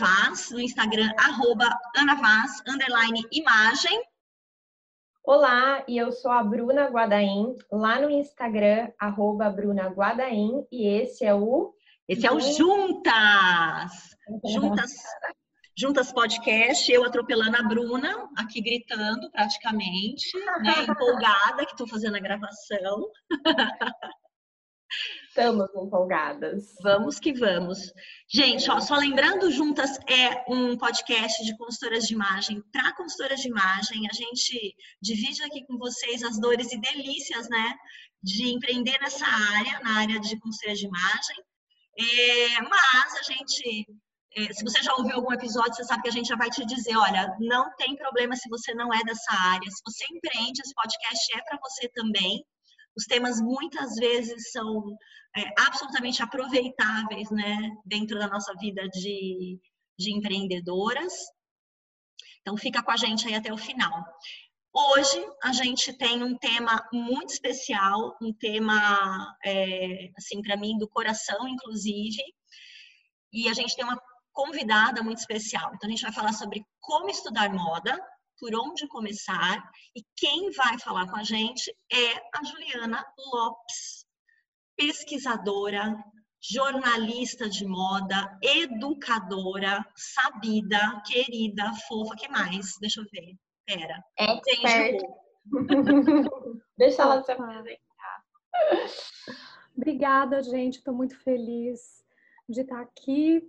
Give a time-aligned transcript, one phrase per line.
[0.00, 4.02] Vaz, no Instagram, arroba Ana Vaz, underline imagem.
[5.22, 11.26] Olá, e eu sou a Bruna Guadaim, lá no Instagram, arroba Bruna Guadaim, e esse
[11.26, 11.74] é o...
[12.08, 14.16] Esse é o Juntas!
[14.46, 14.90] Juntas,
[15.76, 22.20] Juntas Podcast, eu atropelando a Bruna, aqui gritando praticamente, né, empolgada que estou fazendo a
[22.20, 23.06] gravação.
[25.40, 26.74] Estamos empolgadas.
[26.82, 27.78] Vamos que vamos.
[28.28, 33.48] Gente, ó, só lembrando, Juntas é um podcast de consultoras de imagem para consultoras de
[33.48, 34.06] imagem.
[34.06, 37.74] A gente divide aqui com vocês as dores e delícias, né,
[38.22, 41.36] de empreender nessa área, na área de consultoras de imagem.
[41.98, 43.86] É, mas a gente,
[44.36, 46.66] é, se você já ouviu algum episódio, você sabe que a gente já vai te
[46.66, 49.70] dizer, olha, não tem problema se você não é dessa área.
[49.70, 52.44] Se você empreende, esse podcast é para você também.
[52.96, 54.96] Os temas muitas vezes são
[55.36, 59.60] é, absolutamente aproveitáveis, né, dentro da nossa vida de,
[59.98, 61.12] de empreendedoras.
[62.40, 64.04] Então, fica com a gente aí até o final.
[64.72, 70.88] Hoje a gente tem um tema muito especial, um tema, é, assim, para mim, do
[70.88, 72.22] coração, inclusive,
[73.32, 74.00] e a gente tem uma
[74.32, 75.72] convidada muito especial.
[75.74, 78.00] Então, a gente vai falar sobre como estudar moda,
[78.40, 79.62] por onde começar,
[79.94, 84.06] e quem vai falar com a gente é a Juliana Lopes
[84.80, 86.02] pesquisadora,
[86.40, 92.78] jornalista de moda, educadora, sabida, querida, fofa, que mais?
[92.80, 93.36] Deixa eu ver.
[93.66, 94.02] Pera.
[94.18, 95.02] Expert.
[96.78, 98.24] Deixa ela se apresentar.
[99.76, 100.78] Obrigada, gente.
[100.78, 102.02] Estou muito feliz
[102.48, 103.46] de estar aqui.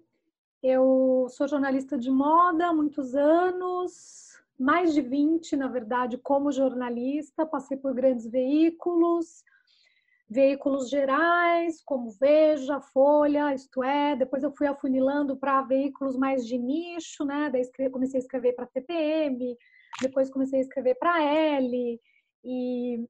[0.62, 4.31] Eu sou jornalista de moda há muitos anos,
[4.62, 7.48] mais de 20, na verdade, como jornalista.
[7.48, 9.44] Passei por grandes veículos,
[10.30, 14.16] veículos gerais, como Veja, Folha, Isto É.
[14.16, 17.50] Depois eu fui afunilando para veículos mais de nicho, né?
[17.50, 19.58] Daí comecei a escrever para TPM,
[20.00, 22.00] depois comecei a escrever para L
[22.46, 23.04] e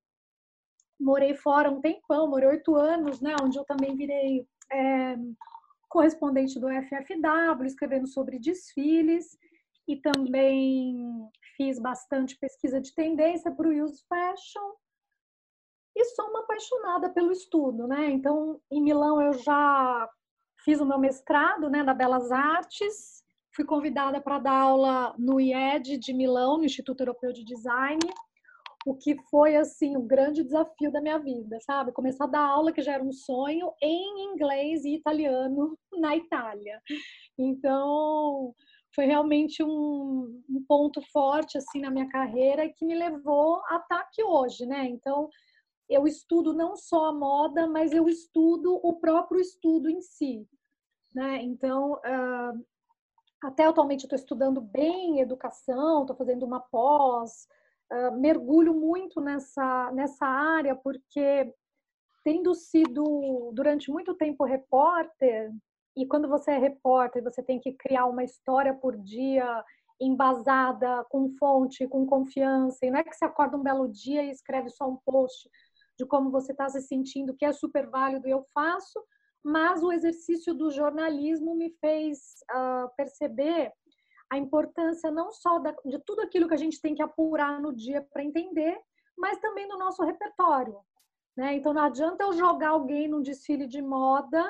[0.97, 3.35] morei fora um tempão, morei oito anos, né?
[3.41, 5.17] Onde eu também virei é,
[5.89, 9.37] correspondente do FFW, escrevendo sobre desfiles
[9.87, 11.29] e também
[11.61, 14.71] fiz bastante pesquisa de tendência para o Use Fashion
[15.95, 18.09] e sou uma apaixonada pelo estudo, né?
[18.09, 20.09] Então, em Milão eu já
[20.63, 23.23] fiz o meu mestrado, né, da Belas Artes,
[23.55, 27.99] fui convidada para dar aula no IED de Milão, no Instituto Europeu de Design,
[28.85, 31.91] o que foi assim o grande desafio da minha vida, sabe?
[31.91, 36.81] Começar a dar aula que já era um sonho em inglês e italiano na Itália.
[37.37, 38.55] Então,
[38.93, 43.99] foi realmente um, um ponto forte assim na minha carreira que me levou a estar
[43.99, 44.85] aqui hoje, né?
[44.85, 45.29] Então,
[45.89, 50.47] eu estudo não só a moda, mas eu estudo o próprio estudo em si.
[51.13, 51.41] Né?
[51.43, 52.65] Então, uh,
[53.43, 57.45] até atualmente estou estudando bem educação, estou fazendo uma pós,
[57.91, 61.53] uh, mergulho muito nessa, nessa área, porque
[62.23, 65.51] tendo sido durante muito tempo repórter,
[65.95, 69.63] e quando você é repórter, você tem que criar uma história por dia
[69.99, 74.31] embasada, com fonte, com confiança, e não é que você acorda um belo dia e
[74.31, 75.49] escreve só um post
[75.97, 78.99] de como você está se sentindo, que é super válido eu faço,
[79.43, 82.17] mas o exercício do jornalismo me fez
[82.51, 83.71] uh, perceber
[84.31, 87.75] a importância não só da, de tudo aquilo que a gente tem que apurar no
[87.75, 88.79] dia para entender,
[89.17, 90.79] mas também do nosso repertório.
[91.35, 91.55] Né?
[91.55, 94.43] Então não adianta eu jogar alguém num desfile de moda,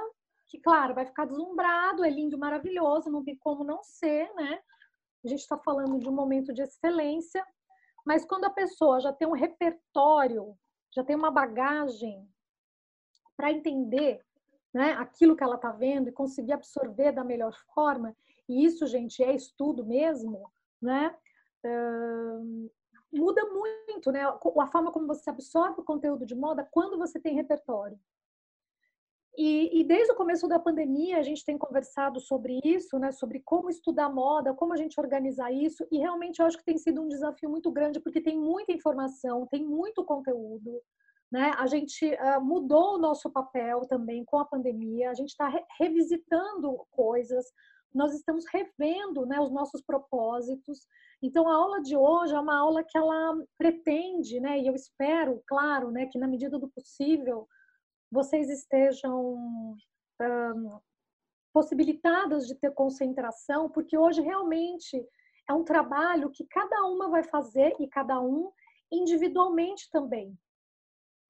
[0.51, 4.59] que claro, vai ficar deslumbrado, é lindo, maravilhoso, não tem como não ser, né?
[5.23, 7.45] A gente está falando de um momento de excelência,
[8.06, 10.57] mas quando a pessoa já tem um repertório
[10.94, 12.28] já tem uma bagagem
[13.38, 14.22] para entender
[14.73, 18.13] né, aquilo que ela está vendo e conseguir absorver da melhor forma,
[18.50, 20.51] e isso, gente, é estudo mesmo,
[20.81, 21.16] né?
[21.66, 22.69] Uh,
[23.13, 24.25] muda muito, né?
[24.25, 27.97] A forma como você absorve o conteúdo de moda quando você tem repertório.
[29.37, 33.11] E, e, desde o começo da pandemia a gente tem conversado sobre isso, né?
[33.11, 35.87] Sobre como estudar moda, como a gente organizar isso.
[35.89, 39.47] E realmente eu acho que tem sido um desafio muito grande porque tem muita informação,
[39.47, 40.81] tem muito conteúdo.
[41.31, 41.53] Né?
[41.57, 45.09] A gente uh, mudou o nosso papel também com a pandemia.
[45.09, 47.45] A gente está re revisitando coisas.
[47.93, 50.85] Nós estamos revendo né, os nossos propósitos.
[51.23, 54.59] Então a aula de hoje é uma aula que ela pretende, né?
[54.59, 57.47] E eu espero, claro, né, que na medida do possível
[58.11, 59.35] vocês estejam
[60.19, 60.79] um,
[61.53, 65.05] possibilitadas de ter concentração, porque hoje realmente
[65.49, 68.52] é um trabalho que cada uma vai fazer e cada um
[68.91, 70.37] individualmente também.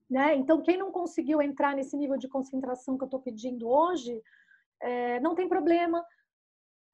[0.10, 0.36] Né?
[0.36, 4.22] Então, quem não conseguiu entrar nesse nível de concentração que eu estou pedindo hoje,
[4.82, 6.06] é, não tem problema.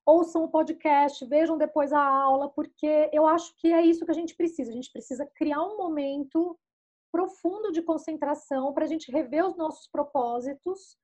[0.06, 4.13] ouçam o podcast, vejam depois a aula, porque eu acho que é isso que a
[4.13, 4.72] gente precisa.
[4.72, 6.57] A gente precisa criar um momento
[7.12, 10.98] profundo de concentração para a gente rever os nossos propósitos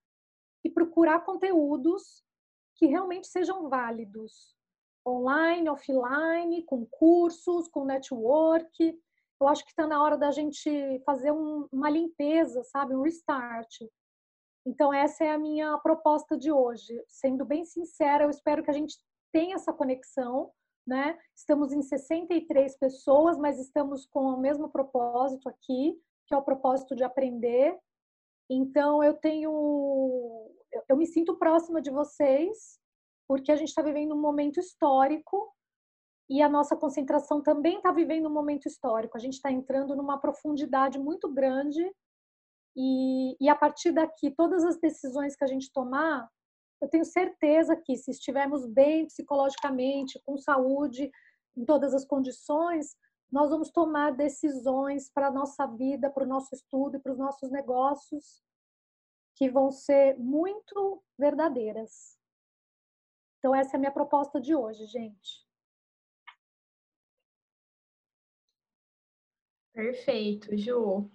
[0.63, 2.23] e procurar conteúdos
[2.75, 4.55] que realmente sejam válidos,
[5.07, 8.99] online, offline, com cursos, com network.
[9.41, 10.69] Eu acho que está na hora da gente
[11.05, 13.69] fazer um, uma limpeza, sabe, um restart.
[14.65, 16.93] Então essa é a minha proposta de hoje.
[17.07, 18.97] Sendo bem sincera, eu espero que a gente
[19.31, 20.51] tenha essa conexão,
[20.85, 21.17] né?
[21.35, 25.97] Estamos em 63 pessoas, mas estamos com o mesmo propósito aqui,
[26.27, 27.77] que é o propósito de aprender.
[28.49, 30.49] Então eu tenho
[30.89, 32.79] eu me sinto próxima de vocês,
[33.27, 35.53] porque a gente está vivendo um momento histórico
[36.29, 39.17] e a nossa concentração também está vivendo um momento histórico.
[39.17, 41.83] A gente está entrando numa profundidade muito grande
[42.75, 46.27] e, e a partir daqui, todas as decisões que a gente tomar,
[46.83, 51.09] eu tenho certeza que se estivermos bem psicologicamente, com saúde,
[51.55, 52.97] em todas as condições,
[53.31, 57.17] nós vamos tomar decisões para a nossa vida, para o nosso estudo e para os
[57.17, 58.43] nossos negócios
[59.33, 62.19] que vão ser muito verdadeiras.
[63.39, 65.47] Então, essa é a minha proposta de hoje, gente.
[69.73, 71.09] Perfeito, Ju.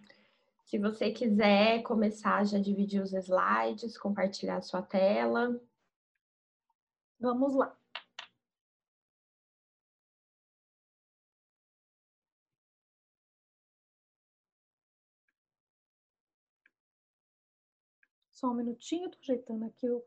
[0.69, 5.59] Se você quiser começar já a dividir os slides, compartilhar a sua tela.
[7.19, 7.75] Vamos lá.
[18.31, 20.05] Só um minutinho, estou ajeitando aqui o,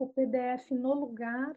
[0.00, 1.54] o PDF no lugar.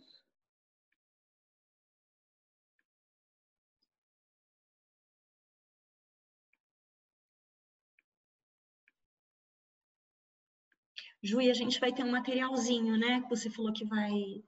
[11.24, 13.22] Ju, e a gente vai ter um materialzinho, né?
[13.22, 14.44] Que você falou que vai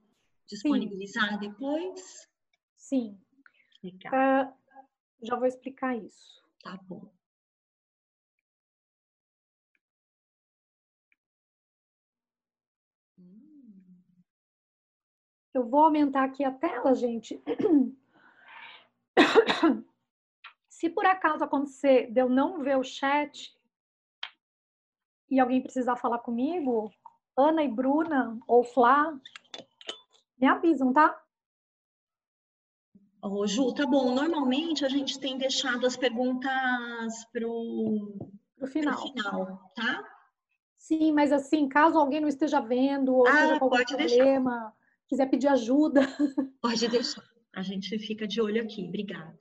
[0.47, 1.39] disponibilizar Sim.
[1.39, 2.29] depois.
[2.77, 3.19] Sim.
[3.83, 4.13] Legal.
[4.13, 6.43] Uh, já vou explicar isso.
[6.63, 7.11] Tá bom.
[15.53, 17.41] Eu vou aumentar aqui a tela, gente.
[20.69, 23.53] Se por acaso acontecer de eu não ver o chat
[25.29, 26.91] e alguém precisar falar comigo,
[27.37, 29.17] Ana e Bruna ou Flá,
[30.37, 31.21] me avisam, tá?
[33.21, 34.13] Ô, Ju, tá bom.
[34.13, 38.17] Normalmente a gente tem deixado as perguntas pro,
[38.57, 38.95] pro final.
[38.95, 40.03] Pro final, tá?
[40.77, 44.73] Sim, mas assim, caso alguém não esteja vendo ou ah, esteja com algum problema, deixar
[45.09, 46.01] quiser pedir ajuda.
[46.61, 47.23] Pode deixar.
[47.53, 48.87] A gente fica de olho aqui.
[48.87, 49.37] Obrigada.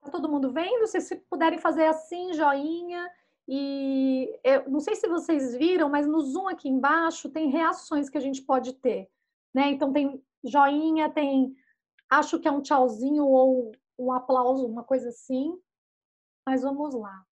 [0.00, 0.86] Tá todo mundo vendo?
[0.86, 3.10] Se puderem fazer assim, joinha.
[3.48, 8.18] E eu não sei se vocês viram, mas no Zoom aqui embaixo tem reações que
[8.18, 9.10] a gente pode ter.
[9.54, 9.70] Né?
[9.70, 11.56] Então tem joinha, tem
[12.10, 15.58] acho que é um tchauzinho ou um aplauso, uma coisa assim.
[16.46, 17.24] Mas vamos lá.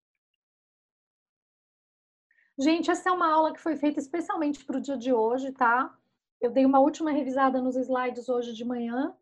[2.59, 5.95] Gente, essa é uma aula que foi feita especialmente para o dia de hoje, tá?
[6.41, 9.15] Eu dei uma última revisada nos slides hoje de manhã.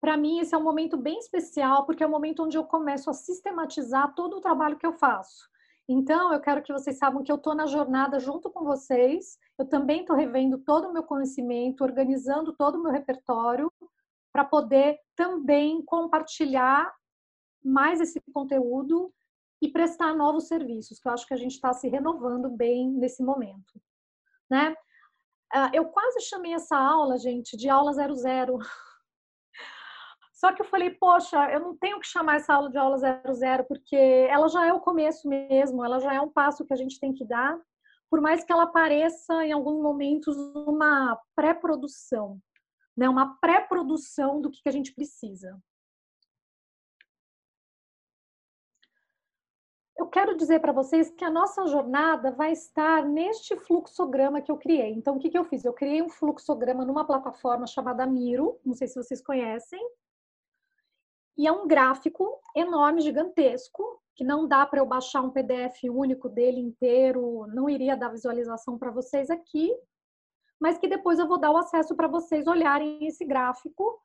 [0.00, 3.08] Para mim, esse é um momento bem especial, porque é o momento onde eu começo
[3.08, 5.48] a sistematizar todo o trabalho que eu faço.
[5.88, 9.38] Então, eu quero que vocês saibam que eu estou na jornada junto com vocês.
[9.58, 13.72] Eu também estou revendo todo o meu conhecimento, organizando todo o meu repertório,
[14.30, 16.94] para poder também compartilhar
[17.64, 19.12] mais esse conteúdo
[19.62, 23.22] e prestar novos serviços, que eu acho que a gente está se renovando bem nesse
[23.22, 23.80] momento.
[24.48, 24.76] Né?
[25.52, 28.58] Ah, eu quase chamei essa aula, gente, de aula 00.
[30.38, 33.64] Só que eu falei, poxa, eu não tenho que chamar essa aula de aula 00,
[33.66, 37.00] porque ela já é o começo mesmo, ela já é um passo que a gente
[37.00, 37.58] tem que dar,
[38.08, 42.38] por mais que ela pareça em alguns momentos uma pré-produção,
[42.96, 43.08] né?
[43.08, 45.60] uma pré-produção do que a gente precisa.
[49.98, 54.56] eu quero dizer para vocês que a nossa jornada vai estar neste fluxograma que eu
[54.56, 54.92] criei.
[54.92, 55.64] Então, o que, que eu fiz?
[55.64, 59.80] Eu criei um fluxograma numa plataforma chamada Miro, não sei se vocês conhecem,
[61.38, 66.28] e é um gráfico enorme, gigantesco, que não dá para eu baixar um PDF único
[66.28, 69.72] dele inteiro, não iria dar visualização para vocês aqui,
[70.60, 74.02] mas que depois eu vou dar o acesso para vocês olharem esse gráfico,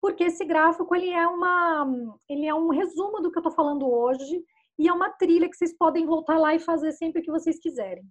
[0.00, 3.90] porque esse gráfico ele é uma, ele é um resumo do que eu estou falando
[3.90, 4.40] hoje
[4.78, 8.04] e é uma trilha que vocês podem voltar lá e fazer sempre que vocês quiserem,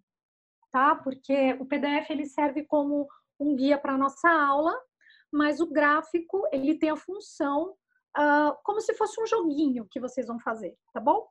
[0.73, 0.93] tá?
[0.93, 3.07] Porque o PDF ele serve como
[3.39, 4.77] um guia para nossa aula,
[5.31, 7.73] mas o gráfico ele tem a função
[8.17, 11.29] uh, como se fosse um joguinho que vocês vão fazer, tá bom?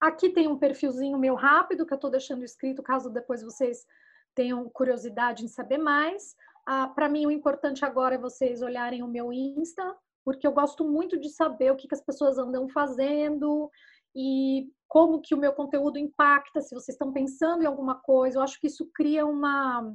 [0.00, 3.86] Aqui tem um perfilzinho meu rápido que eu estou deixando escrito, caso depois vocês
[4.34, 6.36] tenham curiosidade em saber mais.
[6.66, 10.84] Ah, Para mim, o importante agora é vocês olharem o meu Insta, porque eu gosto
[10.84, 13.70] muito de saber o que, que as pessoas andam fazendo
[14.14, 18.38] e como que o meu conteúdo impacta, se vocês estão pensando em alguma coisa.
[18.38, 19.94] Eu acho que isso cria uma,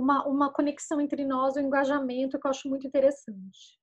[0.00, 3.78] uma, uma conexão entre nós, um engajamento que eu acho muito interessante.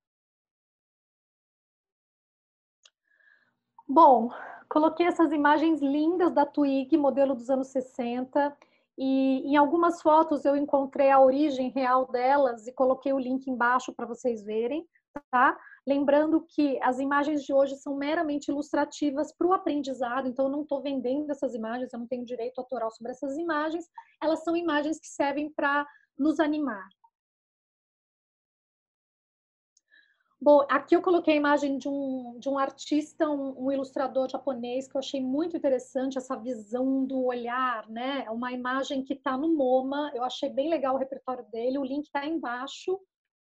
[3.88, 4.30] Bom,
[4.68, 8.56] coloquei essas imagens lindas da Twig, modelo dos anos 60,
[8.98, 13.94] e em algumas fotos eu encontrei a origem real delas e coloquei o link embaixo
[13.94, 14.86] para vocês verem,
[15.32, 15.58] tá?
[15.88, 20.64] Lembrando que as imagens de hoje são meramente ilustrativas para o aprendizado, então eu não
[20.64, 23.86] estou vendendo essas imagens, eu não tenho direito autoral sobre essas imagens,
[24.22, 26.88] elas são imagens que servem para nos animar.
[30.40, 34.88] Bom, aqui eu coloquei a imagem de um, de um artista, um, um, ilustrador japonês,
[34.88, 38.24] que eu achei muito interessante, essa visão do olhar, né?
[38.24, 41.84] É uma imagem que está no MoMA, eu achei bem legal o repertório dele, o
[41.84, 43.00] link está embaixo,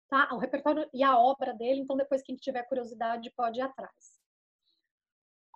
[0.08, 0.30] tá?
[0.32, 4.16] O repertório e a obra dele, então depois quem tiver curiosidade pode ir atrás.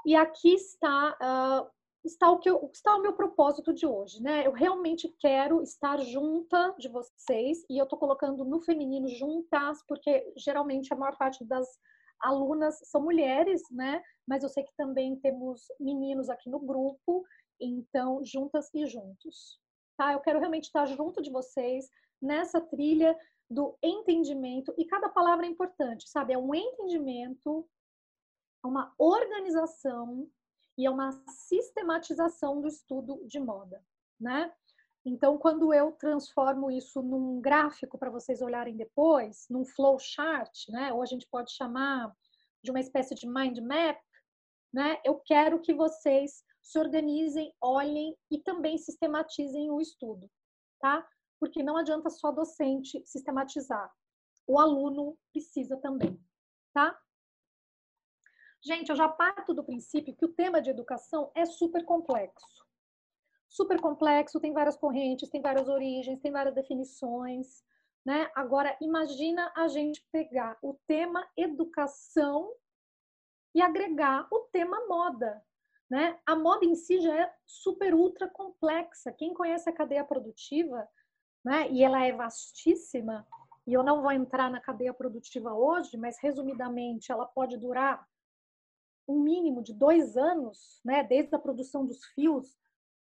[0.05, 1.71] E aqui está uh,
[2.05, 4.47] está o que eu, está o meu propósito de hoje, né?
[4.47, 10.33] Eu realmente quero estar junta de vocês e eu estou colocando no feminino juntas, porque
[10.37, 11.67] geralmente a maior parte das
[12.21, 14.03] alunas são mulheres, né?
[14.27, 17.25] Mas eu sei que também temos meninos aqui no grupo,
[17.61, 19.61] então juntas e juntos,
[19.97, 20.13] tá?
[20.13, 21.89] Eu quero realmente estar junto de vocês
[22.21, 23.17] nessa trilha
[23.51, 26.33] do entendimento e cada palavra é importante, sabe?
[26.33, 27.69] É um entendimento,
[28.65, 30.31] uma organização
[30.81, 33.85] e é uma sistematização do estudo de moda,
[34.19, 34.51] né?
[35.05, 40.91] Então, quando eu transformo isso num gráfico para vocês olharem depois, num flowchart, né?
[40.91, 42.11] Ou a gente pode chamar
[42.65, 44.01] de uma espécie de mind map,
[44.73, 44.99] né?
[45.05, 50.31] Eu quero que vocês se organizem, olhem e também sistematizem o estudo,
[50.81, 51.07] tá?
[51.39, 53.93] Porque não adianta só docente sistematizar.
[54.47, 56.19] O aluno precisa também,
[56.73, 56.99] tá?
[58.63, 62.67] Gente, eu já parto do princípio que o tema de educação é super complexo.
[63.49, 67.65] Super complexo, tem várias correntes, tem várias origens, tem várias definições,
[68.05, 68.31] né?
[68.35, 72.53] Agora, imagina a gente pegar o tema educação
[73.55, 75.43] e agregar o tema moda,
[75.91, 76.21] né?
[76.27, 79.11] A moda em si já é super ultra complexa.
[79.11, 80.87] Quem conhece a cadeia produtiva,
[81.43, 81.69] né?
[81.71, 83.27] E ela é vastíssima.
[83.67, 88.07] E eu não vou entrar na cadeia produtiva hoje, mas resumidamente, ela pode durar
[89.11, 92.57] um mínimo de dois anos, né, desde a produção dos fios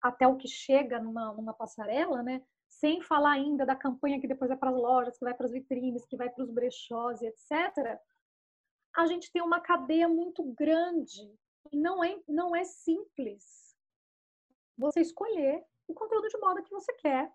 [0.01, 4.49] até o que chega numa, numa passarela, né, sem falar ainda da campanha que depois
[4.49, 7.27] vai para as lojas, que vai para as vitrines, que vai para os brechós e
[7.27, 7.99] etc.,
[8.95, 11.29] a gente tem uma cadeia muito grande
[11.71, 13.75] e não é, não é simples
[14.77, 17.29] você escolher o conteúdo de moda que você quer,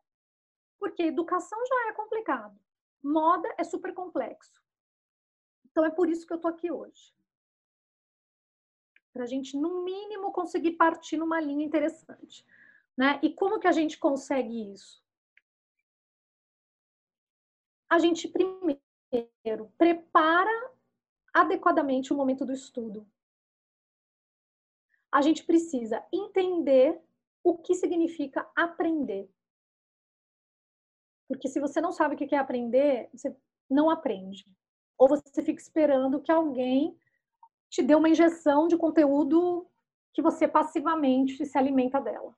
[0.78, 2.58] porque educação já é complicado,
[3.02, 4.62] moda é super complexo.
[5.66, 7.14] Então é por isso que eu tô aqui hoje
[9.12, 12.44] para a gente, no mínimo, conseguir partir numa linha interessante.
[12.96, 13.18] Né?
[13.22, 15.02] E como que a gente consegue isso?
[17.88, 20.72] A gente primeiro prepara
[21.32, 23.06] adequadamente o momento do estudo.
[25.12, 27.00] A gente precisa entender
[27.42, 29.28] o que significa aprender.
[31.26, 33.36] Porque se você não sabe o que é aprender, você
[33.68, 34.46] não aprende.
[34.96, 36.96] Ou você fica esperando que alguém
[37.70, 39.66] te dê uma injeção de conteúdo
[40.12, 42.36] que você passivamente se alimenta dela.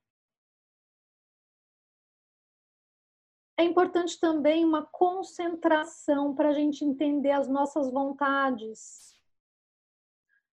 [3.56, 9.12] É importante também uma concentração para a gente entender as nossas vontades.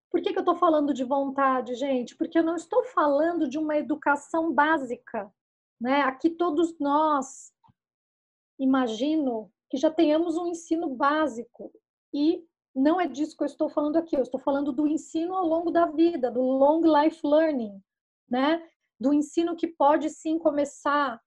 [0.10, 2.16] Por que, que eu estou falando de vontade, gente?
[2.16, 5.32] Porque eu não estou falando de uma educação básica.
[5.80, 6.02] Né?
[6.02, 7.54] Aqui todos nós,
[8.58, 11.72] imagino, que já tenhamos um ensino básico.
[12.14, 12.46] E
[12.76, 15.72] não é disso que eu estou falando aqui, eu estou falando do ensino ao longo
[15.72, 17.82] da vida, do long life learning,
[18.30, 18.66] né?
[19.00, 21.22] Do ensino que pode sim começar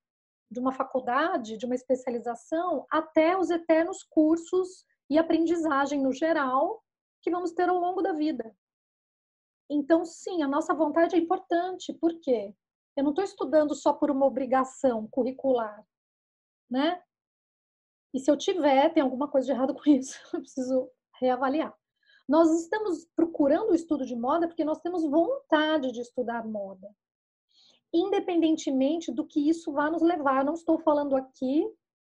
[0.50, 6.82] de uma faculdade, de uma especialização, até os eternos cursos e aprendizagem no geral
[7.22, 8.54] que vamos ter ao longo da vida.
[9.70, 12.54] Então, sim, a nossa vontade é importante, por quê?
[12.96, 15.86] Eu não estou estudando só por uma obrigação curricular,
[16.70, 17.02] né?
[18.12, 20.90] E se eu tiver, tem alguma coisa de errado com isso, eu preciso
[21.22, 21.74] reavaliar.
[22.28, 26.88] Nós estamos procurando o estudo de moda porque nós temos vontade de estudar moda.
[27.92, 31.66] Independentemente do que isso vá nos levar, não estou falando aqui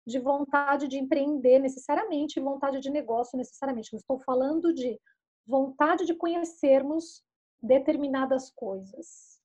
[0.05, 3.93] de vontade de empreender necessariamente, vontade de negócio necessariamente.
[3.93, 4.99] Eu estou falando de
[5.45, 7.23] vontade de conhecermos
[7.61, 9.39] determinadas coisas.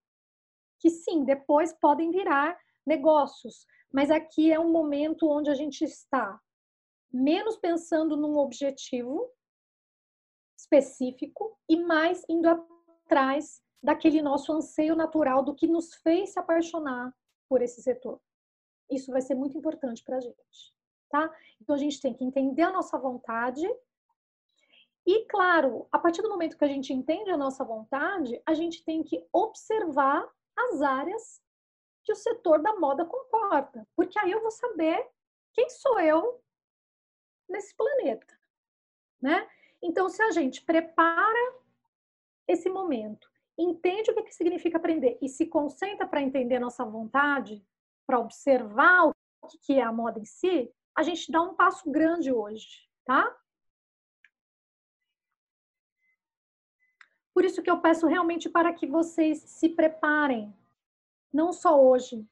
[0.79, 6.39] que sim, depois podem virar negócios, mas aqui é um momento onde a gente está
[7.11, 9.31] menos pensando num objetivo
[10.67, 17.15] específico e mais indo atrás daquele nosso anseio natural do que nos fez se apaixonar
[17.49, 18.21] por esse setor.
[18.91, 20.75] Isso vai ser muito importante para a gente,
[21.09, 21.33] tá?
[21.61, 23.67] Então a gente tem que entender a nossa vontade
[25.07, 28.85] e, claro, a partir do momento que a gente entende a nossa vontade, a gente
[28.85, 31.41] tem que observar as áreas
[32.03, 35.09] que o setor da moda comporta, porque aí eu vou saber
[35.53, 36.43] quem sou eu
[37.49, 38.37] nesse planeta,
[39.23, 39.49] né?
[39.83, 41.55] Então, se a gente prepara
[42.49, 43.29] esse momento,
[43.59, 47.65] entende o que, que significa aprender e se concentra para entender nossa vontade,
[48.07, 49.15] para observar o
[49.63, 53.37] que é a moda em si, a gente dá um passo grande hoje, tá?
[57.35, 60.55] Por isso que eu peço realmente para que vocês se preparem,
[61.31, 62.27] não só hoje,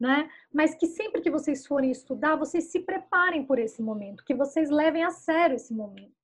[0.00, 0.28] né?
[0.52, 4.68] Mas que sempre que vocês forem estudar, vocês se preparem por esse momento, que vocês
[4.68, 6.21] levem a sério esse momento.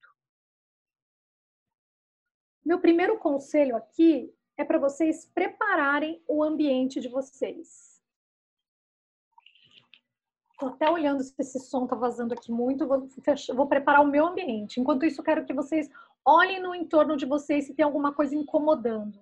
[2.69, 7.99] Meu primeiro conselho aqui é para vocês prepararem o ambiente de vocês.
[10.53, 14.07] Estou até olhando se esse som está vazando aqui muito, vou, fechar, vou preparar o
[14.07, 14.79] meu ambiente.
[14.79, 15.89] Enquanto isso, quero que vocês
[16.23, 19.19] olhem no entorno de vocês se tem alguma coisa incomodando.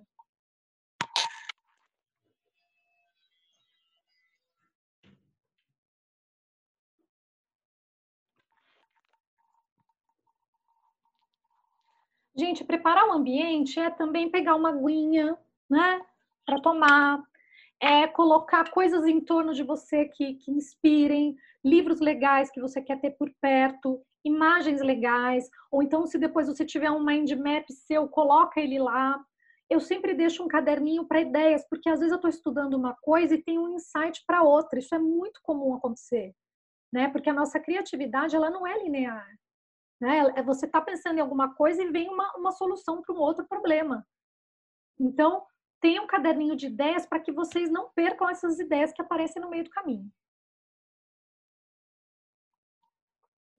[12.39, 15.35] Gente, preparar o ambiente é também pegar uma aguinha,
[15.67, 16.01] né,
[16.45, 17.23] para tomar,
[17.81, 23.01] é colocar coisas em torno de você que, que inspirem, livros legais que você quer
[23.01, 28.07] ter por perto, imagens legais, ou então se depois você tiver um mind map seu,
[28.07, 29.19] coloca ele lá.
[29.69, 33.33] Eu sempre deixo um caderninho para ideias, porque às vezes eu estou estudando uma coisa
[33.33, 34.79] e tem um insight para outra.
[34.79, 36.33] Isso é muito comum acontecer,
[36.93, 37.09] né?
[37.09, 39.27] Porque a nossa criatividade ela não é linear.
[39.99, 40.33] Né?
[40.35, 43.45] É você está pensando em alguma coisa e vem uma, uma solução para um outro
[43.47, 44.05] problema.
[44.99, 45.45] Então,
[45.79, 49.49] tenha um caderninho de ideias para que vocês não percam essas ideias que aparecem no
[49.49, 50.11] meio do caminho.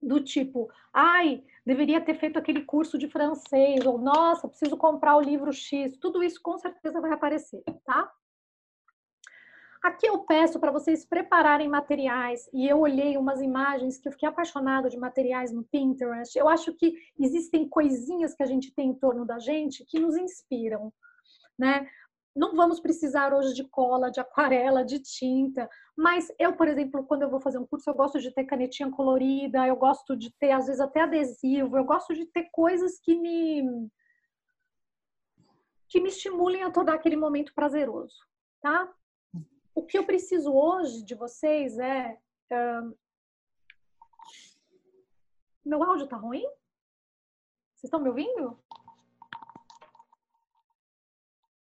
[0.01, 5.21] Do tipo, ai, deveria ter feito aquele curso de francês, ou nossa, preciso comprar o
[5.21, 5.97] livro X.
[5.97, 8.09] Tudo isso com certeza vai aparecer, tá?
[9.81, 14.27] Aqui eu peço para vocês prepararem materiais e eu olhei umas imagens que eu fiquei
[14.27, 16.37] apaixonada de materiais no Pinterest.
[16.37, 20.17] Eu acho que existem coisinhas que a gente tem em torno da gente que nos
[20.17, 20.91] inspiram,
[21.57, 21.89] né?
[22.35, 27.23] Não vamos precisar hoje de cola, de aquarela, de tinta, mas eu, por exemplo, quando
[27.23, 30.51] eu vou fazer um curso, eu gosto de ter canetinha colorida, eu gosto de ter
[30.51, 33.89] às vezes até adesivo, eu gosto de ter coisas que me
[35.87, 38.15] que me estimulem a todo aquele momento prazeroso,
[38.61, 38.87] tá?
[39.79, 42.19] O que eu preciso hoje de vocês é.
[42.51, 42.93] Um...
[45.63, 46.43] Meu áudio tá ruim?
[47.73, 48.59] Vocês estão me ouvindo?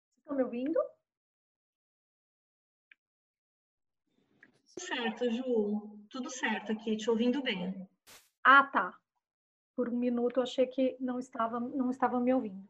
[0.07, 0.81] Vocês estão me ouvindo?
[4.73, 6.07] Tudo certo, Ju.
[6.09, 7.87] Tudo certo aqui, te ouvindo bem.
[8.42, 8.99] Ah, tá.
[9.77, 12.66] Por um minuto eu achei que não estava, não estava me ouvindo.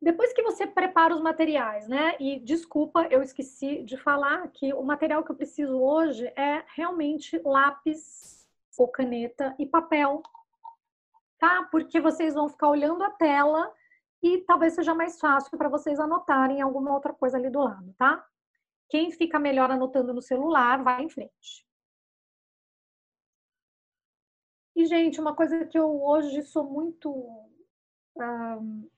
[0.00, 2.16] Depois que você prepara os materiais, né?
[2.20, 7.40] E desculpa, eu esqueci de falar que o material que eu preciso hoje é realmente
[7.44, 10.22] lápis ou caneta e papel,
[11.38, 11.64] tá?
[11.70, 13.72] Porque vocês vão ficar olhando a tela
[14.22, 18.24] e talvez seja mais fácil para vocês anotarem alguma outra coisa ali do lado, tá?
[18.88, 21.66] Quem fica melhor anotando no celular, vai em frente.
[24.76, 27.47] E, gente, uma coisa que eu hoje sou muito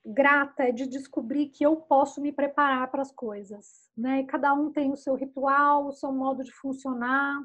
[0.05, 4.23] grata é de descobrir que eu posso me preparar para as coisas, né?
[4.23, 7.39] Cada um tem o seu ritual, o seu modo de funcionar.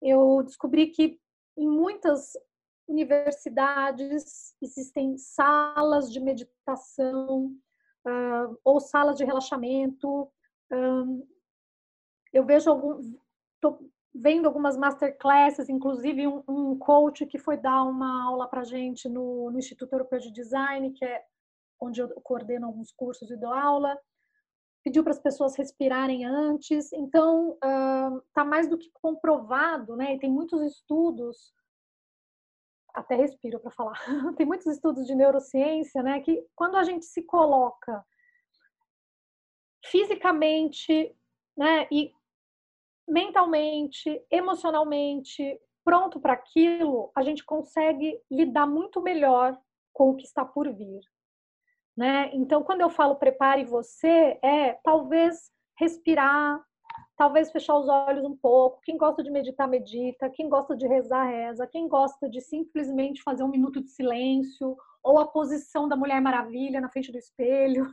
[0.00, 1.18] Eu descobri que
[1.56, 2.32] em muitas
[2.86, 7.54] universidades existem salas de meditação
[8.06, 10.30] uh, ou salas de relaxamento.
[10.70, 11.26] Um,
[12.32, 13.14] eu vejo algum,
[13.60, 13.78] tô,
[14.14, 19.50] vendo algumas masterclasses, inclusive um, um coach que foi dar uma aula para gente no,
[19.50, 21.22] no, Instituto Europeu de Design, que é
[21.80, 23.96] onde eu coordeno alguns cursos e dou aula,
[24.82, 26.92] pediu para as pessoas respirarem antes.
[26.92, 27.56] Então,
[28.26, 30.14] está uh, mais do que comprovado, né?
[30.14, 31.54] E tem muitos estudos,
[32.92, 33.96] até respiro para falar,
[34.36, 36.20] tem muitos estudos de neurociência, né?
[36.20, 38.04] Que quando a gente se coloca
[39.84, 41.14] fisicamente,
[41.56, 41.86] né?
[41.90, 42.12] E
[43.08, 49.58] mentalmente, emocionalmente pronto para aquilo, a gente consegue lidar muito melhor
[49.92, 51.00] com o que está por vir.
[51.96, 52.30] né?
[52.34, 56.62] Então, quando eu falo prepare você, é talvez respirar,
[57.16, 58.80] talvez fechar os olhos um pouco.
[58.82, 60.30] Quem gosta de meditar, medita.
[60.30, 61.66] Quem gosta de rezar, reza.
[61.66, 66.80] Quem gosta de simplesmente fazer um minuto de silêncio ou a posição da Mulher Maravilha
[66.80, 67.86] na frente do espelho.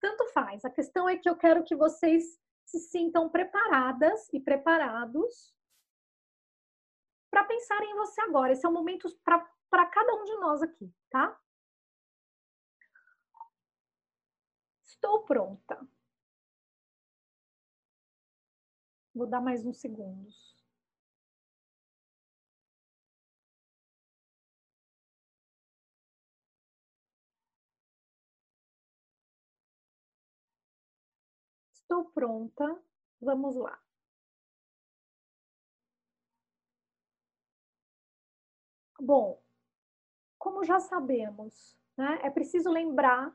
[0.00, 0.64] Tanto faz.
[0.64, 5.54] A questão é que eu quero que vocês se sintam preparadas e preparados
[7.30, 8.52] para pensar em você agora.
[8.52, 11.38] Esse é o momento para cada um de nós aqui, tá?
[14.84, 15.88] Estou pronta.
[19.14, 20.57] Vou dar mais uns segundos.
[31.88, 32.78] Estou pronta.
[33.18, 33.80] Vamos lá.
[39.00, 39.42] Bom,
[40.38, 43.34] como já sabemos, né, é preciso lembrar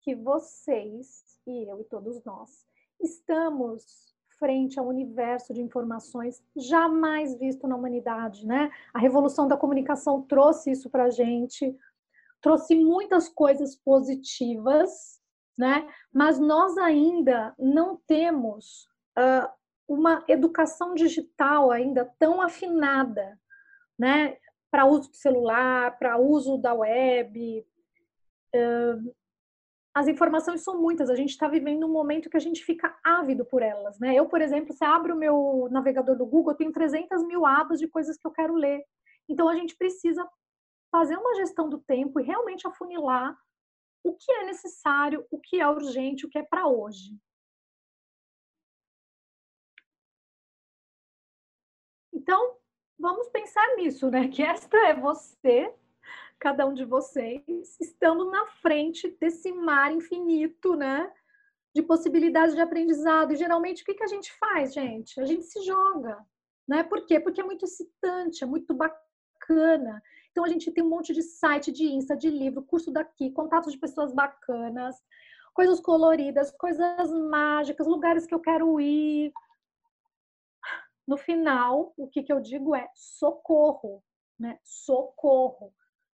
[0.00, 2.66] que vocês e eu e todos nós
[3.00, 8.72] estamos frente ao universo de informações jamais visto na humanidade, né?
[8.92, 11.78] A revolução da comunicação trouxe isso para gente,
[12.40, 15.22] trouxe muitas coisas positivas,
[15.56, 15.88] né?
[16.12, 18.86] Mas nós ainda não temos
[19.18, 19.48] uh,
[19.88, 23.38] uma educação digital ainda tão afinada,
[23.98, 24.36] né?
[24.70, 27.64] Para uso do celular, para uso da web.
[28.54, 29.14] Uh,
[29.94, 33.46] as informações são muitas, a gente está vivendo um momento que a gente fica ávido
[33.46, 34.14] por elas, né?
[34.14, 37.78] Eu, por exemplo, se abro o meu navegador do Google, eu tenho 300 mil abas
[37.78, 38.84] de coisas que eu quero ler.
[39.26, 40.28] Então, a gente precisa
[40.92, 43.34] fazer uma gestão do tempo e realmente afunilar
[44.06, 47.18] o que é necessário, o que é urgente, o que é para hoje.
[52.12, 52.56] Então,
[52.98, 54.28] vamos pensar nisso, né?
[54.30, 55.74] Que esta é você
[56.38, 61.10] cada um de vocês, estando na frente desse mar infinito, né?
[61.74, 63.32] De possibilidades de aprendizado.
[63.32, 65.20] E geralmente, o que, que a gente faz, gente?
[65.20, 66.18] A gente se joga,
[66.68, 66.82] né?
[66.84, 67.18] Por quê?
[67.18, 70.02] Porque é muito excitante, é muito bacana.
[70.36, 73.72] Então, a gente tem um monte de site, de Insta, de livro, curso daqui, contatos
[73.72, 74.94] de pessoas bacanas,
[75.54, 79.32] coisas coloridas, coisas mágicas, lugares que eu quero ir.
[81.08, 84.04] No final, o que, que eu digo é socorro,
[84.38, 84.58] né?
[84.62, 85.72] Socorro.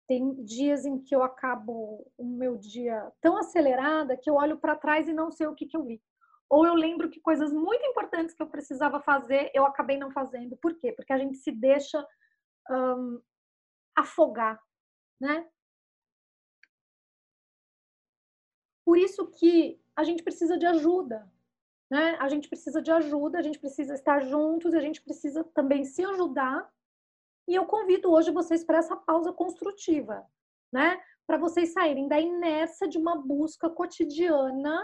[0.08, 4.76] Tem dias em que eu acabo o meu dia tão acelerada que eu olho para
[4.76, 6.00] trás e não sei o que, que eu vi.
[6.48, 10.56] Ou eu lembro que coisas muito importantes que eu precisava fazer, eu acabei não fazendo.
[10.58, 10.92] Por quê?
[10.92, 12.06] Porque a gente se deixa
[12.70, 13.20] um,
[13.96, 14.62] afogar,
[15.20, 15.50] né?
[18.86, 21.32] Por isso que a gente precisa de ajuda,
[21.90, 22.18] né?
[22.20, 26.04] A gente precisa de ajuda, a gente precisa estar juntos, a gente precisa também se
[26.04, 26.70] ajudar
[27.48, 30.26] e eu convido hoje vocês para essa pausa construtiva,
[30.72, 31.02] né?
[31.28, 34.82] Para vocês saírem da inércia de uma busca cotidiana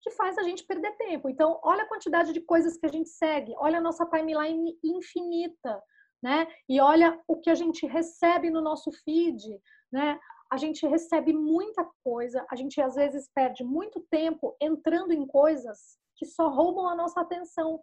[0.00, 1.28] que faz a gente perder tempo.
[1.28, 5.80] Então, olha a quantidade de coisas que a gente segue, olha a nossa timeline infinita,
[6.22, 6.46] né?
[6.68, 10.18] E olha o que a gente recebe no nosso feed, né?
[10.50, 15.98] A gente recebe muita coisa, a gente às vezes perde muito tempo entrando em coisas
[16.14, 17.82] que só roubam a nossa atenção.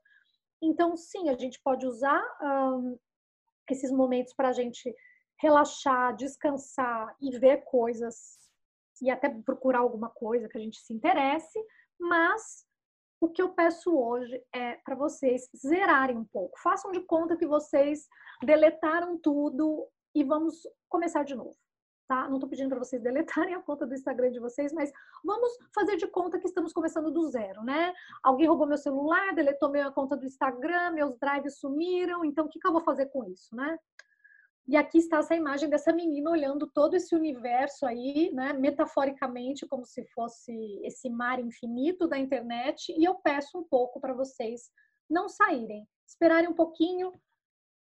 [0.62, 2.98] Então, sim, a gente pode usar um,
[3.70, 4.96] esses momentos para a gente
[5.42, 8.38] relaxar, descansar e ver coisas
[9.02, 11.60] e até procurar alguma coisa que a gente se interesse,
[12.00, 12.66] mas
[13.22, 16.60] o que eu peço hoje é para vocês zerarem um pouco.
[16.62, 18.08] Façam de conta que vocês
[18.44, 20.56] deletaram tudo e vamos
[20.88, 21.56] começar de novo.
[22.08, 22.28] Tá?
[22.28, 24.92] Não estou pedindo para vocês deletarem a conta do Instagram de vocês, mas
[25.24, 27.94] vamos fazer de conta que estamos começando do zero, né?
[28.24, 32.60] Alguém roubou meu celular, deletou minha conta do Instagram, meus drives sumiram, então o que,
[32.60, 33.78] que eu vou fazer com isso, né?
[34.70, 39.84] E aqui está essa imagem dessa menina olhando todo esse universo aí, né, metaforicamente, como
[39.84, 40.54] se fosse
[40.84, 42.94] esse mar infinito da internet.
[42.96, 44.70] E eu peço um pouco para vocês
[45.10, 47.12] não saírem, esperarem um pouquinho,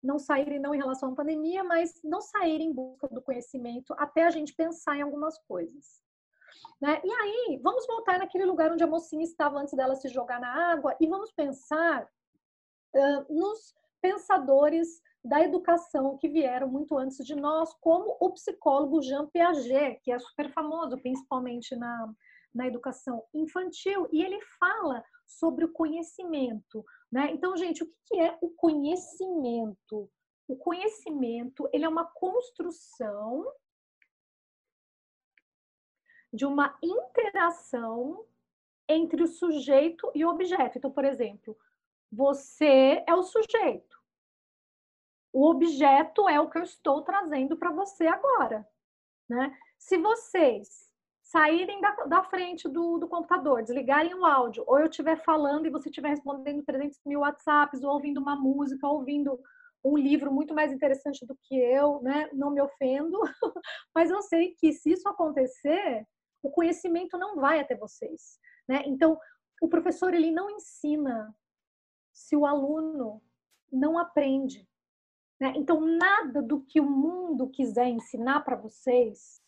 [0.01, 4.23] não saírem não em relação à pandemia, mas não saírem em busca do conhecimento até
[4.23, 6.01] a gente pensar em algumas coisas.
[6.81, 6.99] Né?
[7.03, 10.71] E aí, vamos voltar naquele lugar onde a mocinha estava antes dela se jogar na
[10.71, 12.09] água e vamos pensar
[12.95, 19.27] uh, nos pensadores da educação que vieram muito antes de nós, como o psicólogo Jean
[19.27, 22.13] Piaget, que é super famoso, principalmente na,
[22.53, 26.83] na educação infantil, e ele fala sobre o conhecimento.
[27.11, 27.31] Né?
[27.31, 30.09] Então, gente, o que é o conhecimento?
[30.47, 33.45] O conhecimento ele é uma construção
[36.33, 38.25] de uma interação
[38.87, 40.77] entre o sujeito e o objeto.
[40.77, 41.57] Então, por exemplo,
[42.11, 43.90] você é o sujeito.
[45.33, 48.67] O objeto é o que eu estou trazendo para você agora.
[49.29, 49.57] Né?
[49.77, 50.91] Se vocês
[51.23, 55.69] saírem da, da frente do, do, computador, desligarem o áudio, ou eu estiver falando e
[55.69, 59.39] você estiver respondendo 300 mil WhatsApps, ou ouvindo uma música, ou ouvindo
[59.83, 62.29] um livro muito mais interessante do que eu, né?
[62.33, 63.19] Não me ofendo,
[63.95, 66.05] mas eu sei que se isso acontecer,
[66.43, 68.83] o conhecimento não vai até vocês, né?
[68.85, 69.17] Então,
[69.61, 71.33] o professor ele não ensina
[72.11, 73.21] se o aluno
[73.71, 74.67] não aprende.
[75.41, 75.53] Né?
[75.55, 79.41] Então, nada do que o mundo quiser ensinar para vocês,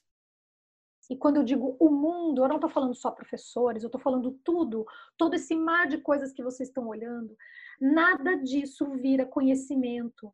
[1.07, 4.31] e quando eu digo o mundo, eu não estou falando só professores, eu estou falando
[4.43, 7.37] tudo, todo esse mar de coisas que vocês estão olhando,
[7.79, 10.33] nada disso vira conhecimento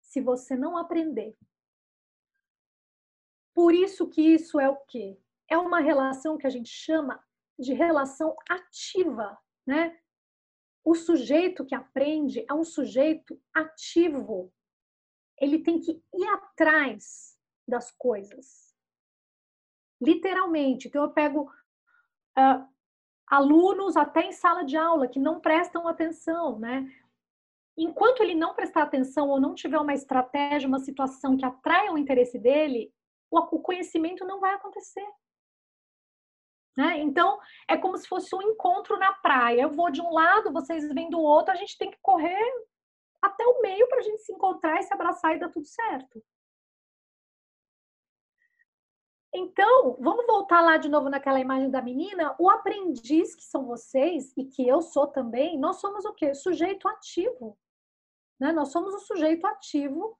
[0.00, 1.36] se você não aprender.
[3.52, 5.18] Por isso que isso é o quê?
[5.48, 7.20] É uma relação que a gente chama
[7.58, 9.36] de relação ativa,
[9.66, 9.98] né?
[10.84, 14.52] O sujeito que aprende é um sujeito ativo.
[15.42, 18.72] Ele tem que ir atrás das coisas.
[20.00, 20.86] Literalmente.
[20.86, 21.50] Então, eu pego
[22.38, 22.68] uh,
[23.26, 26.88] alunos até em sala de aula que não prestam atenção, né?
[27.76, 31.98] Enquanto ele não prestar atenção ou não tiver uma estratégia, uma situação que atraia o
[31.98, 32.92] interesse dele,
[33.30, 35.06] o conhecimento não vai acontecer.
[36.76, 37.00] Né?
[37.00, 39.62] Então, é como se fosse um encontro na praia.
[39.62, 42.38] Eu vou de um lado, vocês vêm do outro, a gente tem que correr
[43.22, 46.22] até o meio para a gente se encontrar e se abraçar e dar tudo certo.
[49.34, 52.36] Então, vamos voltar lá de novo naquela imagem da menina.
[52.38, 56.34] O aprendiz que são vocês e que eu sou também, nós somos o quê?
[56.34, 57.58] Sujeito ativo.
[58.38, 58.52] Né?
[58.52, 60.18] Nós somos o sujeito ativo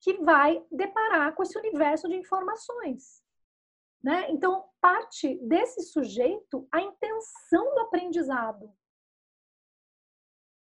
[0.00, 3.22] que vai deparar com esse universo de informações.
[4.02, 4.30] Né?
[4.30, 8.72] Então, parte desse sujeito a intenção do aprendizado.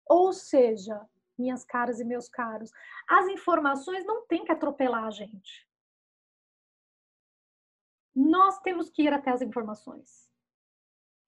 [0.07, 2.70] Ou seja, minhas caras e meus caros,
[3.09, 5.68] as informações não têm que atropelar a gente.
[8.14, 10.31] Nós temos que ir até as informações.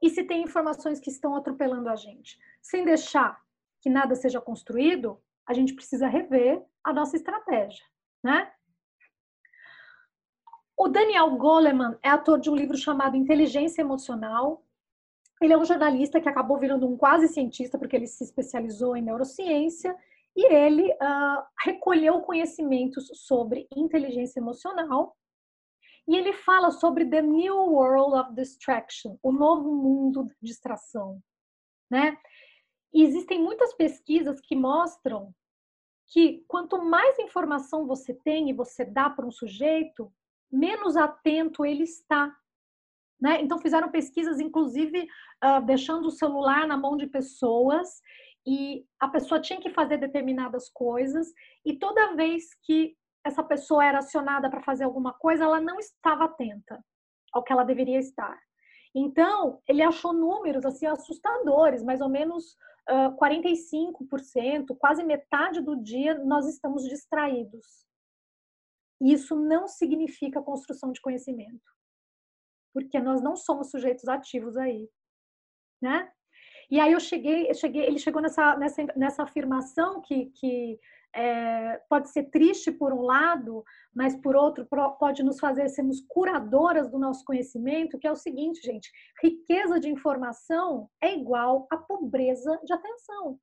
[0.00, 3.42] E se tem informações que estão atropelando a gente, sem deixar
[3.80, 7.84] que nada seja construído, a gente precisa rever a nossa estratégia,
[8.22, 8.52] né?
[10.76, 14.65] O Daniel Goleman é ator de um livro chamado Inteligência Emocional.
[15.40, 19.02] Ele é um jornalista que acabou virando um quase cientista porque ele se especializou em
[19.02, 19.94] neurociência
[20.34, 25.16] e ele uh, recolheu conhecimentos sobre inteligência emocional
[26.08, 31.20] e ele fala sobre the new world of distraction, o novo mundo de distração,
[31.90, 32.16] né?
[32.94, 35.34] E existem muitas pesquisas que mostram
[36.06, 40.12] que quanto mais informação você tem e você dá para um sujeito,
[40.50, 42.34] menos atento ele está.
[43.20, 43.40] Né?
[43.40, 45.08] Então, fizeram pesquisas, inclusive,
[45.44, 47.88] uh, deixando o celular na mão de pessoas
[48.46, 51.32] e a pessoa tinha que fazer determinadas coisas
[51.64, 56.26] e toda vez que essa pessoa era acionada para fazer alguma coisa, ela não estava
[56.26, 56.80] atenta
[57.32, 58.38] ao que ela deveria estar.
[58.94, 62.56] Então, ele achou números assim assustadores, mais ou menos
[62.88, 67.66] uh, 45%, quase metade do dia nós estamos distraídos.
[69.00, 71.75] Isso não significa construção de conhecimento,
[72.76, 74.86] porque nós não somos sujeitos ativos aí,
[75.80, 76.06] né?
[76.70, 80.78] E aí eu cheguei, eu cheguei ele chegou nessa, nessa, nessa afirmação que, que
[81.14, 84.68] é, pode ser triste por um lado, mas por outro
[85.00, 88.90] pode nos fazer sermos curadoras do nosso conhecimento, que é o seguinte, gente:
[89.22, 93.40] riqueza de informação é igual a pobreza de atenção.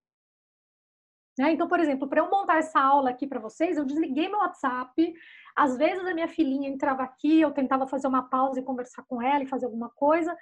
[1.38, 1.52] Né?
[1.52, 5.13] Então, por exemplo, para eu montar essa aula aqui para vocês, eu desliguei meu WhatsApp.
[5.56, 9.22] Às vezes a minha filhinha entrava aqui, eu tentava fazer uma pausa e conversar com
[9.22, 10.36] ela e fazer alguma coisa,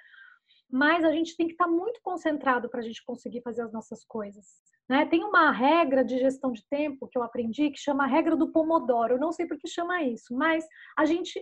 [0.70, 3.72] mas a gente tem que estar tá muito concentrado para a gente conseguir fazer as
[3.72, 4.46] nossas coisas.
[4.88, 5.06] Né?
[5.06, 8.50] Tem uma regra de gestão de tempo que eu aprendi que chama a regra do
[8.50, 9.14] Pomodoro.
[9.14, 11.38] Eu não sei por que chama isso, mas a gente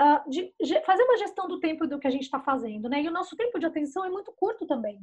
[0.00, 3.02] uh, de, de, fazer uma gestão do tempo do que a gente está fazendo, né?
[3.02, 5.00] E o nosso tempo de atenção é muito curto também.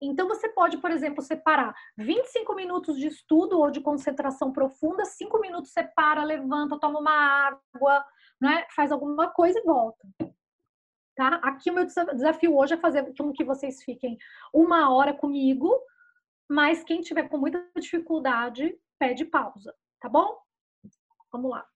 [0.00, 5.38] Então, você pode, por exemplo, separar 25 minutos de estudo ou de concentração profunda, 5
[5.40, 8.04] minutos separa, levanta, toma uma água,
[8.40, 8.66] né?
[8.74, 10.08] faz alguma coisa e volta.
[11.14, 11.34] Tá?
[11.42, 14.16] Aqui o meu desafio hoje é fazer com que vocês fiquem
[14.54, 15.78] uma hora comigo,
[16.48, 20.38] mas quem tiver com muita dificuldade, pede pausa, tá bom?
[21.30, 21.66] Vamos lá.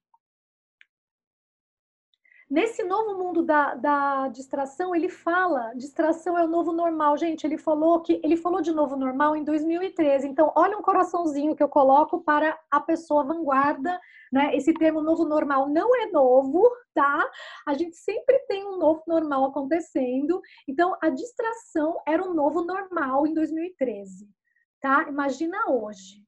[2.54, 7.18] Nesse novo mundo da, da distração, ele fala, distração é o novo normal.
[7.18, 10.28] Gente, ele falou que ele falou de novo normal em 2013.
[10.28, 14.00] Então, olha um coraçãozinho que eu coloco para a pessoa vanguarda,
[14.32, 14.54] né?
[14.54, 16.62] Esse termo novo normal não é novo,
[16.94, 17.28] tá?
[17.66, 20.40] A gente sempre tem um novo normal acontecendo.
[20.68, 24.30] Então, a distração era um novo normal em 2013,
[24.80, 25.08] tá?
[25.08, 26.22] Imagina hoje.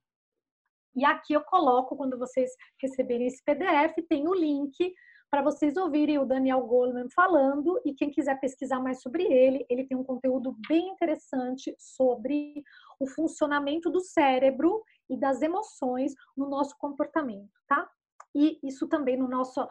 [0.97, 2.51] E aqui eu coloco, quando vocês
[2.83, 4.93] receberem esse PDF, tem o link
[5.31, 9.85] para vocês ouvirem o Daniel Goleman falando e quem quiser pesquisar mais sobre ele, ele
[9.85, 12.63] tem um conteúdo bem interessante sobre
[13.01, 17.89] o funcionamento do cérebro e das emoções no nosso comportamento, tá?
[18.35, 19.67] E isso também no nosso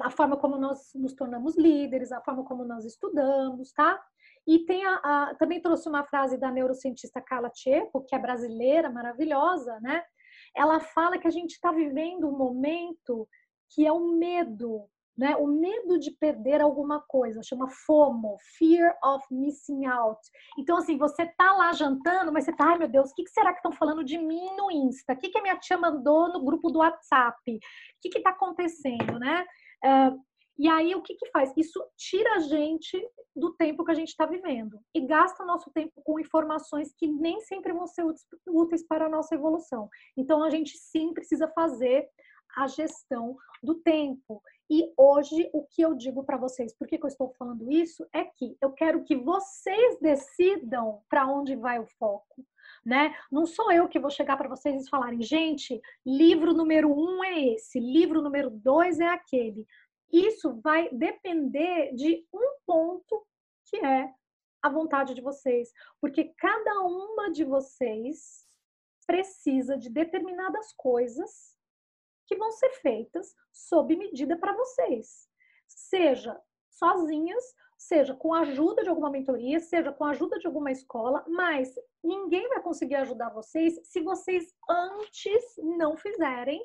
[0.00, 4.02] a forma como nós nos tornamos líderes, a forma como nós estudamos, tá?
[4.46, 8.88] E tem a, a, também trouxe uma frase da neurocientista Carla Tcheco, que é brasileira,
[8.88, 10.02] maravilhosa, né?
[10.56, 13.28] Ela fala que a gente está vivendo um momento
[13.70, 15.34] que é o medo, né?
[15.36, 20.20] O medo de perder alguma coisa, chama FOMO, Fear of Missing Out.
[20.56, 23.52] Então, assim, você tá lá jantando, mas você tá, ai meu Deus, o que, será
[23.52, 25.14] que estão falando de mim no Insta?
[25.14, 27.36] O que, que a minha tia mandou no grupo do WhatsApp?
[27.46, 27.58] O
[28.00, 29.44] que que tá acontecendo, né?
[29.84, 30.28] Uh,
[30.58, 31.52] e aí, o que, que faz?
[31.56, 33.00] Isso tira a gente
[33.34, 37.40] do tempo que a gente está vivendo e gasta nosso tempo com informações que nem
[37.42, 38.04] sempre vão ser
[38.48, 39.88] úteis para a nossa evolução.
[40.16, 42.08] Então, a gente sim precisa fazer
[42.56, 44.42] a gestão do tempo.
[44.70, 48.06] E hoje, o que eu digo para vocês, por que, que eu estou falando isso?
[48.12, 52.44] É que eu quero que vocês decidam para onde vai o foco.
[52.84, 53.14] Né?
[53.30, 57.40] Não sou eu que vou chegar para vocês e falarem, gente, livro número um é
[57.54, 59.66] esse, livro número dois é aquele.
[60.12, 63.26] Isso vai depender de um ponto
[63.66, 64.10] que é
[64.62, 68.46] a vontade de vocês, porque cada uma de vocês
[69.06, 71.57] precisa de determinadas coisas
[72.28, 75.28] que vão ser feitas sob medida para vocês,
[75.66, 76.38] seja
[76.70, 77.42] sozinhas,
[77.76, 81.74] seja com a ajuda de alguma mentoria, seja com a ajuda de alguma escola, mas
[82.04, 86.64] ninguém vai conseguir ajudar vocês se vocês antes não fizerem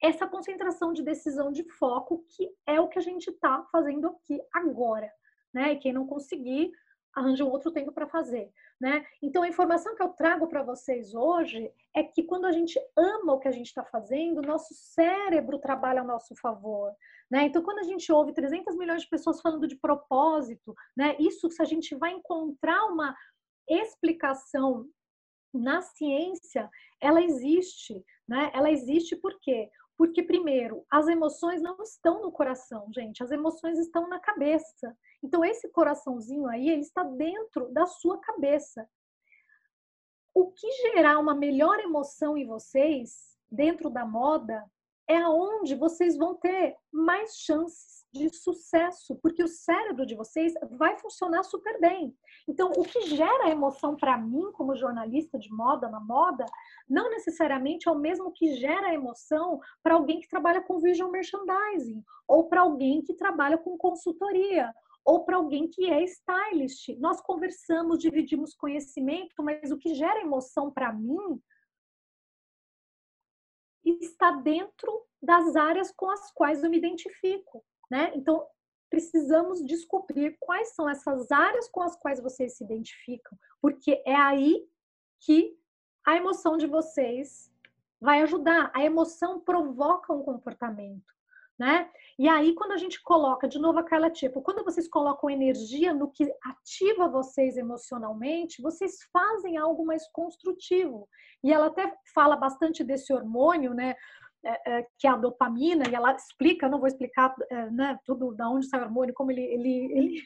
[0.00, 4.40] essa concentração de decisão de foco, que é o que a gente está fazendo aqui
[4.54, 5.12] agora,
[5.52, 5.72] né?
[5.72, 6.72] E quem não conseguir,
[7.14, 9.04] arranja um outro tempo para fazer, né?
[9.22, 13.34] Então, a informação que eu trago para vocês hoje é que quando a gente ama
[13.34, 16.92] o que a gente está fazendo, nosso cérebro trabalha a nosso favor,
[17.30, 17.44] né?
[17.44, 21.16] Então, quando a gente ouve 300 milhões de pessoas falando de propósito, né?
[21.18, 23.14] Isso, se a gente vai encontrar uma
[23.68, 24.86] explicação
[25.52, 26.68] na ciência,
[27.00, 28.50] ela existe, né?
[28.54, 29.70] Ela existe por quê?
[29.98, 34.96] Porque, primeiro, as emoções não estão no coração, gente, as emoções estão na cabeça.
[35.20, 38.88] Então, esse coraçãozinho aí, ele está dentro da sua cabeça.
[40.32, 44.64] O que gerar uma melhor emoção em vocês, dentro da moda,
[45.08, 50.96] é aonde vocês vão ter mais chances de sucesso, porque o cérebro de vocês vai
[50.96, 52.16] funcionar super bem.
[52.46, 56.44] Então, o que gera emoção para mim, como jornalista de moda na moda,
[56.88, 62.02] não necessariamente é o mesmo que gera emoção para alguém que trabalha com visual merchandising,
[62.26, 64.72] ou para alguém que trabalha com consultoria,
[65.04, 66.88] ou para alguém que é stylist.
[66.98, 71.40] Nós conversamos, dividimos conhecimento, mas o que gera emoção para mim
[73.84, 78.12] está dentro das áreas com as quais eu me identifico né?
[78.14, 78.46] Então,
[78.90, 84.66] precisamos descobrir quais são essas áreas com as quais vocês se identificam, porque é aí
[85.20, 85.56] que
[86.06, 87.52] a emoção de vocês
[88.00, 88.70] vai ajudar.
[88.74, 91.12] A emoção provoca um comportamento,
[91.58, 91.90] né?
[92.18, 96.10] E aí, quando a gente coloca, de novo aquela tipo, quando vocês colocam energia no
[96.10, 101.08] que ativa vocês emocionalmente, vocês fazem algo mais construtivo.
[101.42, 103.94] E ela até fala bastante desse hormônio, né?
[104.48, 108.34] É, é, que é a dopamina, e ela explica, não vou explicar é, né, tudo
[108.34, 110.22] da onde sai o hormônio, como ele, ele, ele,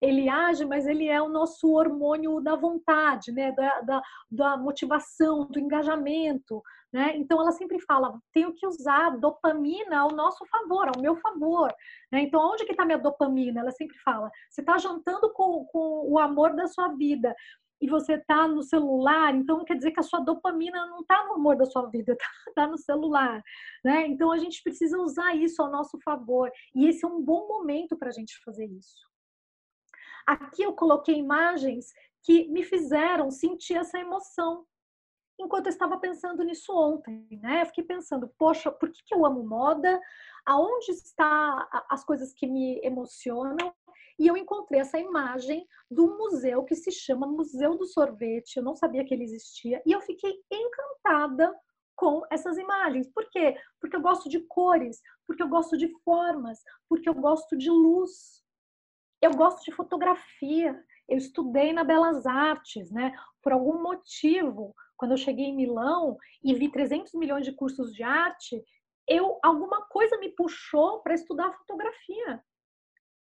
[0.00, 5.46] ele age, mas ele é o nosso hormônio da vontade, né, da, da, da motivação,
[5.46, 6.62] do engajamento.
[6.90, 7.16] Né?
[7.16, 11.70] Então ela sempre fala, tenho que usar dopamina ao nosso favor, ao meu favor.
[12.10, 12.22] Né?
[12.22, 13.60] Então onde que está minha dopamina?
[13.60, 17.34] Ela sempre fala, você está jantando com, com o amor da sua vida
[17.84, 21.34] e você está no celular, então quer dizer que a sua dopamina não está no
[21.34, 22.24] amor da sua vida, está
[22.56, 23.42] tá no celular,
[23.84, 24.06] né?
[24.06, 27.94] Então a gente precisa usar isso ao nosso favor e esse é um bom momento
[27.98, 29.06] para a gente fazer isso.
[30.26, 31.92] Aqui eu coloquei imagens
[32.22, 34.64] que me fizeram sentir essa emoção.
[35.38, 37.60] Enquanto eu estava pensando nisso ontem, né?
[37.60, 40.00] Eu fiquei pensando, poxa, por que, que eu amo moda?
[40.46, 43.74] Aonde está as coisas que me emocionam?
[44.18, 48.56] E eu encontrei essa imagem do museu que se chama Museu do Sorvete.
[48.56, 51.52] Eu não sabia que ele existia e eu fiquei encantada
[51.96, 53.08] com essas imagens.
[53.08, 53.56] Por quê?
[53.80, 58.42] Porque eu gosto de cores, porque eu gosto de formas, porque eu gosto de luz.
[59.20, 60.78] Eu gosto de fotografia.
[61.08, 63.12] Eu estudei na Belas Artes, né?
[63.42, 68.02] Por algum motivo, quando eu cheguei em Milão e vi 300 milhões de cursos de
[68.02, 68.62] arte,
[69.06, 72.42] eu alguma coisa me puxou para estudar fotografia.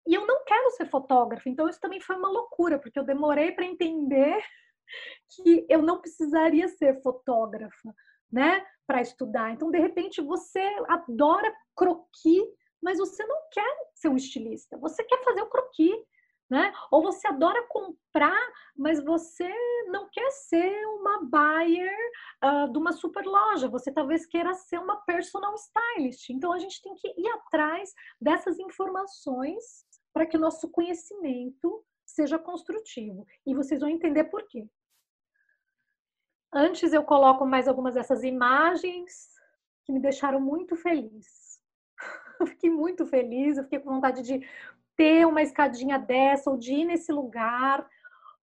[0.08, 3.52] E eu não quero ser fotógrafa, então isso também foi uma loucura, porque eu demorei
[3.52, 4.44] para entender
[5.36, 7.94] que eu não precisaria ser fotógrafa,
[8.32, 9.52] né, para estudar.
[9.52, 12.44] Então, de repente, você adora croquis
[12.86, 15.96] mas você não quer ser um estilista, você quer fazer o croquis,
[16.48, 16.72] né?
[16.92, 18.40] Ou você adora comprar,
[18.78, 19.52] mas você
[19.88, 21.98] não quer ser uma buyer
[22.44, 26.30] uh, de uma super loja, você talvez queira ser uma personal stylist.
[26.30, 27.92] Então a gente tem que ir atrás
[28.22, 29.85] dessas informações
[30.16, 33.28] para que nosso conhecimento seja construtivo.
[33.46, 34.66] E vocês vão entender por quê.
[36.54, 39.28] Antes eu coloco mais algumas dessas imagens
[39.84, 41.60] que me deixaram muito feliz.
[42.40, 44.46] Eu fiquei muito feliz, eu fiquei com vontade de
[44.98, 47.88] ter uma escadinha dessa, ou de ir nesse lugar,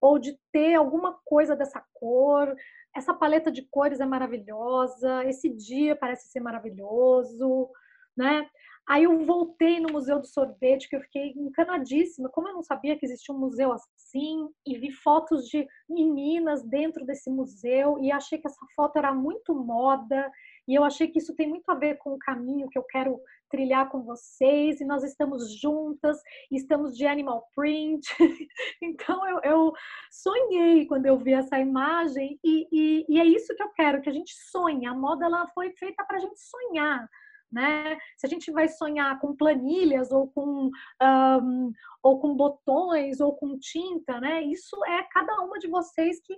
[0.01, 2.57] ou de ter alguma coisa dessa cor.
[2.97, 7.71] Essa paleta de cores é maravilhosa, esse dia parece ser maravilhoso,
[8.17, 8.49] né?
[8.89, 12.97] Aí eu voltei no Museu do Sorvete, que eu fiquei encanadíssima, como eu não sabia
[12.99, 18.39] que existia um museu assim, e vi fotos de meninas dentro desse museu, e achei
[18.39, 20.31] que essa foto era muito moda,
[20.67, 23.21] e eu achei que isso tem muito a ver com o caminho que eu quero
[23.49, 26.19] trilhar com vocês, e nós estamos juntas,
[26.51, 28.07] estamos de animal print.
[28.83, 29.73] então eu, eu,
[30.11, 34.09] sonhei quando eu vi essa imagem, e, e, e, é isso que eu quero, que
[34.09, 34.87] a gente sonhe.
[34.87, 37.09] A moda ela foi feita para a gente sonhar.
[37.53, 37.99] Né?
[38.17, 40.71] Se a gente vai sonhar com planilhas ou com,
[41.03, 41.73] um,
[42.03, 44.43] ou com botões ou com tinta, né?
[44.43, 46.35] Isso é cada uma de vocês que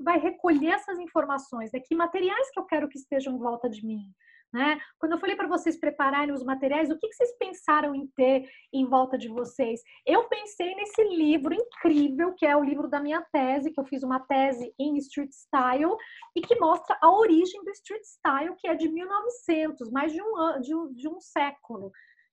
[0.00, 1.80] vai recolher essas informações, né?
[1.80, 4.12] que materiais que eu quero que estejam em volta de mim.
[4.56, 4.80] Né?
[4.98, 8.48] Quando eu falei para vocês prepararem os materiais, o que, que vocês pensaram em ter
[8.72, 9.82] em volta de vocês?
[10.06, 14.02] Eu pensei nesse livro incrível, que é o livro da minha tese, que eu fiz
[14.02, 15.94] uma tese em Street Style,
[16.34, 20.60] e que mostra a origem do Street Style, que é de 1900, mais de um,
[20.62, 21.92] de um, de um século.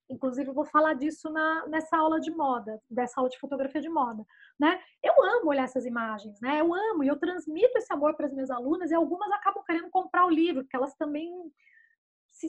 [0.10, 3.90] Inclusive, eu vou falar disso na, nessa aula de moda, dessa aula de fotografia de
[3.90, 4.24] moda,
[4.58, 4.80] né?
[5.04, 6.62] Eu amo olhar essas imagens, né?
[6.62, 9.90] Eu amo e eu transmito esse amor para as minhas alunas e algumas acabam querendo
[9.90, 11.30] comprar o livro, porque elas também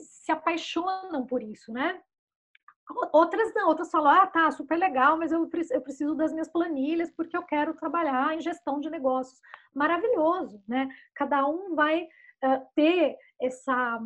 [0.01, 2.01] se, se apaixonam por isso, né?
[3.11, 7.11] Outras não, outras falam, ah, tá, super legal, mas eu, eu preciso das minhas planilhas
[7.11, 9.41] porque eu quero trabalhar em gestão de negócios.
[9.73, 10.87] Maravilhoso, né?
[11.15, 13.99] Cada um vai uh, ter essa,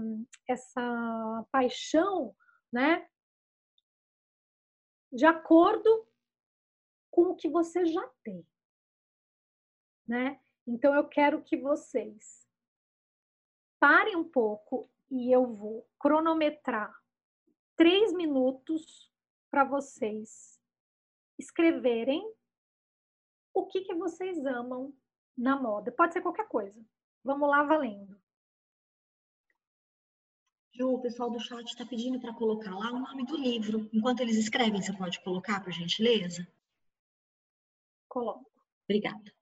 [0.47, 2.33] essa paixão,
[2.71, 3.05] né?
[5.11, 6.07] de acordo
[7.11, 8.45] com o que você já tem,
[10.07, 10.39] né?
[10.67, 12.47] Então eu quero que vocês
[13.79, 16.93] parem um pouco e eu vou cronometrar
[17.75, 19.11] três minutos
[19.49, 20.59] para vocês
[21.37, 22.21] escreverem
[23.53, 24.93] o que, que vocês amam
[25.37, 25.91] na moda.
[25.91, 26.79] Pode ser qualquer coisa.
[27.23, 28.19] Vamos lá, valendo.
[30.73, 33.89] Ju, o pessoal do chat está pedindo para colocar lá o nome do livro.
[33.91, 36.47] Enquanto eles escrevem, você pode colocar, por gentileza?
[38.07, 38.49] Coloco.
[38.85, 39.38] Obrigada.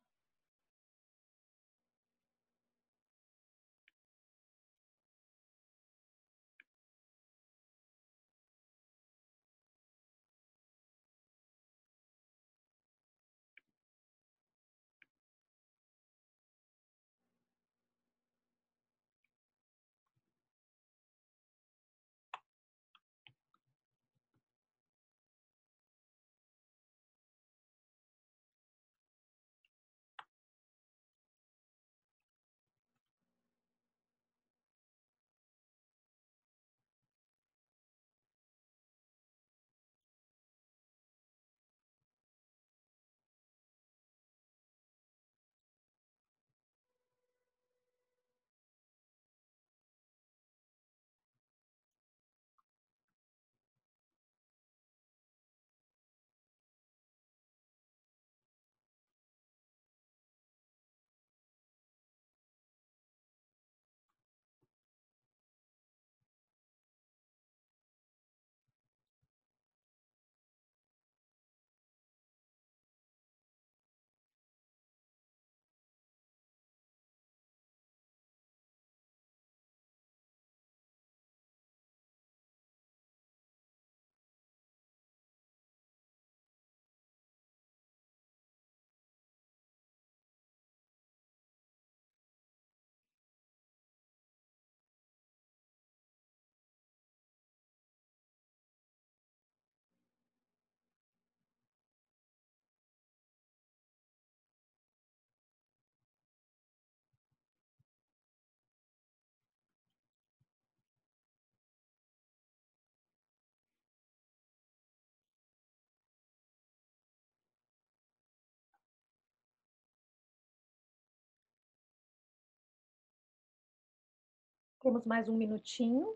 [124.88, 126.16] Temos mais um minutinho.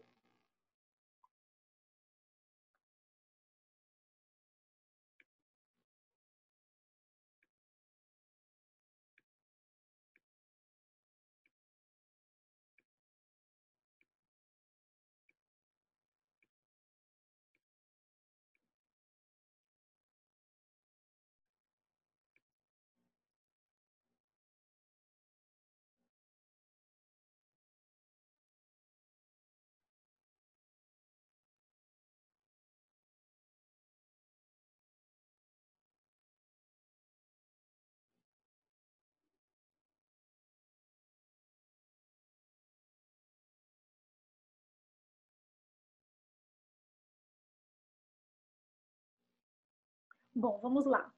[50.34, 51.14] Bom, vamos lá.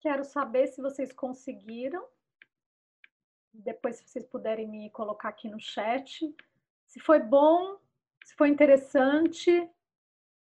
[0.00, 2.06] Quero saber se vocês conseguiram.
[3.52, 6.34] Depois, se vocês puderem me colocar aqui no chat.
[6.86, 7.78] Se foi bom,
[8.24, 9.50] se foi interessante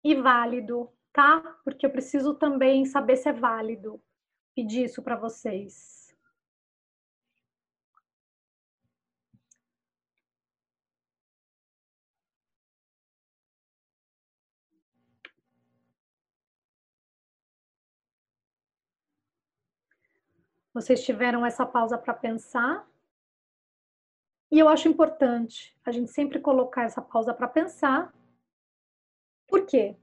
[0.02, 1.40] e válido, tá?
[1.64, 4.02] Porque eu preciso também saber se é válido
[4.54, 5.95] pedir isso para vocês.
[20.76, 22.86] Vocês tiveram essa pausa para pensar?
[24.52, 28.14] E eu acho importante a gente sempre colocar essa pausa para pensar.
[29.48, 29.96] Por quê?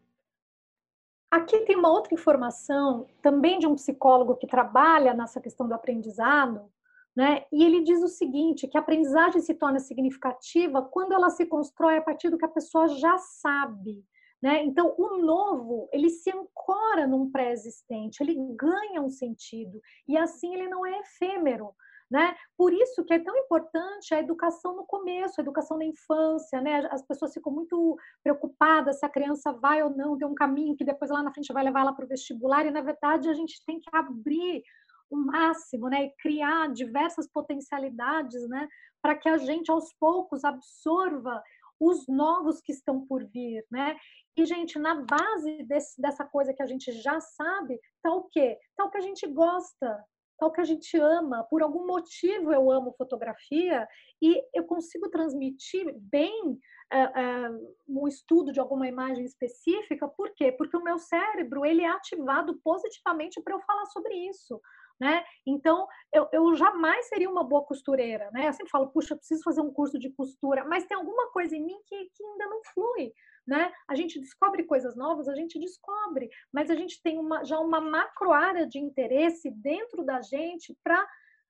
[1.30, 6.68] Aqui tem uma outra informação, também de um psicólogo que trabalha nessa questão do aprendizado,
[7.16, 7.46] né?
[7.52, 11.98] E ele diz o seguinte, que a aprendizagem se torna significativa quando ela se constrói
[11.98, 14.04] a partir do que a pessoa já sabe.
[14.44, 14.62] Né?
[14.66, 20.68] Então, o novo, ele se ancora num pré-existente, ele ganha um sentido, e assim ele
[20.68, 21.74] não é efêmero.
[22.12, 22.36] Né?
[22.58, 26.88] Por isso que é tão importante a educação no começo, a educação na infância, né?
[26.92, 30.84] As pessoas ficam muito preocupadas se a criança vai ou não ter um caminho que
[30.84, 33.66] depois lá na frente vai levar ela para o vestibular, e na verdade a gente
[33.66, 34.62] tem que abrir
[35.10, 36.04] o máximo, né?
[36.04, 38.68] E criar diversas potencialidades, né?
[39.02, 41.42] Para que a gente aos poucos absorva
[41.84, 43.96] os novos que estão por vir, né?
[44.38, 48.58] E, gente, na base desse, dessa coisa que a gente já sabe, tá o quê?
[48.76, 50.04] Tá o que a gente gosta,
[50.40, 51.44] tá o que a gente ama.
[51.44, 53.88] Por algum motivo eu amo fotografia
[54.22, 56.60] e eu consigo transmitir bem
[56.94, 60.08] uh, uh, um estudo de alguma imagem específica.
[60.08, 60.52] Por quê?
[60.52, 64.60] Porque o meu cérebro ele é ativado positivamente para eu falar sobre isso.
[65.00, 65.24] Né?
[65.46, 68.48] Então, eu, eu, jamais seria uma boa costureira, né?
[68.48, 71.56] Eu sempre falo, puxa, eu preciso fazer um curso de costura, mas tem alguma coisa
[71.56, 73.12] em mim que, que ainda não flui,
[73.46, 73.74] né?
[73.88, 77.82] A gente descobre coisas novas, a gente descobre, mas a gente tem uma, já uma
[77.82, 81.06] macro área de interesse dentro da gente para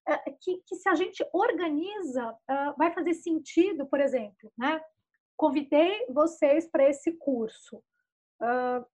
[0.07, 4.81] é, eh, que, que, se a gente organiza, uh, vai fazer sentido, por exemplo, né?
[5.37, 7.77] Convidei vocês para esse curso
[8.41, 8.85] uh,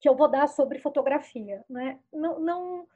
[0.00, 2.00] que eu vou dar sobre fotografia, né?
[2.12, 2.88] Não, não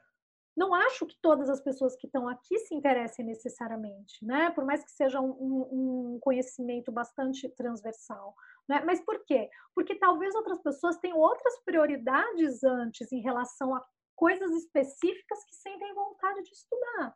[0.55, 4.49] não acho que todas as pessoas que estão aqui se interessem necessariamente, né?
[4.51, 8.33] Por mais que seja um, um conhecimento bastante transversal.
[8.67, 8.81] Né?
[8.85, 9.49] Mas por quê?
[9.73, 13.85] Porque talvez outras pessoas tenham outras prioridades antes em relação a
[14.15, 17.15] coisas específicas que sentem vontade de estudar.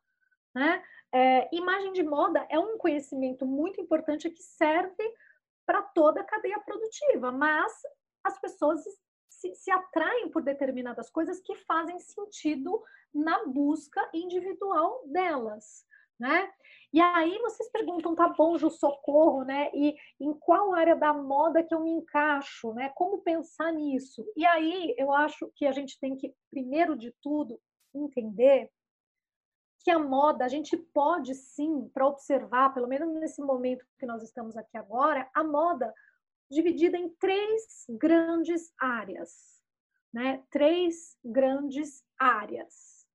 [0.54, 0.84] Né?
[1.14, 5.16] É, imagem de moda é um conhecimento muito importante que serve
[5.66, 7.72] para toda a cadeia produtiva, mas
[8.24, 8.84] as pessoas
[9.40, 12.84] se, se atraem por determinadas coisas que fazem sentido
[13.14, 15.86] na busca individual delas,
[16.20, 16.52] né?
[16.92, 19.70] E aí vocês perguntam, tá bom, Ju, socorro, né?
[19.74, 22.90] E em qual área da moda que eu me encaixo, né?
[22.96, 24.26] Como pensar nisso?
[24.36, 27.60] E aí eu acho que a gente tem que, primeiro de tudo,
[27.94, 28.70] entender
[29.82, 34.22] que a moda, a gente pode sim, para observar, pelo menos nesse momento que nós
[34.22, 35.94] estamos aqui agora, a moda
[36.50, 39.62] dividida em três grandes áreas,
[40.14, 40.44] né?
[40.50, 43.08] Três grandes áreas.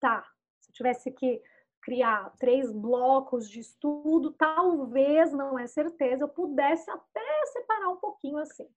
[0.00, 0.24] Tá,
[0.60, 1.42] se eu tivesse que
[1.80, 8.38] criar três blocos de estudo, talvez, não é certeza, eu pudesse até separar um pouquinho
[8.38, 8.68] assim.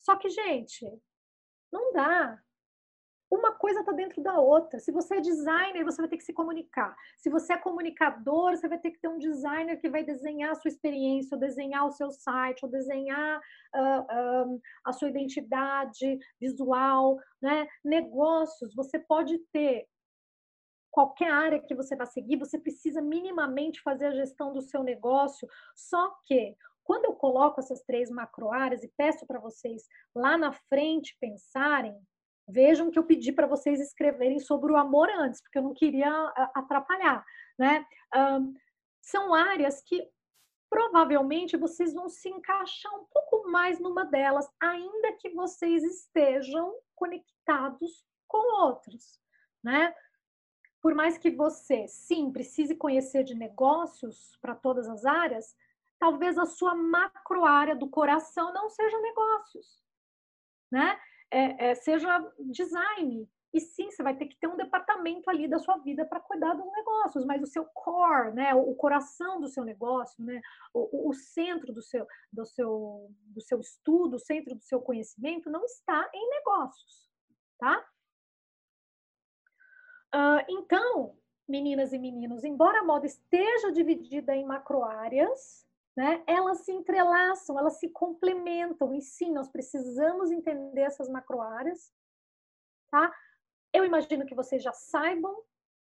[0.00, 0.86] Só que, gente,
[1.72, 2.42] não dá
[3.30, 4.78] uma coisa está dentro da outra.
[4.78, 6.96] Se você é designer, você vai ter que se comunicar.
[7.16, 10.54] Se você é comunicador, você vai ter que ter um designer que vai desenhar a
[10.54, 13.40] sua experiência, ou desenhar o seu site, ou desenhar
[13.74, 17.66] uh, uh, a sua identidade visual, né?
[17.82, 19.86] Negócios, você pode ter
[20.90, 25.48] qualquer área que você vai seguir, você precisa minimamente fazer a gestão do seu negócio.
[25.74, 30.52] Só que quando eu coloco essas três macro áreas e peço para vocês lá na
[30.52, 31.98] frente pensarem,
[32.46, 36.10] Vejam que eu pedi para vocês escreverem sobre o amor antes, porque eu não queria
[36.54, 37.24] atrapalhar,
[37.58, 37.86] né?
[38.14, 38.54] Um,
[39.00, 40.06] são áreas que
[40.68, 48.04] provavelmente vocês vão se encaixar um pouco mais numa delas, ainda que vocês estejam conectados
[48.26, 49.20] com outros,
[49.62, 49.94] né?
[50.82, 55.56] Por mais que você, sim, precise conhecer de negócios para todas as áreas,
[55.98, 59.82] talvez a sua macro área do coração não seja negócios,
[60.70, 61.00] né?
[61.34, 63.28] É, é, seja design.
[63.52, 66.54] E sim, você vai ter que ter um departamento ali da sua vida para cuidar
[66.54, 70.40] dos negócios, mas o seu core, né, o coração do seu negócio, né,
[70.72, 75.50] o, o centro do seu, do, seu, do seu estudo, o centro do seu conhecimento
[75.50, 77.08] não está em negócios,
[77.58, 77.84] tá?
[80.12, 81.16] Uh, então,
[81.48, 85.63] meninas e meninos, embora a moda esteja dividida em macroáreas,
[85.96, 86.22] né?
[86.26, 88.94] Elas se entrelaçam, elas se complementam.
[88.94, 91.92] E sim, nós precisamos entender essas macroáreas,
[92.90, 93.14] tá?
[93.72, 95.36] Eu imagino que vocês já saibam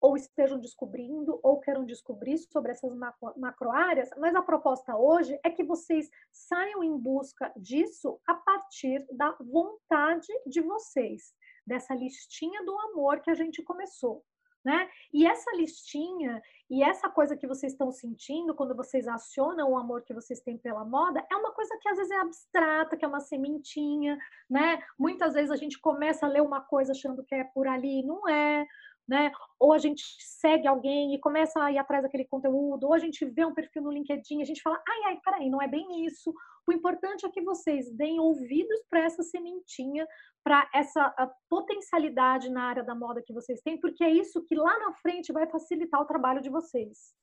[0.01, 2.93] ou estejam descobrindo ou queiram descobrir sobre essas
[3.37, 9.37] macroáreas, mas a proposta hoje é que vocês saiam em busca disso a partir da
[9.41, 11.35] vontade de vocês,
[11.67, 14.25] dessa listinha do amor que a gente começou.
[14.65, 14.91] Né?
[15.13, 20.03] E essa listinha e essa coisa que vocês estão sentindo quando vocês acionam o amor
[20.03, 23.09] que vocês têm pela moda é uma coisa que às vezes é abstrata, que é
[23.09, 24.19] uma sementinha,
[24.51, 24.83] né?
[24.99, 28.29] Muitas vezes a gente começa a ler uma coisa achando que é por ali, não
[28.29, 28.67] é
[29.09, 29.31] né?
[29.59, 33.25] Ou a gente segue alguém e começa a ir atrás daquele conteúdo, ou a gente
[33.25, 36.35] vê um perfil no LinkedIn, a gente fala, ai, ai, peraí, não é bem isso.
[36.67, 40.07] O importante é que vocês deem ouvidos para essa sementinha,
[40.43, 41.15] para essa
[41.49, 45.33] potencialidade na área da moda que vocês têm, porque é isso que lá na frente
[45.33, 47.15] vai facilitar o trabalho de vocês.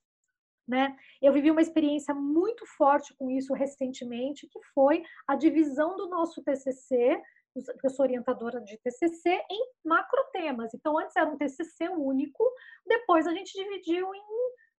[0.66, 0.96] Né?
[1.22, 6.41] Eu vivi uma experiência muito forte com isso recentemente, que foi a divisão do nosso
[6.41, 7.22] TCC
[7.84, 10.74] eu sou orientadora de TCC em macro temas.
[10.74, 12.44] Então, antes era um TCC único,
[12.86, 14.24] depois a gente dividiu em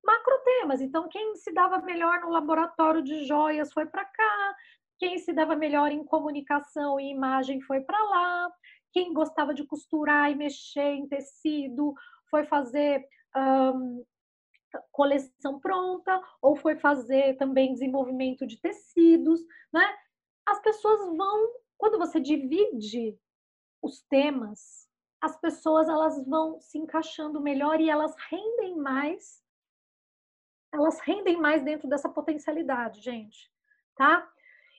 [0.04, 0.80] macro temas.
[0.80, 4.56] Então, quem se dava melhor no laboratório de joias foi para cá,
[4.98, 8.52] quem se dava melhor em comunicação e imagem foi para lá,
[8.92, 11.94] quem gostava de costurar e mexer em tecido
[12.30, 13.04] foi fazer
[13.36, 14.04] um,
[14.92, 19.40] coleção pronta ou foi fazer também desenvolvimento de tecidos,
[19.72, 19.84] né?
[20.46, 23.18] As pessoas vão quando você divide
[23.82, 24.88] os temas,
[25.20, 29.43] as pessoas elas vão se encaixando melhor e elas rendem mais.
[30.74, 33.50] Elas rendem mais dentro dessa potencialidade, gente,
[33.96, 34.28] tá?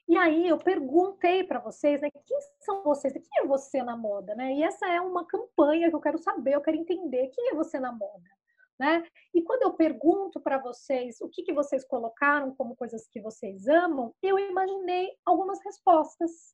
[0.07, 3.13] E aí eu perguntei para vocês, né, quem são vocês?
[3.13, 4.53] Quem é você na moda, né?
[4.53, 7.79] E essa é uma campanha que eu quero saber, eu quero entender quem é você
[7.79, 8.29] na moda.
[8.77, 9.05] Né?
[9.33, 13.69] E quando eu pergunto para vocês o que, que vocês colocaram como coisas que vocês
[13.69, 16.53] amam, eu imaginei algumas respostas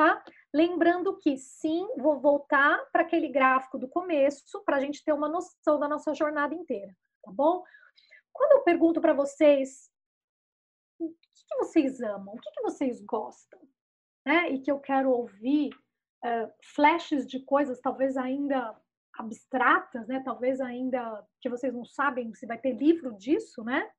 [0.00, 0.24] tá?
[0.54, 5.28] Lembrando que sim, vou voltar para aquele gráfico do começo para a gente ter uma
[5.28, 7.62] noção da nossa jornada inteira, tá bom?
[8.32, 9.90] Quando eu pergunto para vocês
[10.98, 13.60] o que, que, vocês amam, o que, que vocês gostam,
[14.24, 14.50] né?
[14.50, 15.70] E que eu quero ouvir
[16.24, 18.76] uh, flashes de coisas talvez ainda
[19.14, 20.22] abstratas, né?
[20.24, 23.90] Talvez ainda que vocês não sabem se vai ter livro disso, né?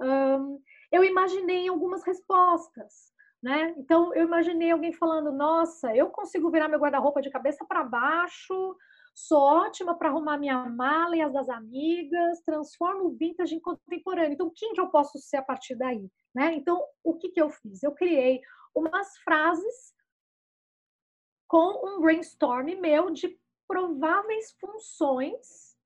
[0.00, 3.10] Um, eu imaginei algumas respostas.
[3.42, 3.74] Né?
[3.78, 8.76] Então eu imaginei alguém falando: "Nossa, eu consigo virar meu guarda-roupa de cabeça para baixo,
[9.14, 14.32] sou ótima para arrumar minha mala e as das amigas, transformo o vintage em contemporâneo.
[14.32, 16.54] Então quem que eu posso ser a partir daí, né?
[16.54, 17.82] Então o que que eu fiz?
[17.82, 18.40] Eu criei
[18.74, 19.94] umas frases
[21.48, 25.76] com um brainstorm meu de prováveis funções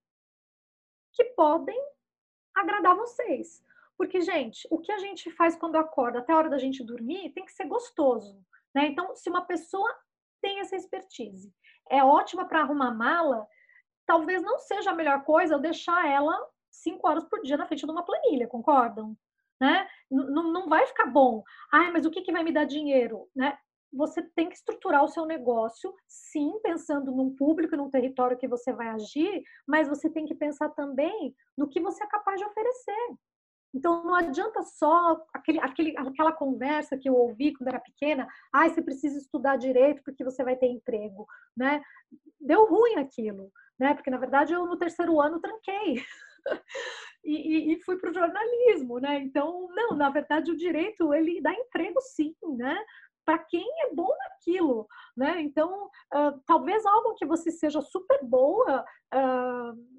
[1.13, 1.79] que podem
[2.55, 3.65] agradar vocês.
[3.97, 7.33] Porque, gente, o que a gente faz quando acorda até a hora da gente dormir
[7.33, 8.45] tem que ser gostoso.
[8.75, 8.89] Né?
[8.89, 9.89] Então, se uma pessoa
[10.43, 11.55] tem essa expertise,
[11.91, 13.47] é ótima para arrumar mala,
[14.07, 16.37] talvez não seja a melhor coisa eu deixar ela
[16.71, 19.17] cinco horas por dia na frente de uma planilha, concordam?
[19.61, 19.87] Né?
[20.11, 21.43] Não, vai ficar bom.
[21.73, 23.29] Ai, mas o que, que vai me dar dinheiro?
[23.35, 23.57] Né?
[23.93, 28.73] Você tem que estruturar o seu negócio, sim, pensando num público, num território que você
[28.73, 33.17] vai agir, mas você tem que pensar também no que você é capaz de oferecer.
[33.75, 38.69] Então, não adianta só aquele, aquele, aquela conversa que eu ouvi quando era pequena, ai,
[38.69, 41.83] ah, você precisa estudar direito porque você vai ter emprego, né?
[42.41, 43.93] Deu ruim aquilo, né?
[43.95, 45.97] Porque, na verdade, eu no terceiro ano tranquei.
[47.25, 49.19] e, e, fui para o jornalismo, né?
[49.19, 52.79] Então, não, na verdade, o direito, ele dá emprego sim, né?
[53.25, 55.41] Para quem é bom naquilo, né?
[55.41, 58.85] Então, uh, talvez algo que você seja super boa...
[59.13, 59.95] Uh,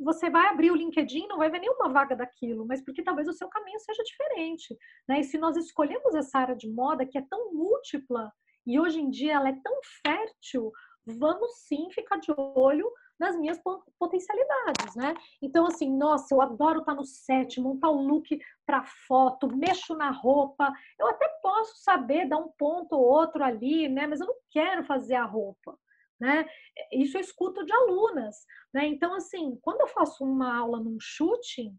[0.00, 3.32] você vai abrir o LinkedIn, não vai ver nenhuma vaga daquilo, mas porque talvez o
[3.32, 4.76] seu caminho seja diferente.
[5.06, 5.20] Né?
[5.20, 8.32] E se nós escolhemos essa área de moda que é tão múltipla
[8.66, 10.72] e hoje em dia ela é tão fértil,
[11.06, 13.60] vamos sim ficar de olho nas minhas
[13.98, 15.14] potencialidades, né?
[15.42, 20.10] Então, assim, nossa, eu adoro estar no set, montar o look para foto, mexo na
[20.10, 20.72] roupa.
[20.98, 24.06] Eu até posso saber dar um ponto ou outro ali, né?
[24.06, 25.78] Mas eu não quero fazer a roupa
[26.20, 26.46] né?
[26.92, 28.36] Isso eu escuto de alunas,
[28.72, 28.86] né?
[28.86, 31.74] Então, assim, quando eu faço uma aula num shooting,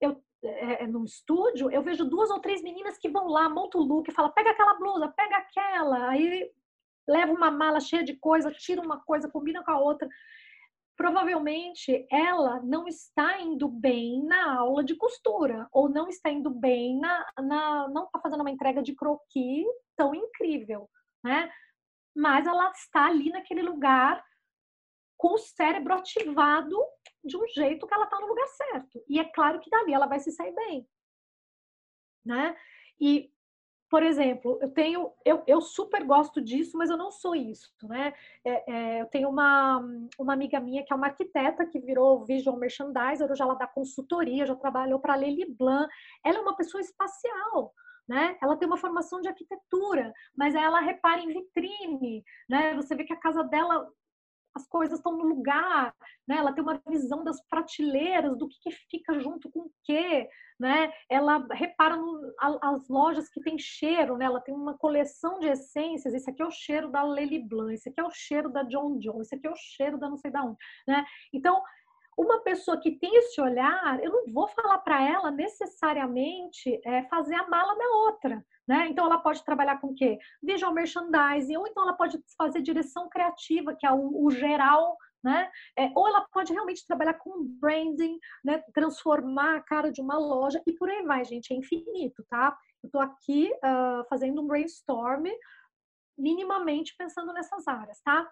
[0.00, 3.80] eu, é, é, num estúdio, eu vejo duas ou três meninas que vão lá, montam
[3.80, 6.50] o look, fala, pega aquela blusa, pega aquela, aí
[7.08, 10.08] leva uma mala cheia de coisa, tira uma coisa, combina com a outra.
[10.96, 16.98] Provavelmente ela não está indo bem na aula de costura, ou não está indo bem
[16.98, 19.66] na, na não está fazendo uma entrega de croquis
[19.96, 20.88] tão incrível,
[21.22, 21.50] né?
[22.16, 24.24] Mas ela está ali naquele lugar
[25.16, 26.76] com o cérebro ativado
[27.24, 29.04] de um jeito que ela está no lugar certo.
[29.08, 30.88] E é claro que dali ela vai se sair bem.
[32.24, 32.56] né?
[32.98, 33.30] E
[33.88, 38.12] por exemplo, eu tenho, eu, eu super gosto disso, mas eu não sou isso, né?
[38.44, 39.78] É, é, eu tenho uma,
[40.18, 44.44] uma amiga minha que é uma arquiteta que virou visual merchandiser, hoje ela dá consultoria,
[44.44, 45.88] já trabalhou para a Lely Blanc.
[46.24, 47.72] Ela é uma pessoa espacial,
[48.08, 48.36] né?
[48.42, 52.74] Ela tem uma formação de arquitetura, mas ela repara em vitrine, né?
[52.74, 53.88] Você vê que a casa dela
[54.56, 55.94] as coisas estão no lugar,
[56.26, 56.36] né?
[56.38, 60.26] Ela tem uma visão das prateleiras, do que, que fica junto com o quê,
[60.58, 60.90] né?
[61.10, 64.24] Ela repara no, as lojas que tem cheiro, né?
[64.24, 66.14] Ela tem uma coleção de essências.
[66.14, 68.98] Esse aqui é o cheiro da Lely Blanc, esse aqui é o cheiro da John
[68.98, 70.56] John, esse aqui é o cheiro da não sei da onde,
[70.88, 71.04] né?
[71.32, 71.62] Então,
[72.16, 77.34] uma pessoa que tem esse olhar, eu não vou falar para ela necessariamente é, fazer
[77.34, 78.88] a mala da outra, né?
[78.88, 80.18] Então ela pode trabalhar com o quê?
[80.42, 85.50] Visual merchandising, ou então ela pode fazer direção criativa, que é o, o geral, né?
[85.78, 88.62] É, ou ela pode realmente trabalhar com branding, né?
[88.72, 92.56] Transformar a cara de uma loja e por aí vai, gente, é infinito, tá?
[92.82, 95.26] Eu tô aqui uh, fazendo um brainstorm
[96.16, 98.26] minimamente pensando nessas áreas, tá?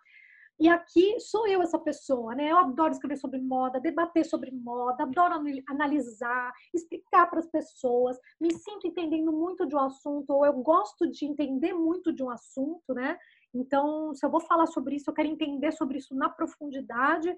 [0.58, 2.50] E aqui sou eu essa pessoa, né?
[2.52, 5.34] Eu adoro escrever sobre moda, debater sobre moda, adoro
[5.68, 11.10] analisar, explicar para as pessoas, me sinto entendendo muito de um assunto, ou eu gosto
[11.10, 13.18] de entender muito de um assunto, né?
[13.52, 17.34] Então, se eu vou falar sobre isso, eu quero entender sobre isso na profundidade,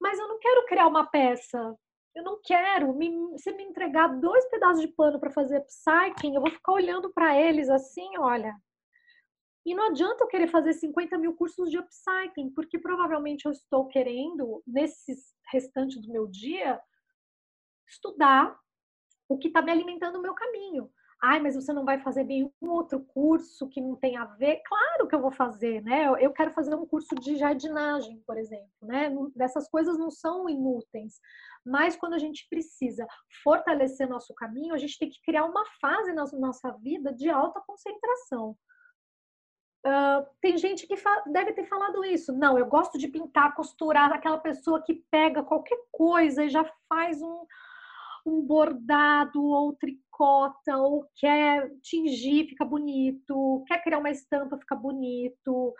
[0.00, 1.76] mas eu não quero criar uma peça.
[2.14, 2.92] Eu não quero.
[2.92, 7.10] Me, se me entregar dois pedaços de pano para fazer upcycling, eu vou ficar olhando
[7.12, 8.54] para eles assim, olha,
[9.64, 13.86] e não adianta eu querer fazer 50 mil cursos de upcycling, porque provavelmente eu estou
[13.86, 16.80] querendo, nesses restantes do meu dia,
[17.88, 18.58] estudar
[19.28, 20.90] o que está me alimentando o meu caminho.
[21.24, 24.60] Ai, mas você não vai fazer nenhum outro curso que não tem a ver?
[24.66, 26.08] Claro que eu vou fazer, né?
[26.18, 29.08] Eu quero fazer um curso de jardinagem, por exemplo, né?
[29.36, 31.20] Dessas coisas não são inúteis.
[31.64, 33.06] Mas quando a gente precisa
[33.44, 37.62] fortalecer nosso caminho, a gente tem que criar uma fase na nossa vida de alta
[37.64, 38.56] concentração.
[40.40, 40.94] Tem gente que
[41.26, 42.32] deve ter falado isso.
[42.32, 47.20] Não, eu gosto de pintar, costurar, aquela pessoa que pega qualquer coisa e já faz
[47.20, 47.44] um,
[48.24, 55.74] um bordado ou tricota ou quer tingir, fica bonito, quer criar uma estampa, fica bonito,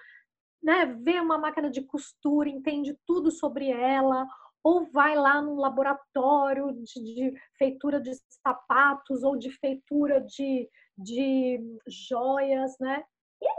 [0.62, 0.86] né?
[0.86, 4.26] Vê uma máquina de costura, entende tudo sobre ela,
[4.64, 11.60] ou vai lá num laboratório de, de feitura de sapatos ou de feitura de, de
[11.86, 13.04] joias, né?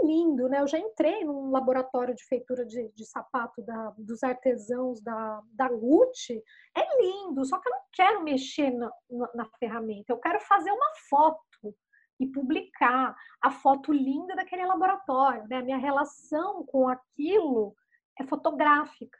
[0.03, 0.59] Lindo, né?
[0.59, 5.69] Eu já entrei num laboratório de feitura de, de sapato da, dos artesãos da, da
[5.69, 6.43] Gucci.
[6.75, 10.11] É lindo, só que eu não quero mexer na, na, na ferramenta.
[10.11, 11.75] Eu quero fazer uma foto
[12.19, 15.47] e publicar a foto linda daquele laboratório.
[15.47, 15.57] Né?
[15.57, 17.75] A minha relação com aquilo
[18.19, 19.17] é fotográfica,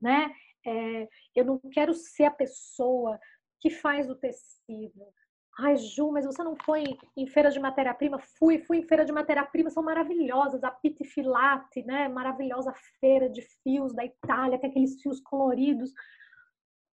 [0.00, 0.32] né?
[0.64, 3.18] É, eu não quero ser a pessoa
[3.60, 5.06] que faz o tecido,
[5.58, 6.84] Ai, Ju, mas você não foi
[7.14, 8.18] em feira de matéria-prima?
[8.38, 10.64] Fui, fui em feira de matéria-prima, são maravilhosas.
[10.64, 12.08] A Pitifilate, né?
[12.08, 15.92] Maravilhosa feira de fios da Itália, tem aqueles fios coloridos.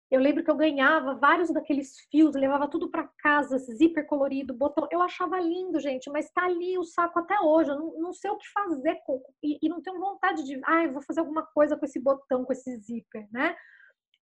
[0.09, 4.87] Eu lembro que eu ganhava vários daqueles fios, levava tudo para casa, zíper colorido, botão.
[4.89, 7.71] Eu achava lindo, gente, mas tá ali o saco até hoje.
[7.71, 10.85] Eu não, não sei o que fazer com, e, e não tenho vontade de, ai,
[10.85, 13.55] ah, vou fazer alguma coisa com esse botão, com esse zíper, né?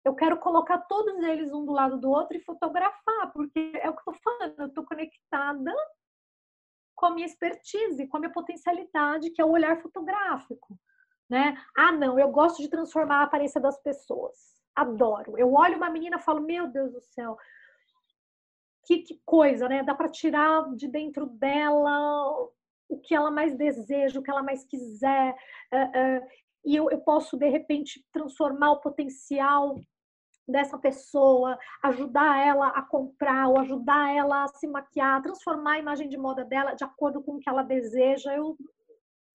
[0.04, 3.94] Eu quero colocar todos eles um do lado do outro e fotografar, porque é o
[3.94, 5.72] que eu estou falando, eu estou conectada
[6.94, 10.78] com a minha expertise, com a minha potencialidade, que é o olhar fotográfico,
[11.28, 11.56] né?
[11.76, 14.36] Ah, não, eu gosto de transformar a aparência das pessoas.
[14.74, 15.38] Adoro.
[15.38, 17.36] Eu olho uma menina e falo, meu Deus do céu,
[18.84, 19.82] que, que coisa, né?
[19.82, 22.48] Dá para tirar de dentro dela
[22.88, 25.34] o que ela mais deseja, o que ela mais quiser.
[25.72, 26.28] Uh, uh,
[26.64, 29.76] e eu, eu posso, de repente, transformar o potencial
[30.46, 36.08] dessa pessoa, ajudar ela a comprar ou ajudar ela a se maquiar, transformar a imagem
[36.08, 38.34] de moda dela de acordo com o que ela deseja.
[38.34, 38.56] Eu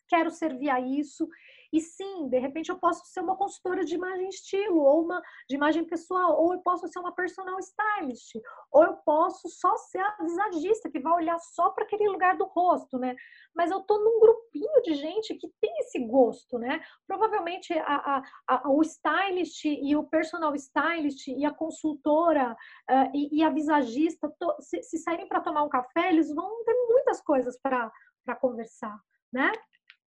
[0.07, 1.27] quero servir a isso.
[1.71, 5.55] E sim, de repente eu posso ser uma consultora de imagem estilo, ou uma de
[5.55, 8.35] imagem pessoal, ou eu posso ser uma personal stylist,
[8.71, 12.45] ou eu posso só ser a visagista que vai olhar só para aquele lugar do
[12.45, 13.15] rosto, né?
[13.55, 16.81] Mas eu tô num grupinho de gente que tem esse gosto, né?
[17.05, 22.55] Provavelmente a, a, a o stylist e o personal stylist e a consultora
[22.89, 26.63] uh, e, e, a visagista, to, se, se saírem para tomar um café, eles vão
[26.63, 27.91] ter muitas coisas para
[28.39, 28.99] conversar,
[29.31, 29.51] né?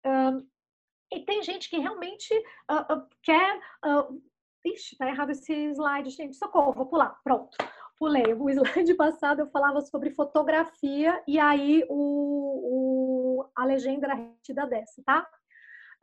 [0.04, 0.46] Um,
[1.12, 2.32] e tem gente que realmente
[2.70, 3.58] uh, uh, quer.
[3.84, 4.22] Uh,
[4.64, 6.36] ixi, tá errado esse slide, gente.
[6.36, 7.18] Socorro, vou pular.
[7.24, 7.56] Pronto.
[7.98, 8.32] Pulei.
[8.34, 14.66] O slide passado eu falava sobre fotografia e aí o, o a legenda era retida
[14.66, 15.26] dessa, tá?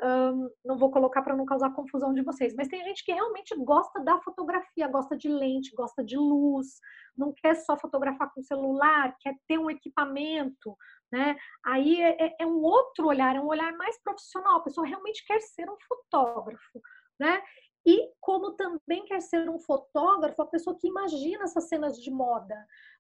[0.02, 3.56] Um, não vou colocar para não causar confusão de vocês, mas tem gente que realmente
[3.58, 6.80] gosta da fotografia, gosta de lente, gosta de luz,
[7.18, 10.78] não quer só fotografar com celular, quer ter um equipamento,
[11.12, 11.36] né?
[11.66, 14.58] Aí é, é, é um outro olhar, é um olhar mais profissional.
[14.58, 16.82] A pessoa realmente quer ser um fotógrafo,
[17.20, 17.42] né?
[17.86, 22.56] E como também quer ser um fotógrafo, a pessoa que imagina essas cenas de moda,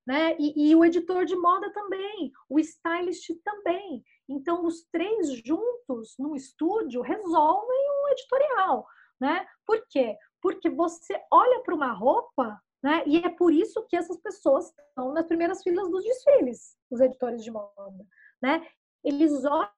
[0.05, 0.35] né?
[0.39, 4.01] E, e, o editor de moda também, o stylist também.
[4.30, 8.86] Então, os três juntos no estúdio resolvem um editorial,
[9.19, 9.47] né?
[9.65, 10.17] Por quê?
[10.41, 13.03] Porque você olha para uma roupa, né?
[13.05, 17.43] E é por isso que essas pessoas estão nas primeiras filas dos desfiles, os editores
[17.43, 18.05] de moda,
[18.41, 18.67] né?
[19.03, 19.71] Eles olham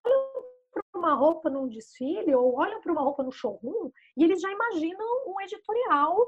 [0.71, 4.51] para uma roupa num desfile ou olham para uma roupa no showroom e eles já
[4.51, 6.19] imaginam um editorial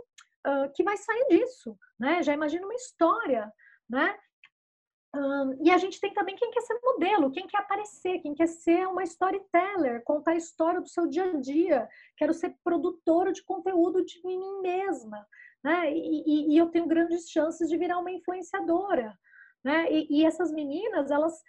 [0.47, 2.21] uh, que vai sair disso, né?
[2.23, 3.51] Já imagina uma história,
[3.89, 4.17] né?
[5.61, 8.87] E a gente tem também quem quer ser modelo, quem quer aparecer, quem quer ser
[8.87, 11.89] uma storyteller, contar a história do seu dia a dia.
[12.15, 15.27] Quero ser produtora de conteúdo de mim mesma,
[15.61, 15.91] né?
[15.91, 19.13] E, e, e eu tenho grandes chances de virar uma influenciadora,
[19.63, 19.91] né?
[19.91, 21.41] E, e essas meninas, elas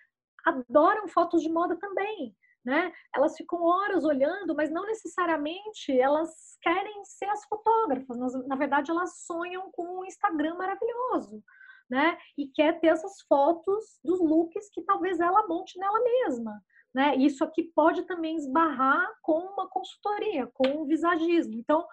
[0.44, 2.92] adoram fotos de moda também, né?
[3.14, 8.18] Elas ficam horas olhando, mas não necessariamente elas querem ser as fotógrafas.
[8.48, 11.44] Na verdade, elas sonham com um Instagram maravilhoso,
[11.92, 12.16] né?
[12.38, 16.64] E quer ter essas fotos dos looks que talvez ela monte nela mesma.
[16.94, 17.16] Né?
[17.16, 21.52] Isso aqui pode também esbarrar com uma consultoria, com um visagismo.
[21.52, 21.86] Então,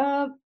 [0.00, 0.36] uh,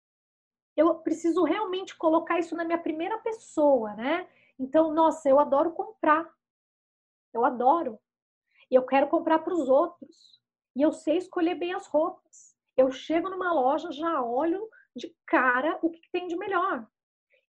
[0.76, 4.28] eu preciso realmente colocar isso na minha primeira pessoa, né?
[4.58, 6.30] Então, nossa, eu adoro comprar.
[7.32, 7.98] Eu adoro.
[8.70, 10.38] E eu quero comprar para os outros.
[10.76, 12.54] E eu sei escolher bem as roupas.
[12.76, 16.86] Eu chego numa loja, já olho de cara o que tem de melhor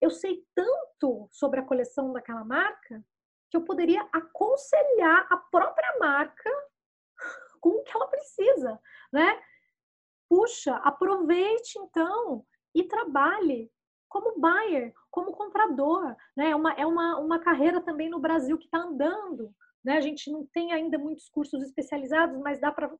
[0.00, 3.04] eu sei tanto sobre a coleção daquela marca
[3.50, 6.50] que eu poderia aconselhar a própria marca
[7.60, 8.80] com o que ela precisa,
[9.12, 9.42] né?
[10.28, 13.70] Puxa, aproveite então e trabalhe
[14.08, 16.50] como buyer, como comprador, né?
[16.50, 19.96] É uma, é uma, uma carreira também no Brasil que está andando, né?
[19.96, 22.90] A gente não tem ainda muitos cursos especializados, mas dá para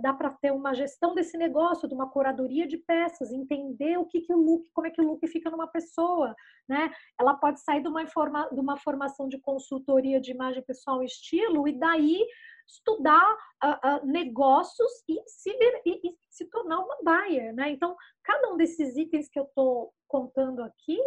[0.00, 4.20] dá para ter uma gestão desse negócio, de uma curadoria de peças, entender o que,
[4.20, 6.34] que o look, como é que o look fica numa pessoa,
[6.68, 6.92] né?
[7.18, 11.06] Ela pode sair de uma, informa, de uma formação de consultoria de imagem pessoal e
[11.06, 12.26] estilo e daí
[12.68, 13.32] estudar
[13.64, 15.50] uh, uh, negócios e se,
[15.84, 17.70] e, e se tornar uma buyer, né?
[17.70, 20.98] Então, cada um desses itens que eu estou contando aqui,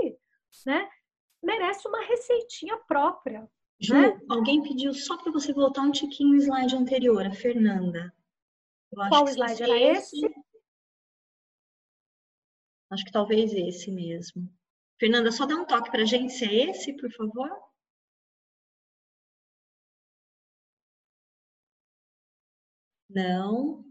[0.65, 0.87] né,
[1.43, 3.47] merece uma receitinha própria,
[3.79, 4.19] Ju, né?
[4.29, 8.13] alguém pediu só para você voltar um tiquinho no slide anterior, a Fernanda.
[8.89, 10.25] Qual slide era esse?
[10.25, 10.45] esse?
[12.89, 14.49] Acho que talvez esse mesmo.
[14.97, 17.49] Fernanda, só dá um toque para a gente se é esse, por favor.
[23.09, 23.83] Não.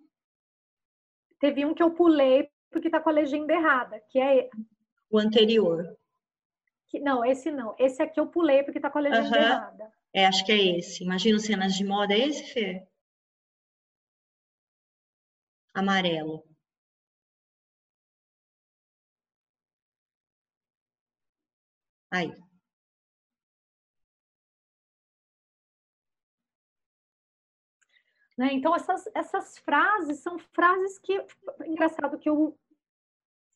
[1.38, 4.48] Teve um que eu pulei porque está com a legenda errada, que é
[5.10, 5.96] o anterior.
[6.94, 7.74] Que, não, esse não.
[7.76, 9.42] Esse aqui eu pulei porque tá com a legenda uhum.
[9.42, 9.92] errada.
[10.12, 11.02] É, acho que é esse.
[11.02, 12.14] Imagina cenas de moda.
[12.14, 12.86] É esse, Fê?
[15.74, 16.44] Amarelo.
[22.12, 22.32] Aí.
[28.38, 28.52] Né?
[28.52, 31.20] Então, essas, essas frases são frases que.
[31.66, 32.56] Engraçado que eu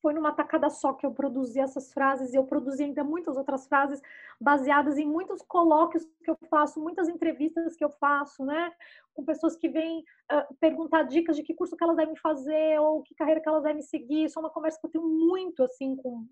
[0.00, 3.66] foi numa tacada só que eu produzi essas frases e eu produzi ainda muitas outras
[3.66, 4.00] frases
[4.40, 8.72] baseadas em muitos colóquios que eu faço, muitas entrevistas que eu faço, né?
[9.14, 10.00] Com pessoas que vêm
[10.32, 13.64] uh, perguntar dicas de que curso que elas devem fazer ou que carreira que elas
[13.64, 14.24] devem seguir.
[14.24, 16.26] Isso é uma conversa que eu tenho muito, assim, com,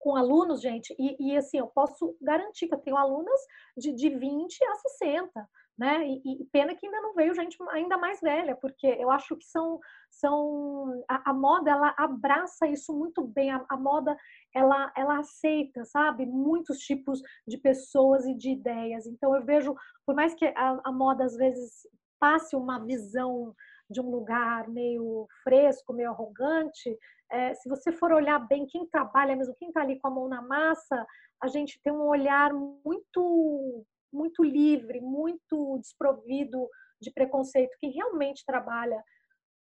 [0.00, 0.94] com alunos, gente.
[0.98, 3.40] E, e assim, eu posso garantir que eu tenho alunas
[3.76, 5.48] de, de 20 a 60
[5.78, 6.06] né?
[6.06, 9.44] E, e, pena que ainda não veio gente ainda mais velha, porque eu acho que
[9.44, 14.16] são, são a, a moda ela abraça isso muito bem, a, a, moda
[14.54, 19.06] ela, ela aceita, sabe, muitos tipos de pessoas e de ideias.
[19.06, 21.86] Então eu vejo, por mais que a, a moda às vezes
[22.20, 23.54] passe uma visão
[23.90, 26.96] de um lugar meio fresco, meio arrogante,
[27.30, 30.28] é, se você for olhar bem quem trabalha mesmo, quem está ali com a mão
[30.28, 31.06] na massa,
[31.42, 36.68] a gente tem um olhar muito muito livre, muito desprovido
[37.00, 39.02] de preconceito, que realmente trabalha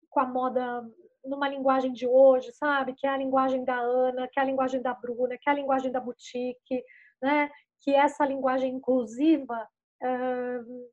[0.09, 0.83] com a moda
[1.25, 2.93] numa linguagem de hoje, sabe?
[2.93, 5.55] Que é a linguagem da Ana, que é a linguagem da Bruna, que é a
[5.55, 6.83] linguagem da boutique,
[7.21, 7.49] né?
[7.81, 9.67] Que essa linguagem inclusiva,
[10.03, 10.89] uh,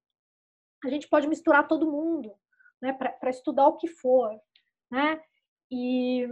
[0.85, 2.35] a gente pode misturar todo mundo,
[2.81, 2.93] né?
[2.93, 4.31] Para estudar o que for,
[4.91, 5.21] né?
[5.71, 6.27] E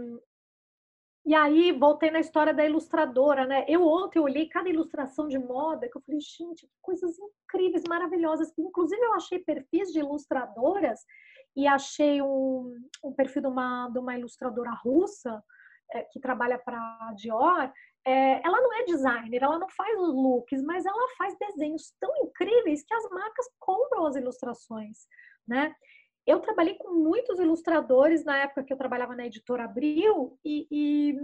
[1.23, 3.63] e aí, voltei na história da ilustradora, né?
[3.67, 8.51] Eu ontem olhei cada ilustração de moda que eu falei, gente, que coisas incríveis, maravilhosas.
[8.57, 10.99] Inclusive, eu achei perfis de ilustradoras
[11.55, 15.43] e achei um, um perfil de uma, de uma ilustradora russa
[15.93, 17.71] é, que trabalha para a Dior.
[18.03, 22.11] É, ela não é designer, ela não faz os looks, mas ela faz desenhos tão
[22.23, 25.05] incríveis que as marcas compram as ilustrações,
[25.47, 25.75] né?
[26.25, 31.15] Eu trabalhei com muitos ilustradores na época que eu trabalhava na editora Abril e, e,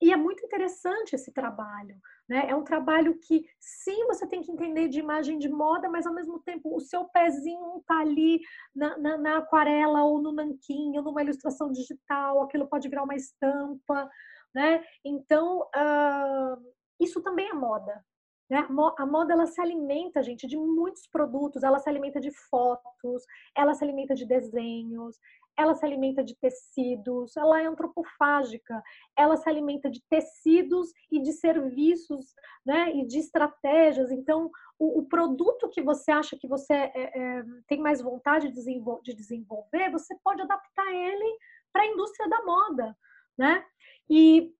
[0.00, 1.98] e é muito interessante esse trabalho.
[2.28, 2.46] Né?
[2.48, 6.14] É um trabalho que, sim, você tem que entender de imagem de moda, mas ao
[6.14, 8.40] mesmo tempo o seu pezinho está ali
[8.74, 13.16] na, na, na, aquarela ou no nanquim ou numa ilustração digital, aquilo pode virar uma
[13.16, 14.08] estampa.
[14.54, 14.84] Né?
[15.04, 18.04] Então, uh, isso também é moda.
[18.48, 18.64] Né?
[18.98, 21.62] A moda ela se alimenta, gente, de muitos produtos.
[21.62, 23.24] Ela se alimenta de fotos,
[23.56, 25.18] ela se alimenta de desenhos,
[25.58, 28.82] ela se alimenta de tecidos, ela é antropofágica,
[29.16, 32.34] ela se alimenta de tecidos e de serviços,
[32.64, 32.94] né?
[32.94, 34.10] E de estratégias.
[34.10, 38.54] Então, o, o produto que você acha que você é, é, tem mais vontade de,
[38.54, 41.38] desenvol de desenvolver, você pode adaptar ele
[41.72, 42.96] para a indústria da moda,
[43.36, 43.64] né?
[44.08, 44.52] E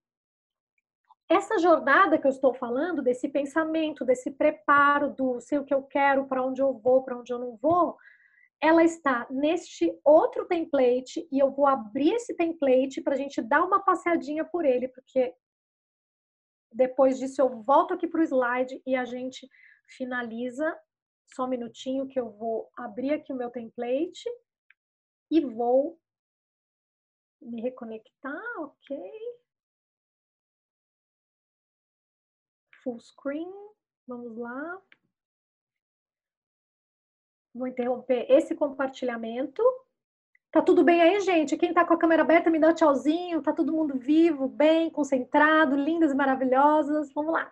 [1.29, 5.83] essa jornada que eu estou falando, desse pensamento, desse preparo do sei o que eu
[5.83, 7.97] quero, para onde eu vou, para onde eu não vou,
[8.61, 13.63] ela está neste outro template e eu vou abrir esse template para a gente dar
[13.63, 15.35] uma passeadinha por ele, porque
[16.71, 19.47] depois disso eu volto aqui para o slide e a gente
[19.95, 20.77] finaliza.
[21.35, 24.23] Só um minutinho que eu vou abrir aqui o meu template
[25.29, 25.99] e vou
[27.41, 28.97] me reconectar, ok?
[32.87, 33.51] Full screen.
[34.07, 34.77] Vamos lá.
[37.53, 39.61] Vou interromper esse compartilhamento.
[40.49, 41.57] Tá tudo bem aí, gente?
[41.57, 43.41] Quem tá com a câmera aberta, me dá um tchauzinho.
[43.41, 47.11] Tá todo mundo vivo, bem, concentrado, lindas e maravilhosas.
[47.13, 47.51] Vamos lá.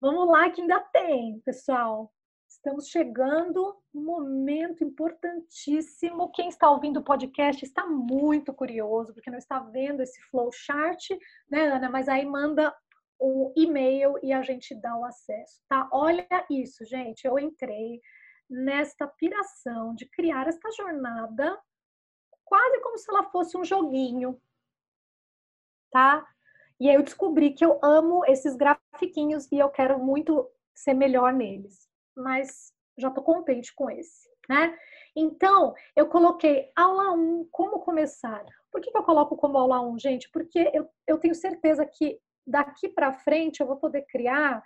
[0.00, 2.10] Vamos lá que ainda tem, pessoal.
[2.48, 6.32] Estamos chegando um momento importantíssimo.
[6.32, 11.10] Quem está ouvindo o podcast está muito curioso, porque não está vendo esse flowchart,
[11.50, 11.90] né, Ana?
[11.90, 12.74] Mas aí manda
[13.18, 15.88] o e-mail e a gente dá o acesso, tá?
[15.92, 18.00] Olha isso, gente, eu entrei
[18.48, 21.58] nesta piração de criar esta jornada
[22.44, 24.40] quase como se ela fosse um joguinho,
[25.90, 26.26] tá?
[26.80, 31.32] E aí eu descobri que eu amo esses grafiquinhos e eu quero muito ser melhor
[31.32, 34.76] neles, mas já tô contente com esse, né?
[35.14, 38.44] Então, eu coloquei aula 1, como começar.
[38.70, 40.30] Por que, que eu coloco como aula 1, gente?
[40.30, 44.62] Porque eu, eu tenho certeza que daqui para frente eu vou poder criar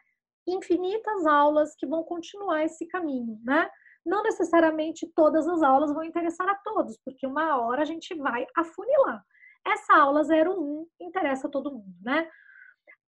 [0.46, 3.70] infinitas aulas que vão continuar esse caminho, né?
[4.04, 8.46] Não necessariamente todas as aulas vão interessar a todos, porque uma hora a gente vai
[8.56, 9.24] afunilar.
[9.64, 12.28] Essa aula 01 interessa a todo mundo, né?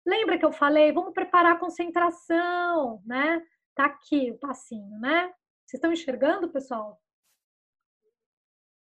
[0.06, 3.42] Lembra que eu falei, vamos preparar a concentração, né?
[3.76, 5.28] Tá aqui o passinho, né?
[5.66, 7.00] Vocês estão enxergando, pessoal?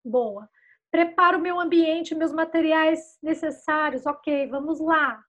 [0.04, 0.48] Boa.
[0.90, 4.06] Preparo o meu ambiente, meus materiais necessários.
[4.06, 5.22] Ok, vamos lá.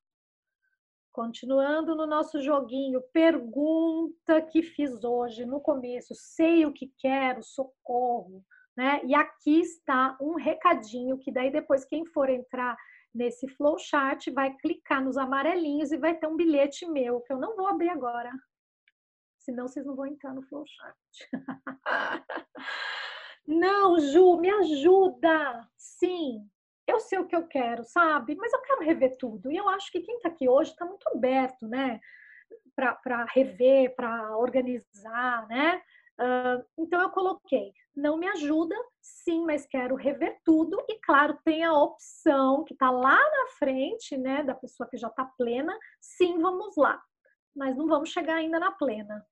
[1.11, 8.45] Continuando no nosso joguinho, pergunta que fiz hoje no começo, sei o que quero, socorro,
[8.77, 9.01] né?
[9.03, 12.77] E aqui está um recadinho que daí depois quem for entrar
[13.13, 17.57] nesse flowchart vai clicar nos amarelinhos e vai ter um bilhete meu que eu não
[17.57, 18.31] vou abrir agora.
[19.39, 20.95] Senão vocês não vão entrar no flowchart.
[23.45, 25.67] não, Ju, me ajuda.
[25.77, 26.49] Sim,
[26.91, 28.35] eu sei o que eu quero, sabe?
[28.35, 29.51] Mas eu quero rever tudo.
[29.51, 31.99] E eu acho que quem está aqui hoje está muito aberto, né?
[32.75, 35.81] Para rever, para organizar, né?
[36.19, 40.77] Uh, então eu coloquei, não me ajuda, sim, mas quero rever tudo.
[40.87, 44.43] E claro, tem a opção que está lá na frente, né?
[44.43, 47.01] Da pessoa que já está plena, sim, vamos lá.
[47.55, 49.25] Mas não vamos chegar ainda na plena.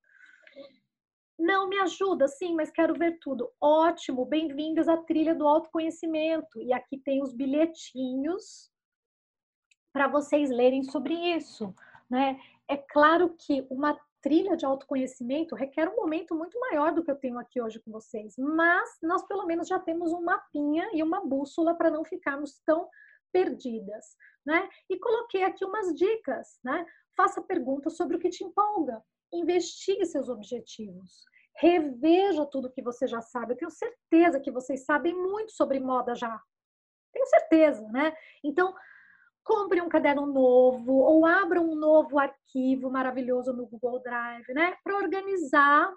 [1.39, 3.49] Não, me ajuda, sim, mas quero ver tudo.
[3.61, 6.61] Ótimo, bem-vindas à trilha do autoconhecimento.
[6.61, 8.69] E aqui tem os bilhetinhos
[9.93, 11.73] para vocês lerem sobre isso,
[12.09, 12.37] né?
[12.67, 17.15] É claro que uma trilha de autoconhecimento requer um momento muito maior do que eu
[17.15, 21.25] tenho aqui hoje com vocês, mas nós pelo menos já temos um mapinha e uma
[21.25, 22.89] bússola para não ficarmos tão
[23.31, 24.67] perdidas, né?
[24.89, 26.85] E coloquei aqui umas dicas, né?
[27.15, 29.01] Faça perguntas sobre o que te empolga
[29.33, 31.25] investigue seus objetivos.
[31.59, 33.53] Reveja tudo que você já sabe.
[33.53, 36.41] Eu tenho certeza que vocês sabem muito sobre moda já.
[37.11, 38.15] Tenho certeza, né?
[38.43, 38.73] Então,
[39.43, 44.77] compre um caderno novo ou abra um novo arquivo maravilhoso no Google Drive, né?
[44.83, 45.93] Para organizar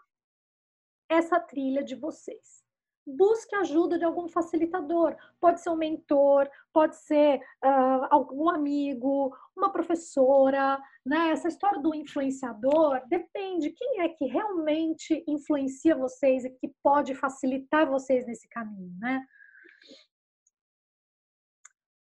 [1.09, 2.65] essa trilha de vocês.
[3.07, 5.17] Busque ajuda de algum facilitador.
[5.41, 11.31] Pode ser um mentor, pode ser uh, algum amigo, uma professora, né?
[11.31, 17.89] Essa história do influenciador depende quem é que realmente influencia vocês e que pode facilitar
[17.89, 19.25] vocês nesse caminho, né?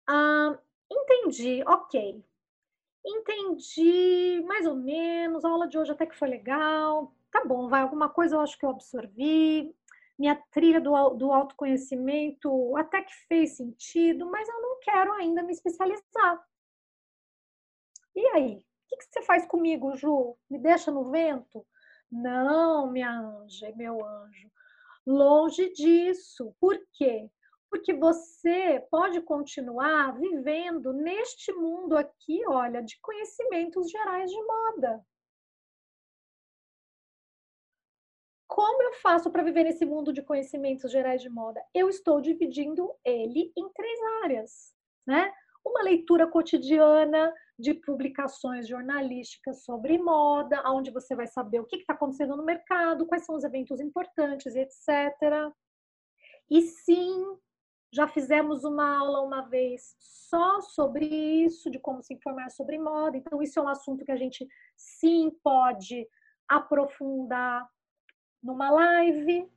[0.09, 0.59] Ah,
[0.91, 2.25] entendi, ok.
[3.05, 5.45] Entendi, mais ou menos.
[5.45, 7.15] A aula de hoje até que foi legal.
[7.31, 7.83] Tá bom, vai.
[7.83, 9.75] Alguma coisa eu acho que eu absorvi
[10.23, 15.53] minha trilha do, do autoconhecimento até que fez sentido, mas eu não quero ainda me
[15.53, 16.41] especializar.
[18.15, 18.59] E aí?
[18.59, 20.37] O que, que você faz comigo, Ju?
[20.49, 21.67] Me deixa no vento?
[22.09, 24.49] Não, minha anja, meu anjo.
[25.05, 26.55] Longe disso.
[26.61, 27.29] Por quê?
[27.69, 35.05] Porque você pode continuar vivendo neste mundo aqui, olha, de conhecimentos gerais de moda.
[38.55, 41.65] Como eu faço para viver nesse mundo de conhecimentos gerais de moda?
[41.73, 44.75] Eu estou dividindo ele em três áreas,
[45.07, 45.33] né?
[45.65, 51.95] Uma leitura cotidiana de publicações jornalísticas sobre moda, onde você vai saber o que está
[51.95, 55.51] acontecendo no mercado, quais são os eventos importantes, etc.
[56.51, 57.25] E sim,
[57.91, 63.17] já fizemos uma aula uma vez só sobre isso, de como se informar sobre moda.
[63.17, 64.47] Então, isso é um assunto que a gente
[64.77, 66.07] sim pode
[66.47, 67.67] aprofundar
[68.43, 69.49] numa live,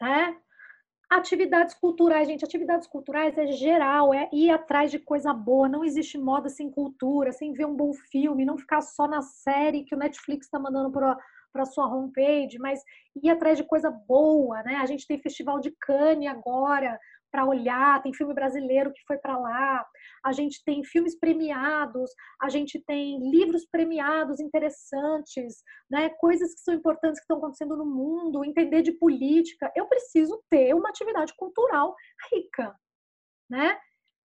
[0.00, 0.36] né?
[1.10, 5.68] Atividades culturais, gente, atividades culturais é geral, é ir atrás de coisa boa.
[5.68, 9.84] Não existe moda sem cultura, sem ver um bom filme, não ficar só na série
[9.84, 11.18] que o Netflix está mandando para
[11.52, 12.82] para sua homepage, mas
[13.22, 14.76] ir atrás de coisa boa, né?
[14.76, 16.98] A gente tem Festival de Cannes agora,
[17.32, 19.84] para olhar, tem filme brasileiro que foi para lá,
[20.22, 22.10] a gente tem filmes premiados,
[22.40, 26.10] a gente tem livros premiados interessantes, né?
[26.10, 29.72] coisas que são importantes que estão acontecendo no mundo, entender de política.
[29.74, 31.96] Eu preciso ter uma atividade cultural
[32.30, 32.76] rica,
[33.48, 33.80] né?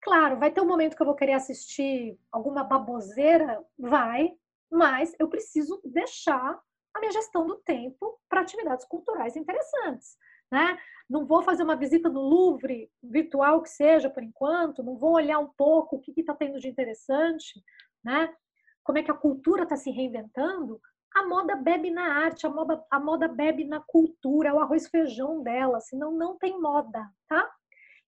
[0.01, 4.31] Claro, vai ter um momento que eu vou querer assistir alguma baboseira, vai,
[4.71, 6.59] mas eu preciso deixar
[6.93, 10.17] a minha gestão do tempo para atividades culturais interessantes
[10.51, 10.77] né?
[11.09, 15.39] Não vou fazer uma visita no Louvre, virtual que seja, por enquanto, não vou olhar
[15.39, 17.63] um pouco o que está tendo de interessante,
[18.03, 18.33] né?
[18.83, 20.79] Como é que a cultura está se reinventando.
[21.15, 25.41] A moda bebe na arte, a moda, a moda bebe na cultura, o arroz feijão
[25.41, 27.49] dela, senão não tem moda, tá?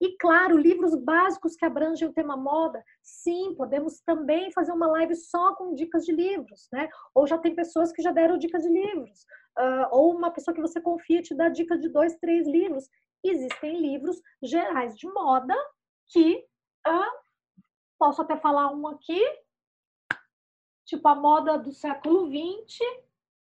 [0.02, 5.14] E claro, livros básicos que abrangem o tema moda, sim, podemos também fazer uma live
[5.16, 6.88] só com dicas de livros, né?
[7.14, 9.26] Ou já tem pessoas que já deram dicas de livros,
[9.58, 12.88] uh, ou uma pessoa que você confia te dá dica de dois, três livros.
[13.24, 15.54] Existem livros gerais de moda
[16.08, 16.46] que
[16.88, 17.20] uh,
[17.98, 19.22] posso até falar um aqui,
[20.86, 22.80] tipo a moda do século XX,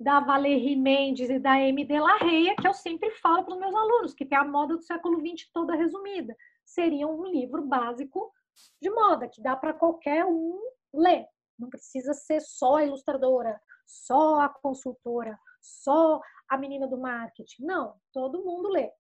[0.02, 1.84] da Valérie Mendes e da M.
[1.84, 4.82] de Reia, que eu sempre falo para os meus alunos, que tem a moda do
[4.82, 6.36] século XX toda resumida.
[6.72, 8.32] Seria um livro básico
[8.80, 10.58] de moda, que dá para qualquer um
[10.94, 11.26] ler.
[11.58, 16.18] Não precisa ser só a ilustradora, só a consultora, só
[16.48, 17.64] a menina do marketing.
[17.64, 18.90] Não, todo mundo lê.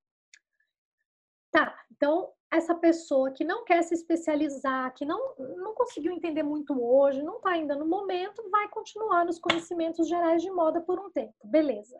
[1.50, 6.78] Tá, então essa pessoa que não quer se especializar, que não, não conseguiu entender muito
[6.78, 11.10] hoje, não está ainda no momento, vai continuar nos conhecimentos gerais de moda por um
[11.10, 11.96] tempo, beleza.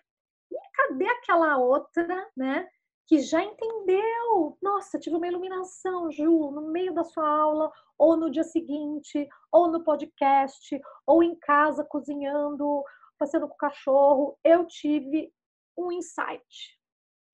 [0.51, 2.69] E cadê aquela outra, né,
[3.07, 4.57] que já entendeu?
[4.63, 9.69] Nossa, tive uma iluminação, Ju, no meio da sua aula, ou no dia seguinte, ou
[9.69, 12.83] no podcast, ou em casa cozinhando,
[13.19, 15.33] passeando com o cachorro, eu tive
[15.77, 16.79] um insight,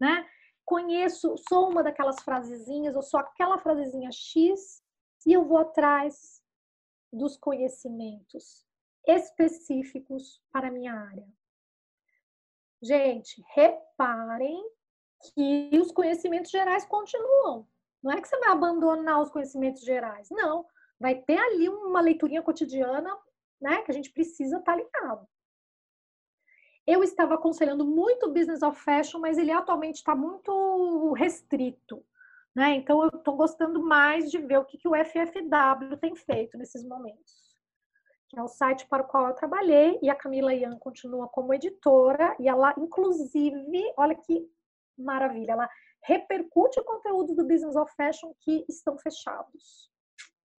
[0.00, 0.26] né?
[0.68, 4.82] conheço, sou uma daquelas frasezinhas, eu sou aquela frasezinha X
[5.26, 6.42] e eu vou atrás
[7.10, 8.66] dos conhecimentos
[9.06, 11.26] específicos para a minha área.
[12.82, 14.62] Gente, reparem
[15.34, 17.66] que os conhecimentos gerais continuam.
[18.02, 20.64] Não é que você vai abandonar os conhecimentos gerais, não.
[20.98, 23.16] Vai ter ali uma leiturinha cotidiana,
[23.60, 25.26] né, que a gente precisa estar ligado.
[26.86, 32.02] Eu estava aconselhando muito Business of Fashion, mas ele atualmente está muito restrito.
[32.54, 32.76] Né?
[32.76, 36.82] Então, eu estou gostando mais de ver o que, que o FFW tem feito nesses
[36.82, 37.56] momentos.
[38.28, 41.52] Que é o site para o qual eu trabalhei, e a Camila Ian continua como
[41.52, 44.50] editora, e ela, inclusive, olha que
[44.98, 45.70] maravilha, ela
[46.02, 49.90] repercute o conteúdo do Business of Fashion que estão fechados.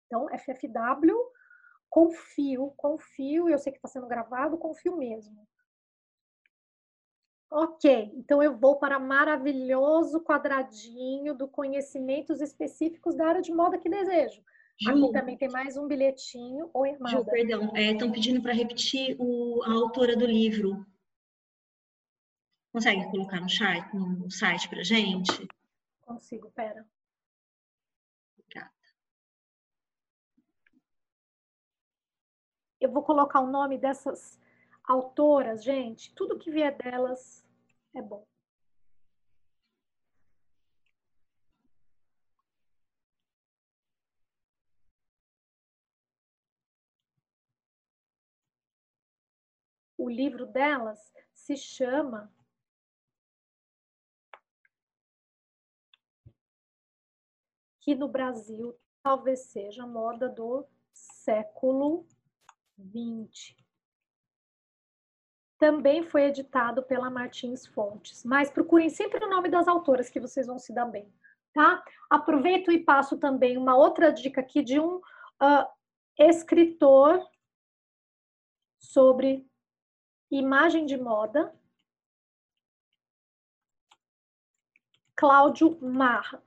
[0.07, 1.17] Então, FFW,
[1.89, 5.47] confio, confio, eu sei que está sendo gravado, confio mesmo.
[7.51, 13.89] Ok, então eu vou para maravilhoso quadradinho do conhecimentos específicos da área de moda que
[13.89, 14.43] desejo.
[14.81, 16.71] Ju, Aqui também tem mais um bilhetinho.
[16.75, 17.17] Oi, Amada.
[17.17, 20.87] Ju, perdão, estão é, pedindo para repetir o, a autora do livro.
[22.73, 25.49] Consegue colocar no site, no site pra gente?
[26.03, 26.87] Consigo, pera.
[28.39, 28.71] Obrigada.
[32.81, 34.39] Eu vou colocar o nome dessas
[34.85, 36.15] autoras, gente.
[36.15, 37.45] Tudo que vier delas
[37.95, 38.27] é bom.
[49.97, 52.33] O livro delas se chama
[57.89, 62.07] que no Brasil talvez seja moda do século
[62.79, 63.57] XX.
[65.59, 70.47] Também foi editado pela Martins Fontes, mas procurem sempre o nome das autoras que vocês
[70.47, 71.11] vão se dar bem,
[71.55, 71.83] tá?
[72.11, 75.67] Aproveito e passo também uma outra dica aqui de um uh,
[76.19, 77.27] escritor
[78.79, 79.51] sobre
[80.31, 81.59] imagem de moda,
[85.17, 86.47] Cláudio Marra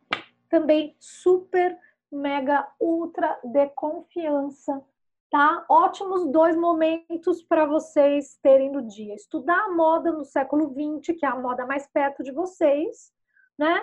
[0.52, 1.80] também super,
[2.12, 4.86] mega, ultra de confiança,
[5.30, 5.66] tá?
[5.70, 9.16] Ótimos dois momentos para vocês terem no dia.
[9.16, 13.14] Estudar a moda no século XX, que é a moda mais perto de vocês,
[13.58, 13.82] né?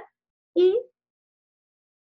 [0.54, 0.78] E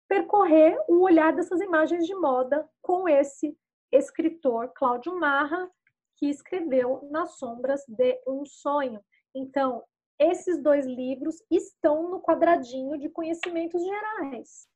[0.08, 3.56] percorrer o olhar dessas imagens de moda com esse
[3.92, 5.70] escritor Cláudio Marra,
[6.16, 9.00] que escreveu Nas Sombras de um Sonho.
[9.34, 9.84] Então,
[10.20, 14.68] esses dois livros estão no quadradinho de conhecimentos gerais.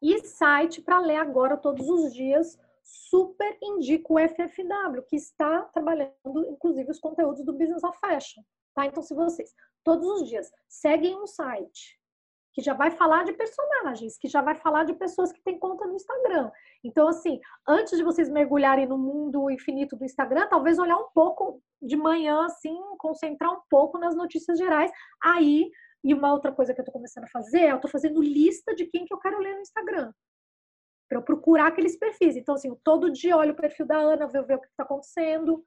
[0.00, 6.50] E site para ler agora todos os dias, super indico o FFW, que está trabalhando,
[6.50, 8.42] inclusive, os conteúdos do Business of Fashion.
[8.74, 8.86] Tá?
[8.86, 9.54] Então, se vocês
[9.84, 12.01] todos os dias seguem um site
[12.52, 15.86] que já vai falar de personagens, que já vai falar de pessoas que têm conta
[15.86, 16.50] no Instagram.
[16.84, 21.62] Então, assim, antes de vocês mergulharem no mundo infinito do Instagram, talvez olhar um pouco
[21.80, 24.90] de manhã, assim, concentrar um pouco nas notícias gerais.
[25.22, 25.70] Aí,
[26.04, 28.86] e uma outra coisa que eu estou começando a fazer, eu estou fazendo lista de
[28.86, 30.12] quem que eu quero ler no Instagram.
[31.08, 32.36] Para eu procurar aqueles perfis.
[32.36, 35.64] Então, assim, todo dia olho o perfil da Ana, ver, ver o que está acontecendo,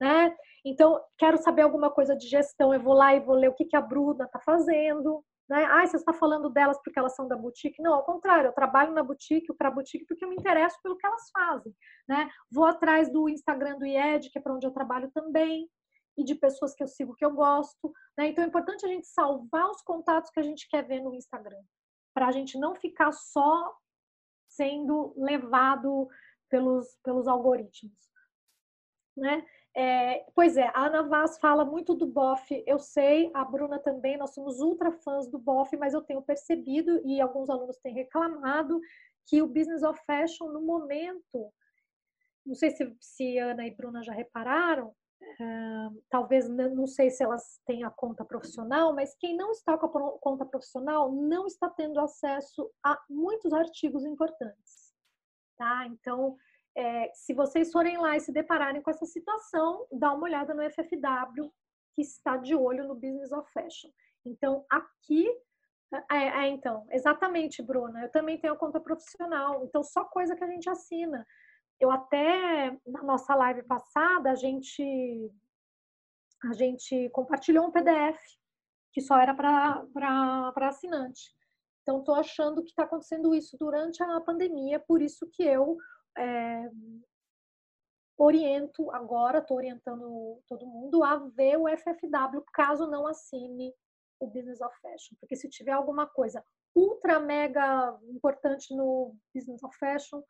[0.00, 0.34] né?
[0.64, 3.64] Então, quero saber alguma coisa de gestão, eu vou lá e vou ler o que,
[3.64, 5.64] que a Bruna está fazendo, né?
[5.66, 7.80] Ah, você está falando delas porque elas são da boutique?
[7.80, 10.96] Não, ao contrário, eu trabalho na boutique, para a boutique, porque eu me interesso pelo
[10.96, 11.74] que elas fazem.
[12.08, 12.28] Né?
[12.50, 15.70] Vou atrás do Instagram do IED, que é para onde eu trabalho também,
[16.18, 17.92] e de pessoas que eu sigo que eu gosto.
[18.18, 18.28] Né?
[18.28, 21.62] Então é importante a gente salvar os contatos que a gente quer ver no Instagram,
[22.12, 23.72] para a gente não ficar só
[24.48, 26.08] sendo levado
[26.48, 28.06] pelos, pelos algoritmos.
[29.16, 29.46] Né?
[29.78, 34.16] É, pois é, a Ana Vaz fala muito do BOF, eu sei, a Bruna também,
[34.16, 38.80] nós somos ultra fãs do BOF, mas eu tenho percebido, e alguns alunos têm reclamado,
[39.26, 41.52] que o Business of Fashion, no momento,
[42.46, 44.94] não sei se, se Ana e Bruna já repararam,
[46.08, 50.18] talvez, não sei se elas têm a conta profissional, mas quem não está com a
[50.18, 54.94] conta profissional não está tendo acesso a muitos artigos importantes,
[55.58, 55.86] tá?
[55.86, 56.34] Então,
[56.76, 60.62] é, se vocês forem lá e se depararem com essa situação, dá uma olhada no
[60.70, 61.50] FFW,
[61.94, 63.90] que está de olho no Business of Fashion.
[64.24, 65.26] Então, aqui.
[66.10, 68.02] É, é, então, exatamente, Bruna.
[68.02, 71.26] Eu também tenho conta profissional, então só coisa que a gente assina.
[71.80, 75.32] Eu até, na nossa live passada, a gente,
[76.44, 78.18] a gente compartilhou um PDF
[78.92, 81.34] que só era para assinante.
[81.82, 85.78] Então, estou achando que está acontecendo isso durante a pandemia, por isso que eu
[86.16, 86.70] é,
[88.18, 93.74] oriento agora, estou orientando todo mundo a ver o FFW, caso não assine
[94.18, 95.16] o Business of Fashion.
[95.20, 96.42] Porque se tiver alguma coisa
[96.74, 100.22] ultra mega importante no Business of Fashion,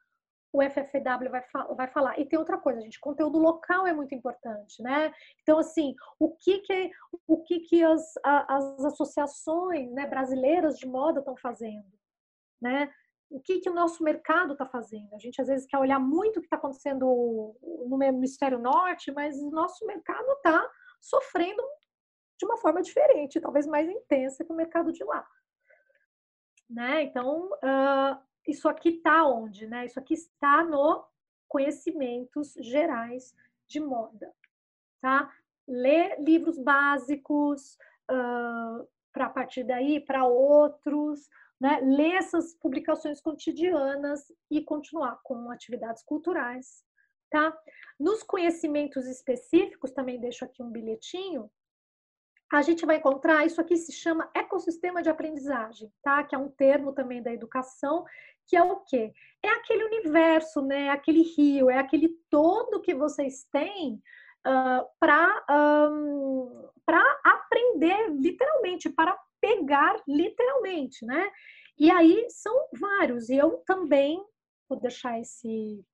[0.52, 1.44] o FFW vai,
[1.76, 2.18] vai falar.
[2.18, 5.12] E tem outra coisa, gente, conteúdo local é muito importante, né?
[5.42, 6.90] Então, assim, o que que,
[7.26, 11.92] o que, que as, as associações né, brasileiras de moda estão fazendo,
[12.60, 12.90] né?
[13.30, 15.14] O que, que o nosso mercado está fazendo.
[15.14, 17.06] A gente às vezes quer olhar muito o que está acontecendo
[17.88, 20.68] no hemisfério norte, mas o nosso mercado está
[21.00, 21.62] sofrendo
[22.38, 25.26] de uma forma diferente, talvez mais intensa que o mercado de lá.
[26.68, 27.04] Né?
[27.04, 29.66] Então, uh, isso aqui está onde?
[29.66, 29.86] Né?
[29.86, 31.04] Isso aqui está no
[31.48, 33.34] conhecimentos gerais
[33.66, 34.32] de moda.
[35.00, 35.32] Tá?
[35.66, 37.76] Ler livros básicos,
[38.10, 41.28] uh, para a partir daí, para outros,
[41.60, 44.20] né, ler essas publicações cotidianas
[44.50, 46.84] e continuar com atividades culturais,
[47.30, 47.56] tá?
[47.98, 51.50] Nos conhecimentos específicos, também deixo aqui um bilhetinho,
[52.52, 56.22] a gente vai encontrar, isso aqui se chama ecossistema de aprendizagem, tá?
[56.22, 58.04] Que é um termo também da educação,
[58.46, 59.12] que é o quê?
[59.42, 60.90] É aquele universo, né?
[60.90, 64.00] Aquele rio, é aquele todo que vocês têm
[64.46, 66.68] uh, para um,
[67.24, 71.30] aprender literalmente, para pegar literalmente, né?
[71.78, 74.22] E aí são vários, e eu também
[74.68, 75.84] vou deixar esse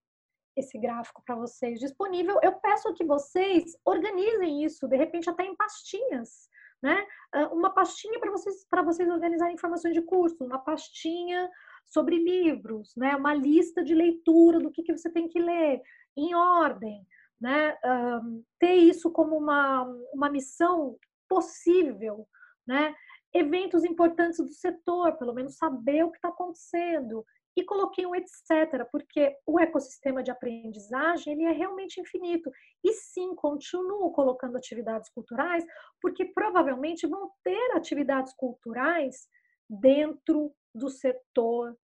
[0.54, 2.38] esse gráfico para vocês disponível.
[2.42, 6.48] Eu peço que vocês organizem isso, de repente até em pastinhas,
[6.82, 7.06] né?
[7.32, 11.48] Ah, uma pastinha para vocês para vocês organizarem informações de curso, uma pastinha
[11.86, 13.16] sobre livros, né?
[13.16, 15.80] Uma lista de leitura do que, que você tem que ler
[16.16, 17.06] em ordem,
[17.40, 17.76] né?
[17.84, 20.98] Um, ter isso como uma, uma missão
[21.28, 22.26] possível,
[22.66, 22.94] né?
[23.34, 27.24] Eventos importantes do setor, pelo menos saber o que está acontecendo,
[27.56, 32.50] e coloquei um etc, porque o ecossistema de aprendizagem ele é realmente infinito.
[32.82, 35.64] E sim, continuo colocando atividades culturais,
[36.00, 39.28] porque provavelmente vão ter atividades culturais
[39.68, 41.76] dentro do setor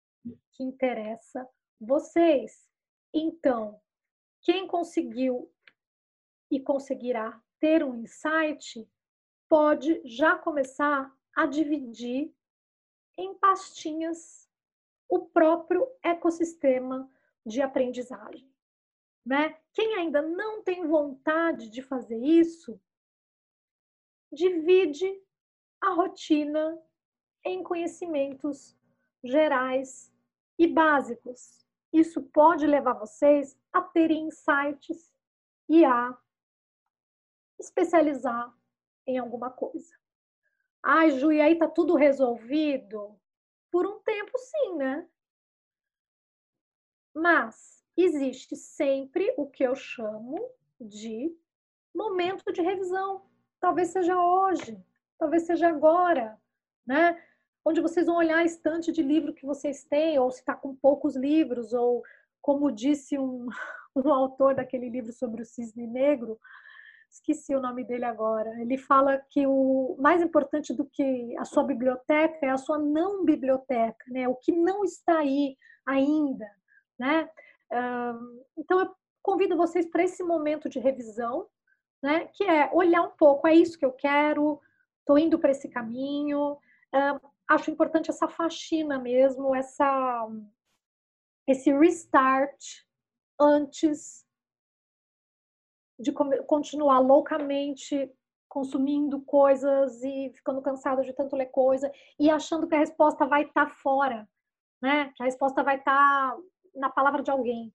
[0.54, 1.48] que interessa
[1.80, 2.68] vocês.
[3.14, 3.80] Então,
[4.42, 5.52] quem conseguiu
[6.50, 8.90] e conseguirá ter um insight
[9.50, 12.36] pode já começar a dividir
[13.16, 14.50] em pastinhas
[15.08, 17.08] o próprio ecossistema
[17.46, 18.52] de aprendizagem.
[19.24, 19.56] Né?
[19.72, 22.82] Quem ainda não tem vontade de fazer isso,
[24.34, 25.24] divide
[25.80, 26.82] a rotina
[27.46, 28.76] em conhecimentos
[29.24, 30.12] gerais
[30.58, 31.64] e básicos.
[31.94, 35.14] Isso pode levar vocês a terem insights
[35.70, 36.18] e a
[37.60, 38.52] especializar
[39.06, 39.96] em alguma coisa.
[40.90, 43.20] Ai, Ju, e aí tá tudo resolvido?
[43.70, 45.06] Por um tempo, sim, né?
[47.14, 50.50] Mas existe sempre o que eu chamo
[50.80, 51.36] de
[51.94, 53.26] momento de revisão.
[53.60, 54.82] Talvez seja hoje,
[55.20, 56.40] talvez seja agora,
[56.86, 57.22] né?
[57.66, 60.74] Onde vocês vão olhar a estante de livro que vocês têm, ou se está com
[60.74, 62.02] poucos livros, ou
[62.42, 63.50] como disse um,
[63.94, 66.40] um autor daquele livro sobre o cisne negro,
[67.10, 68.50] esqueci o nome dele agora.
[68.62, 73.26] Ele fala que o mais importante do que a sua biblioteca é a sua não
[73.26, 74.28] biblioteca, né?
[74.28, 76.50] O que não está aí ainda,
[77.00, 77.30] né?
[78.58, 81.48] Então eu convido vocês para esse momento de revisão,
[82.04, 82.28] né?
[82.34, 84.62] Que é olhar um pouco, é isso que eu quero,
[85.00, 86.58] estou indo para esse caminho.
[87.48, 90.30] Acho importante essa faxina mesmo, essa
[91.48, 92.86] esse restart
[93.40, 94.27] antes
[96.00, 98.12] de continuar loucamente
[98.48, 103.44] consumindo coisas e ficando cansado de tanto ler coisa e achando que a resposta vai
[103.44, 104.28] estar tá fora,
[104.82, 105.12] né?
[105.16, 106.38] Que a resposta vai estar tá
[106.76, 107.74] na palavra de alguém.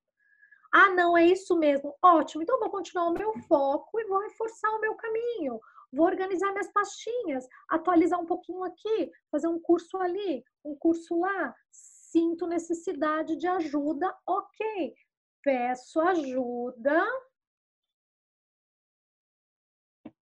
[0.73, 1.95] Ah, não, é isso mesmo.
[2.03, 2.43] Ótimo.
[2.43, 5.61] Então vou continuar o meu foco e vou reforçar o meu caminho.
[5.93, 11.55] Vou organizar minhas pastinhas, atualizar um pouquinho aqui, fazer um curso ali, um curso lá.
[11.71, 14.95] Sinto necessidade de ajuda, ok.
[15.43, 17.07] Peço ajuda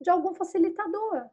[0.05, 1.27] de algum facilitador.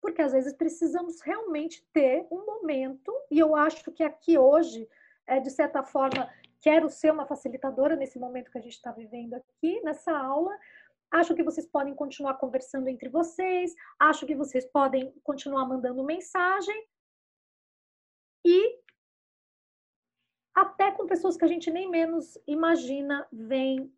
[0.00, 4.88] Porque às vezes precisamos realmente ter um momento, e eu acho que aqui hoje,
[5.26, 9.34] é, de certa forma, quero ser uma facilitadora nesse momento que a gente está vivendo
[9.34, 10.56] aqui, nessa aula.
[11.10, 16.88] Acho que vocês podem continuar conversando entre vocês, acho que vocês podem continuar mandando mensagem.
[18.44, 18.78] E
[20.54, 23.92] até com pessoas que a gente nem menos imagina vem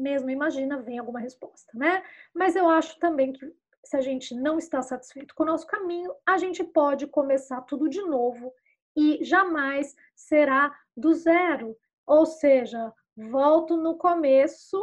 [0.00, 2.02] mesmo imagina, vem alguma resposta, né?
[2.34, 3.54] Mas eu acho também que
[3.84, 7.88] se a gente não está satisfeito com o nosso caminho, a gente pode começar tudo
[7.88, 8.52] de novo
[8.96, 11.76] e jamais será do zero.
[12.06, 14.78] Ou seja, volto no começo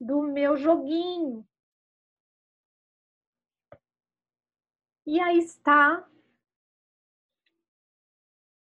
[0.00, 1.46] do meu joguinho.
[5.06, 6.06] E aí está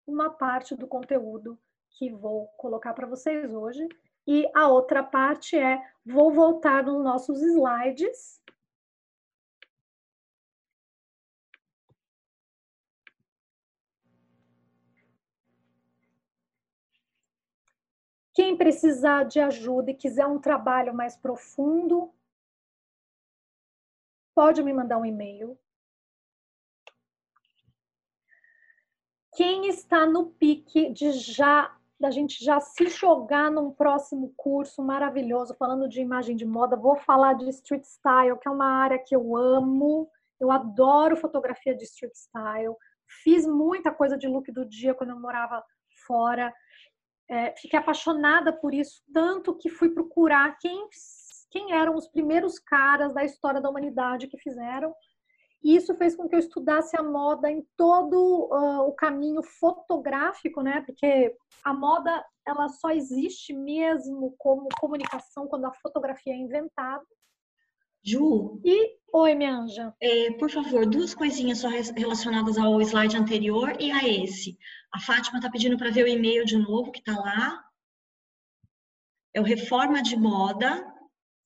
[0.07, 1.59] uma parte do conteúdo
[1.91, 3.89] que vou colocar para vocês hoje,
[4.27, 8.43] e a outra parte é, vou voltar nos nossos slides.
[18.35, 22.13] Quem precisar de ajuda e quiser um trabalho mais profundo,
[24.35, 25.57] pode me mandar um e-mail.
[29.37, 35.55] Quem está no pique de já da gente já se jogar num próximo curso maravilhoso,
[35.55, 36.77] falando de imagem de moda.
[36.77, 40.11] Vou falar de street style, que é uma área que eu amo.
[40.39, 42.77] Eu adoro fotografia de street style.
[43.23, 45.65] Fiz muita coisa de look do dia quando eu morava
[46.07, 46.53] fora.
[47.27, 50.87] É, fiquei apaixonada por isso, tanto que fui procurar quem,
[51.51, 54.95] quem eram os primeiros caras da história da humanidade que fizeram.
[55.65, 60.61] E isso fez com que eu estudasse a moda em todo uh, o caminho fotográfico,
[60.61, 60.83] né?
[60.83, 61.35] Porque
[61.65, 67.07] a moda ela só existe mesmo como comunicação quando a fotografia é inventada.
[68.05, 68.61] Ju.
[68.63, 69.95] E oi, minha anja.
[69.99, 74.59] É, por favor, duas coisinhas só relacionadas ao slide anterior e a esse.
[74.93, 77.65] A Fátima está pedindo para ver o e-mail de novo que está lá.
[79.33, 80.87] É o reforma de moda.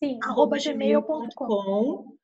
[0.03, 2.18] Sim, arroba gmail.com.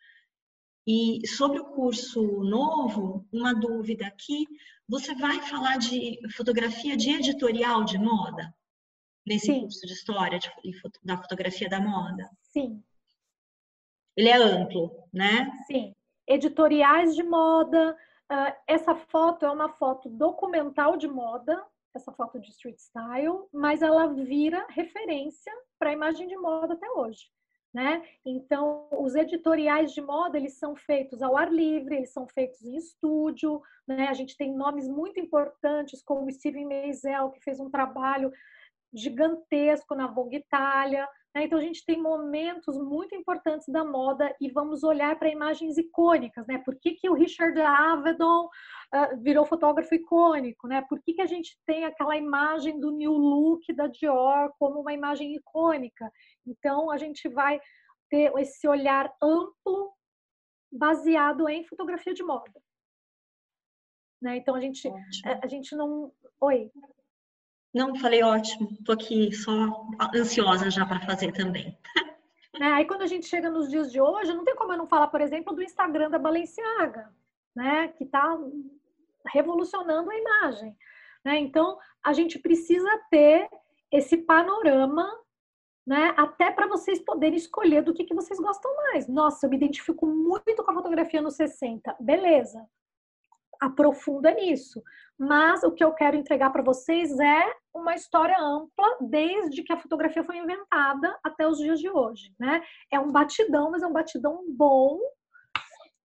[0.87, 4.47] E sobre o curso novo, uma dúvida aqui,
[4.87, 8.55] você vai falar de fotografia de editorial de moda?
[9.27, 9.61] Nesse Sim.
[9.63, 10.51] curso de história de,
[11.03, 12.29] da fotografia da moda?
[12.43, 12.85] Sim.
[14.15, 15.51] Ele é amplo, né?
[15.67, 15.95] Sim.
[16.27, 17.97] Editoriais de moda.
[18.31, 23.81] Uh, essa foto é uma foto documental de moda, essa foto de street style, mas
[23.81, 27.27] ela vira referência para a imagem de moda até hoje
[27.75, 28.03] né?
[28.25, 32.77] Então, os editoriais de moda, eles são feitos ao ar livre, eles são feitos em
[32.77, 34.07] estúdio, né?
[34.07, 38.33] A gente tem nomes muito importantes como Steven Meisel, que fez um trabalho
[38.93, 41.09] gigantesco na Vogue Itália?
[41.37, 46.47] Então, a gente tem momentos muito importantes da moda e vamos olhar para imagens icônicas,
[46.47, 46.59] né?
[46.59, 50.83] Por que, que o Richard Avedon uh, virou fotógrafo icônico, né?
[50.89, 54.93] Por que, que a gente tem aquela imagem do New Look da Dior como uma
[54.93, 56.09] imagem icônica?
[56.47, 57.61] Então, a gente vai
[58.09, 59.93] ter esse olhar amplo
[60.71, 62.63] baseado em fotografia de moda.
[64.23, 64.37] Né?
[64.37, 64.89] Então, a gente,
[65.27, 66.13] a, a gente não.
[66.41, 66.71] Oi.
[67.75, 68.69] Não, falei ótimo.
[68.79, 71.77] Estou aqui só ansiosa já para fazer também.
[72.61, 74.87] É, aí quando a gente chega nos dias de hoje, não tem como eu não
[74.87, 77.13] falar, por exemplo, do Instagram da Balenciaga,
[77.53, 77.89] né?
[77.89, 78.39] Que está
[79.27, 80.77] revolucionando a imagem.
[81.25, 81.37] Né?
[81.41, 83.49] Então, a gente precisa ter
[83.91, 85.05] esse panorama
[85.87, 86.15] né?
[86.17, 89.07] Até para vocês poderem escolher do que, que vocês gostam mais.
[89.07, 91.95] Nossa, eu me identifico muito com a fotografia nos 60.
[92.01, 92.65] Beleza.
[93.61, 94.83] Aprofunda nisso.
[95.19, 99.77] Mas o que eu quero entregar para vocês é uma história ampla, desde que a
[99.77, 102.63] fotografia foi inventada até os dias de hoje, né?
[102.91, 104.99] É um batidão, mas é um batidão bom.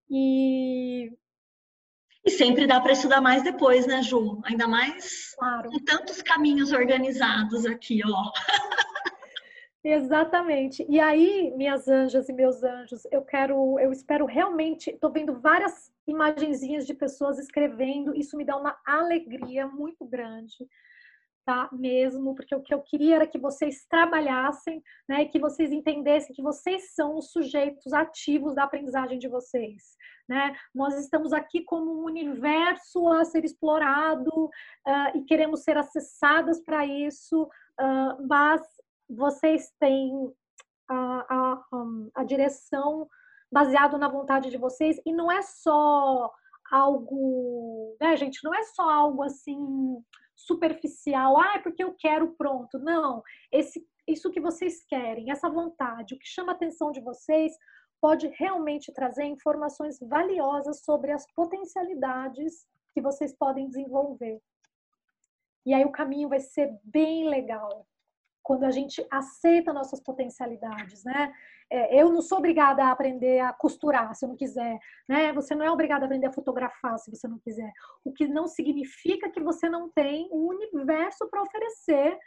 [0.09, 1.11] E
[2.25, 4.41] e sempre dá para estudar mais depois, né, Ju?
[4.43, 5.69] Ainda mais claro.
[5.69, 8.31] com tantos caminhos organizados aqui, ó.
[9.83, 10.85] Exatamente.
[10.89, 15.89] E aí, minhas anjas e meus anjos, eu quero, eu espero realmente, estou vendo várias
[16.05, 20.67] imagenzinhas de pessoas escrevendo, isso me dá uma alegria muito grande,
[21.45, 21.69] tá?
[21.71, 26.35] Mesmo, porque o que eu queria era que vocês trabalhassem, né, e que vocês entendessem
[26.35, 29.95] que vocês são os sujeitos ativos da aprendizagem de vocês,
[30.27, 30.57] né?
[30.75, 36.85] Nós estamos aqui como um universo a ser explorado uh, e queremos ser acessadas para
[36.85, 38.61] isso, uh, mas
[39.09, 40.11] vocês têm
[40.87, 41.63] a, a,
[42.15, 43.07] a direção
[43.51, 46.31] baseado na vontade de vocês e não é só
[46.71, 48.43] algo, né, gente?
[48.43, 50.03] Não é só algo assim
[50.35, 52.77] superficial, ah, é porque eu quero pronto.
[52.79, 57.53] Não, esse, isso que vocês querem, essa vontade, o que chama a atenção de vocês
[57.99, 64.41] pode realmente trazer informações valiosas sobre as potencialidades que vocês podem desenvolver.
[65.65, 67.85] E aí o caminho vai ser bem legal
[68.49, 71.31] quando a gente aceita nossas potencialidades, né?
[71.69, 75.31] É, eu não sou obrigada a aprender a costurar se eu não quiser, né?
[75.33, 77.71] Você não é obrigada a aprender a fotografar se você não quiser.
[78.03, 82.17] O que não significa que você não tem um universo para oferecer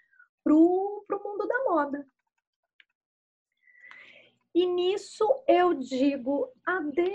[0.45, 2.07] para o mundo da moda.
[4.55, 7.09] E nisso eu digo adeus.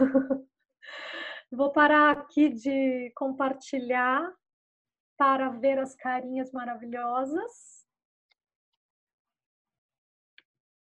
[1.52, 4.34] Vou parar aqui de compartilhar
[5.22, 7.86] para ver as carinhas maravilhosas.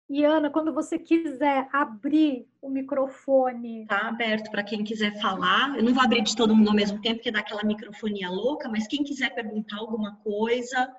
[0.10, 3.82] E Ana, quando você quiser abrir o microfone.
[3.82, 5.78] Está aberto para quem quiser falar.
[5.78, 8.70] Eu não vou abrir de todo mundo ao mesmo tempo, porque dá aquela microfonia louca,
[8.70, 10.90] mas quem quiser perguntar alguma coisa,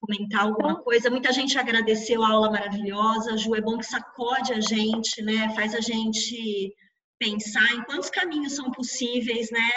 [0.00, 1.10] comentar alguma então, coisa.
[1.10, 3.36] Muita gente agradeceu a aula maravilhosa.
[3.36, 5.54] Ju, é bom que sacode a gente, né?
[5.54, 6.74] Faz a gente
[7.20, 9.70] pensar em quantos caminhos são possíveis, né?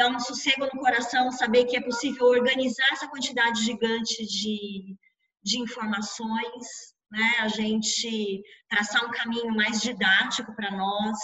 [0.00, 4.96] Dá um sossego no coração saber que é possível organizar essa quantidade gigante de,
[5.42, 6.66] de informações,
[7.12, 7.34] né?
[7.40, 11.18] A gente traçar um caminho mais didático para nós,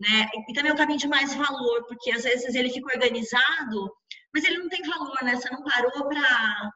[0.00, 0.28] né?
[0.48, 3.94] E também um caminho de mais valor, porque às vezes ele fica organizado,
[4.34, 5.36] mas ele não tem valor, né?
[5.36, 6.72] Você não parou para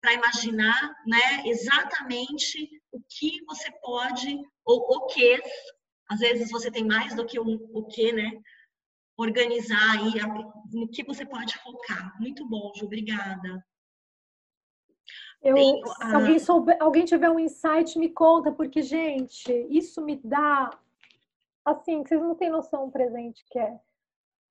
[0.00, 5.40] para imaginar, né, exatamente o que você pode ou o que
[6.10, 8.30] às vezes você tem mais do que um, o que, né?
[9.16, 10.12] Organizar aí
[10.72, 12.18] no que você pode focar.
[12.20, 13.64] Muito bom, Ju, obrigada.
[15.42, 15.82] Eu, se
[16.14, 20.70] alguém, souber, alguém tiver um insight, me conta, porque, gente, isso me dá
[21.64, 23.80] assim, vocês não têm noção do presente que é.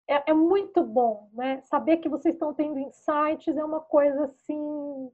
[0.07, 0.23] é.
[0.31, 1.61] É muito bom, né?
[1.64, 5.11] Saber que vocês estão tendo insights é uma coisa assim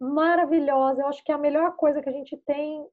[0.00, 1.02] maravilhosa.
[1.02, 2.86] Eu acho que é a melhor coisa que a gente tem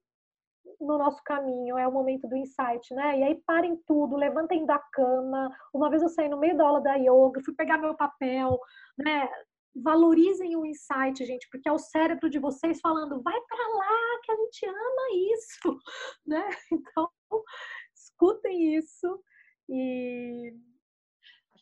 [0.80, 3.18] no nosso caminho, é o momento do insight, né?
[3.18, 5.50] E aí parem tudo, levantem da cama.
[5.72, 8.58] Uma vez eu saí no meio da aula da yoga, fui pegar meu papel,
[8.98, 9.28] né?
[9.74, 14.32] Valorizem o insight, gente, porque é o cérebro de vocês falando, vai para lá que
[14.32, 15.78] a gente ama isso,
[16.26, 16.48] né?
[16.72, 17.10] Então,
[17.94, 19.22] escutem isso
[19.68, 20.52] e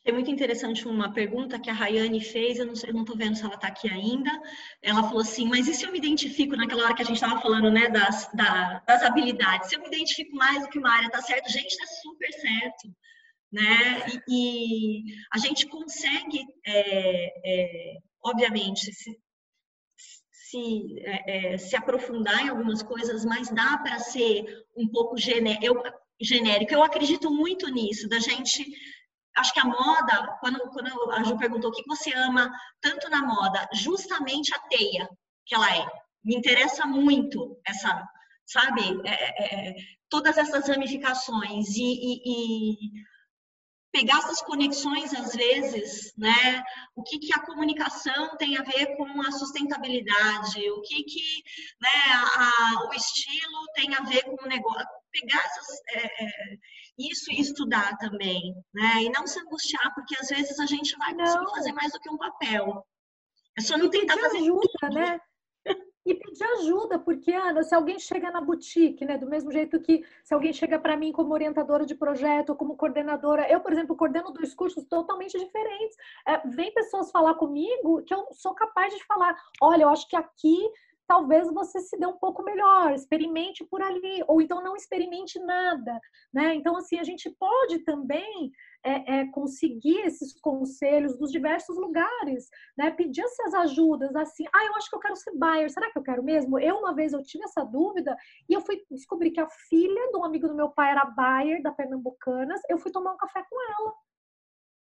[0.01, 3.55] Achei muito interessante uma pergunta que a Rayane fez, eu não tô vendo se ela
[3.55, 4.31] está aqui ainda.
[4.81, 7.41] Ela falou assim, mas e se eu me identifico naquela hora que a gente estava
[7.41, 9.69] falando, né, das, da, das habilidades?
[9.69, 11.51] Se eu me identifico mais do que uma área, tá certo?
[11.51, 12.95] Gente, tá super certo,
[13.51, 14.05] né?
[14.29, 19.19] E, e a gente consegue, é, é, obviamente, se,
[20.31, 24.45] se, é, é se aprofundar em algumas coisas, mas dá para ser
[24.77, 25.65] um pouco genérico.
[25.65, 25.83] Eu,
[26.21, 26.73] genérico.
[26.73, 28.65] Eu acredito muito nisso, da gente
[29.35, 32.51] acho que a moda, quando, quando a Ju perguntou o que você ama
[32.81, 35.09] tanto na moda, justamente a teia
[35.45, 35.85] que ela é.
[36.23, 38.07] Me interessa muito essa,
[38.45, 39.75] sabe, é, é, é
[40.09, 42.75] todas essas ramificações e, e, e,
[43.91, 46.63] pegar essas conexões às vezes, né?
[46.95, 51.43] O que, que a comunicação tem a ver com a sustentabilidade, o que, que
[51.81, 51.89] né,
[52.35, 54.98] a, o estilo tem a ver com o negócio.
[55.11, 56.57] Pegar essas, é, é
[56.97, 59.03] isso e estudar também, né?
[59.03, 61.55] E não se angustiar, porque às vezes a gente vai conseguir não.
[61.55, 62.85] fazer mais do que um papel.
[63.57, 64.93] É só não tentar fazer ajuda, tudo.
[64.93, 65.19] né?
[66.05, 70.03] E pedir ajuda, porque, Ana, se alguém chega na boutique, né, do mesmo jeito que
[70.23, 74.31] se alguém chega para mim como orientadora de projeto, como coordenadora, eu, por exemplo, coordeno
[74.31, 75.95] dois cursos totalmente diferentes.
[76.27, 80.15] É, vem pessoas falar comigo que eu sou capaz de falar: olha, eu acho que
[80.15, 80.57] aqui
[81.09, 85.99] talvez você se dê um pouco melhor, experimente por ali, ou então não experimente nada,
[86.31, 86.53] né?
[86.53, 88.51] Então, assim, a gente pode também
[88.83, 92.91] é, é, conseguir esses conselhos dos diversos lugares, né?
[92.91, 96.03] Pedir essas ajudas, assim, ah, eu acho que eu quero ser buyer, será que eu
[96.03, 96.59] quero mesmo?
[96.59, 98.15] Eu, uma vez, eu tive essa dúvida
[98.47, 101.63] e eu fui descobrir que a filha de um amigo do meu pai era buyer
[101.63, 103.95] da Pernambucanas, eu fui tomar um café com ela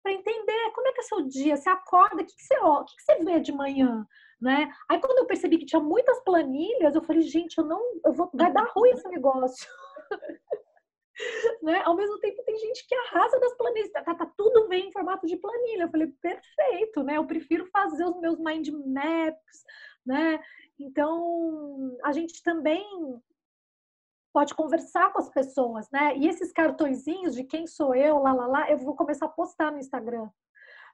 [0.02, 2.96] para entender como é que é seu dia, você acorda, o que, que, você, que,
[2.96, 4.08] que você vê de manhã,
[4.42, 4.72] né?
[4.90, 8.30] Aí quando eu percebi que tinha muitas planilhas, eu falei, gente, eu não, eu vou,
[8.34, 9.68] vai dar ruim esse negócio.
[11.64, 11.82] né?
[11.86, 14.92] Ao mesmo tempo tem gente que arrasa das planilhas, tá, tá, tá, tudo bem em
[14.92, 15.84] formato de planilha.
[15.84, 17.18] Eu falei, perfeito, né?
[17.18, 19.64] Eu prefiro fazer os meus mind maps,
[20.06, 20.40] né?
[20.80, 22.86] Então, a gente também
[24.34, 26.18] pode conversar com as pessoas, né?
[26.18, 29.72] E esses cartõezinhos de quem sou eu, lá, lá, lá, eu vou começar a postar
[29.72, 30.30] no Instagram.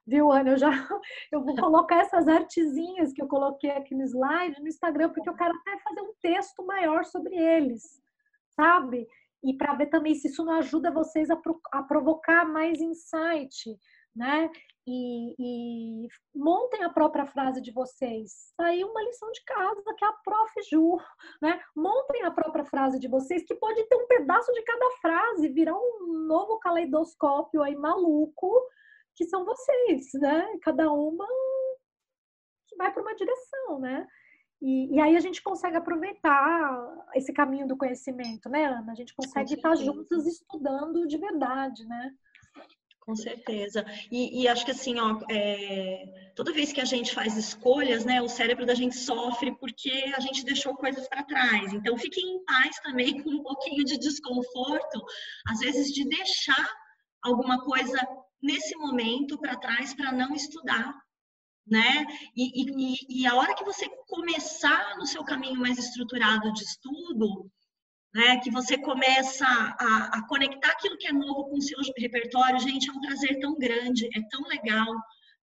[0.06, 0.50] Viu, Ana?
[0.50, 0.70] Eu já
[1.32, 5.34] eu vou colocar essas artezinhas que eu coloquei aqui no slide no Instagram, porque eu
[5.34, 8.00] quero até fazer um texto maior sobre eles,
[8.50, 9.06] sabe?
[9.44, 13.76] E para ver também se isso não ajuda vocês a, pro, a provocar mais insight,
[14.14, 14.50] né?
[14.86, 18.52] e, e, montem a própria frase de vocês.
[18.56, 20.52] Tá aí uma lição de casa que é a Prof.
[20.70, 20.98] Ju,
[21.40, 21.60] né?
[21.74, 25.76] Montem a própria frase de vocês, que pode ter um pedaço de cada frase, virar
[25.76, 28.50] um novo caleidoscópio aí maluco,
[29.14, 30.58] que são vocês, né?
[30.62, 31.26] Cada uma
[32.68, 34.06] que vai para uma direção, né?
[34.60, 38.92] E, e, aí a gente consegue aproveitar esse caminho do conhecimento, né, Ana?
[38.92, 42.12] A gente consegue estar juntas estudando de verdade, né?
[43.00, 43.84] Com certeza.
[44.12, 48.22] E, e, acho que assim, ó, é, toda vez que a gente faz escolhas, né,
[48.22, 51.72] o cérebro da gente sofre porque a gente deixou coisas para trás.
[51.72, 55.04] Então, fiquem em paz também com um pouquinho de desconforto,
[55.48, 56.70] às vezes de deixar
[57.24, 57.98] alguma coisa
[58.42, 60.94] nesse momento para trás para não estudar,
[61.66, 62.04] né?
[62.36, 67.50] E, e, e a hora que você começar no seu caminho mais estruturado de estudo,
[68.14, 72.58] né, que você começa a, a, conectar aquilo que é novo com o seu repertório,
[72.58, 74.86] gente, é um prazer tão grande, é tão legal,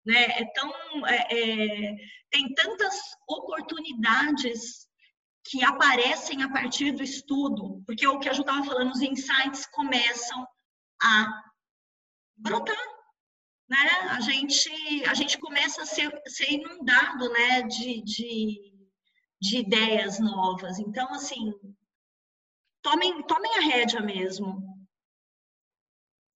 [0.06, 0.72] né, é tão,
[1.08, 1.96] é, é,
[2.30, 2.96] tem tantas
[3.28, 4.88] oportunidades
[5.46, 9.66] que aparecem a partir do estudo, porque o que a Ju estava falando, os insights
[9.72, 10.48] começam
[11.02, 11.49] a
[12.40, 12.78] brotar,
[13.70, 13.78] né,
[14.12, 14.70] a gente,
[15.06, 18.74] a gente começa a ser, ser inundado, né, de, de,
[19.40, 21.54] de ideias novas, então, assim,
[22.82, 24.80] tomem, tomem a rédea mesmo.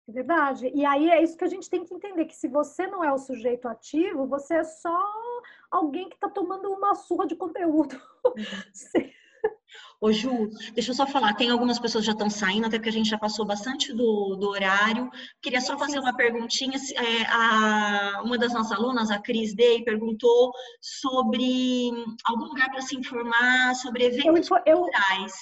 [0.08, 0.70] É verdade.
[0.74, 3.12] E aí é isso que a gente tem que entender, que se você não é
[3.12, 4.94] o sujeito ativo, você é só
[5.70, 7.94] alguém que está tomando uma surra de conteúdo.
[8.26, 8.34] Uhum.
[10.00, 12.88] Ô Ju, deixa eu só falar, tem algumas pessoas que já estão saindo, até porque
[12.88, 15.08] a gente já passou bastante do, do horário.
[15.40, 16.76] Queria só fazer uma perguntinha.
[16.96, 21.92] É, a, uma das nossas alunas, a Cris Day, perguntou sobre
[22.24, 25.32] algum lugar para se informar sobre eventos eu, culturais.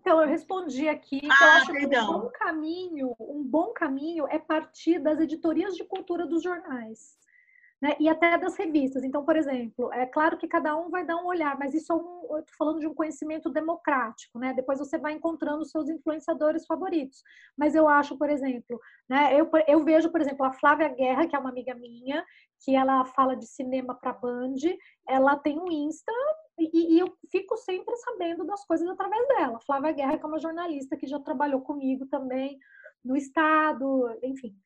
[0.00, 2.06] Então, eu respondi aqui que ah, eu acho perdão.
[2.06, 7.16] que um bom caminho, um bom caminho é partir das editorias de cultura dos jornais
[7.80, 7.96] né?
[8.00, 9.04] e até das revistas.
[9.04, 11.96] Então, por exemplo, é claro que cada um vai dar um olhar, mas isso é
[11.96, 14.52] um, eu estou falando de um conhecimento democrático, né?
[14.52, 17.22] Depois você vai encontrando os seus influenciadores favoritos.
[17.56, 19.38] Mas eu acho, por exemplo, né?
[19.38, 22.24] Eu, eu vejo, por exemplo, a Flávia Guerra, que é uma amiga minha,
[22.64, 24.56] que ela fala de cinema para Band,
[25.08, 26.12] ela tem um Insta
[26.58, 29.60] e, e, eu fico sempre sabendo das coisas através dela.
[29.64, 32.58] Flávia Guerra, que é uma jornalista que já trabalhou comigo também
[33.04, 34.56] no Estado, enfim.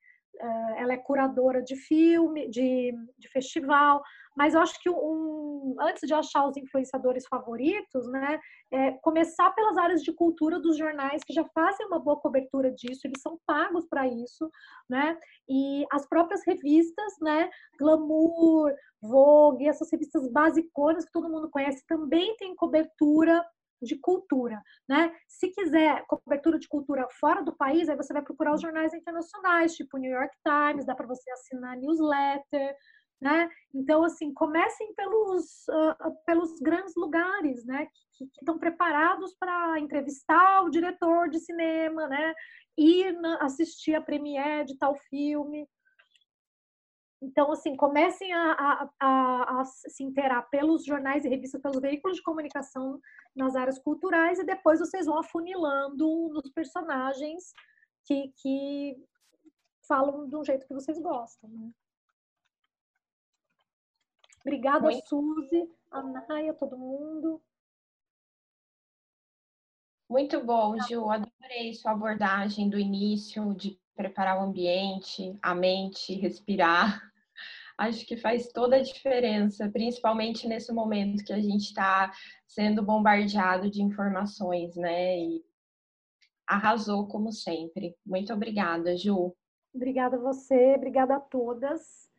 [0.41, 4.03] Eh, ela é curadora de filme, de, de festival,
[4.37, 8.41] mas eu acho que um, antes de achar os influenciadores favoritos, né,
[8.73, 13.07] é começar pelas áreas de cultura dos jornais que já fazem uma boa cobertura disso,
[13.07, 14.51] eles são pagos para isso,
[14.89, 15.19] né,
[15.49, 18.73] e as próprias revistas, né, Glamour,
[19.03, 23.45] Vogue, essas revistas basiconas que todo mundo conhece também têm cobertura
[23.83, 25.15] de cultura, né?
[25.29, 29.75] Se quiser cobertura de cultura fora do país, aí você vai procurar os jornais internacionais,
[29.75, 32.77] tipo New York Times, dá para você assinar newsletter,
[33.23, 33.49] né?
[33.73, 37.87] Então, assim, comecem pelos, uh, pelos grandes lugares, né?
[38.15, 42.35] Que, estão preparados para entrevistar o diretor de cinema, né?
[42.77, 45.69] Ir assistir a premiere de tal filme.
[47.23, 52.16] Então, assim, comecem a, a, a, a, se inteirar pelos jornais e revistas, pelos veículos
[52.16, 53.01] de comunicação
[53.35, 57.53] nas áreas culturais e depois vocês vão afunilando nos personagens
[58.05, 58.97] que, que
[59.86, 61.49] falam de um jeito que vocês gostam.
[61.49, 61.70] Né?
[64.40, 65.07] Obrigada, Muito.
[65.07, 67.40] Suzy, a Naya, todo mundo.
[70.11, 71.09] Muito bom, Gil.
[71.09, 77.12] Adorei sua abordagem do início, de preparar o ambiente, a mente, respirar
[77.77, 82.12] acho que faz toda a diferença, principalmente nesse momento que a gente está
[82.47, 85.19] sendo bombardeado de informações, né?
[85.19, 85.44] E
[86.47, 87.97] arrasou como sempre.
[88.05, 89.35] Muito obrigada, Ju.
[89.74, 92.11] Obrigada a você, obrigada a todas.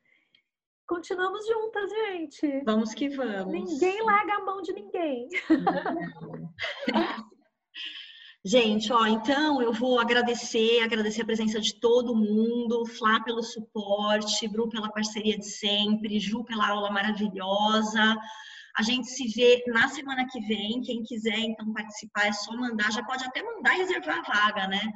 [0.87, 2.61] Continuamos juntas, gente.
[2.65, 3.53] Vamos que vamos.
[3.53, 5.29] Ninguém larga a mão de ninguém.
[8.45, 14.49] Gente, ó, então eu vou agradecer, agradecer a presença de todo mundo, Flá pelo suporte,
[14.49, 18.17] Bru pela parceria de sempre, Ju pela aula maravilhosa.
[18.75, 20.81] A gente se vê na semana que vem.
[20.81, 24.67] Quem quiser então participar é só mandar, já pode até mandar e reservar a vaga,
[24.67, 24.91] né?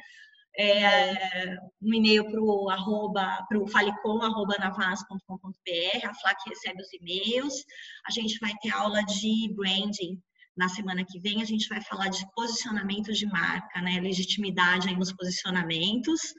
[0.60, 6.82] É, um e-mail para o arroba, para o falecom, arroba navas.com.br, a Flá que recebe
[6.82, 7.64] os e-mails.
[8.06, 10.22] A gente vai ter aula de branding
[10.58, 14.00] na semana que vem a gente vai falar de posicionamento de marca, né?
[14.00, 16.34] Legitimidade aí nos posicionamentos.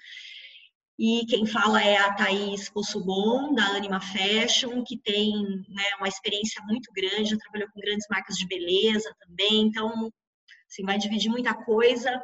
[0.98, 5.32] E quem fala é a Thaís Possubon, da Anima Fashion, que tem
[5.68, 9.62] né, uma experiência muito grande, já trabalhou com grandes marcas de beleza também.
[9.62, 10.12] Então,
[10.68, 12.20] assim, vai dividir muita coisa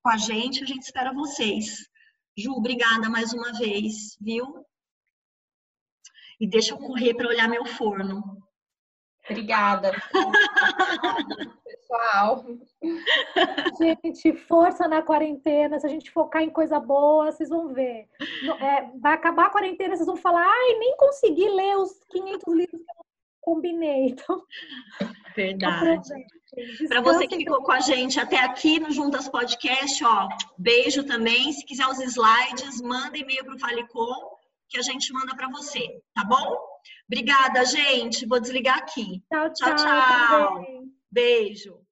[0.00, 0.62] com a gente.
[0.62, 1.78] A gente espera vocês.
[2.38, 4.64] Ju, obrigada mais uma vez, viu?
[6.38, 8.45] E deixa eu correr para olhar meu forno.
[9.28, 9.92] Obrigada.
[11.64, 12.44] Pessoal.
[13.78, 15.78] Gente, força na quarentena.
[15.78, 18.08] Se a gente focar em coisa boa, vocês vão ver.
[18.60, 22.80] É, vai acabar a quarentena, vocês vão falar, ai, nem consegui ler os 500 livros
[22.80, 23.06] que eu
[23.40, 24.08] combinei.
[24.10, 24.42] Então,
[25.34, 26.08] Verdade.
[26.88, 31.52] Para você que ficou com a gente até aqui no Juntas Podcast, ó, beijo também.
[31.52, 34.36] Se quiser os slides, manda e-mail para o Falecom
[34.68, 36.56] que a gente manda para você, tá bom?
[37.06, 38.26] Obrigada, gente.
[38.26, 39.22] Vou desligar aqui.
[39.32, 39.76] Tchau, tchau.
[39.76, 40.64] tchau, tchau.
[41.10, 41.85] Beijo.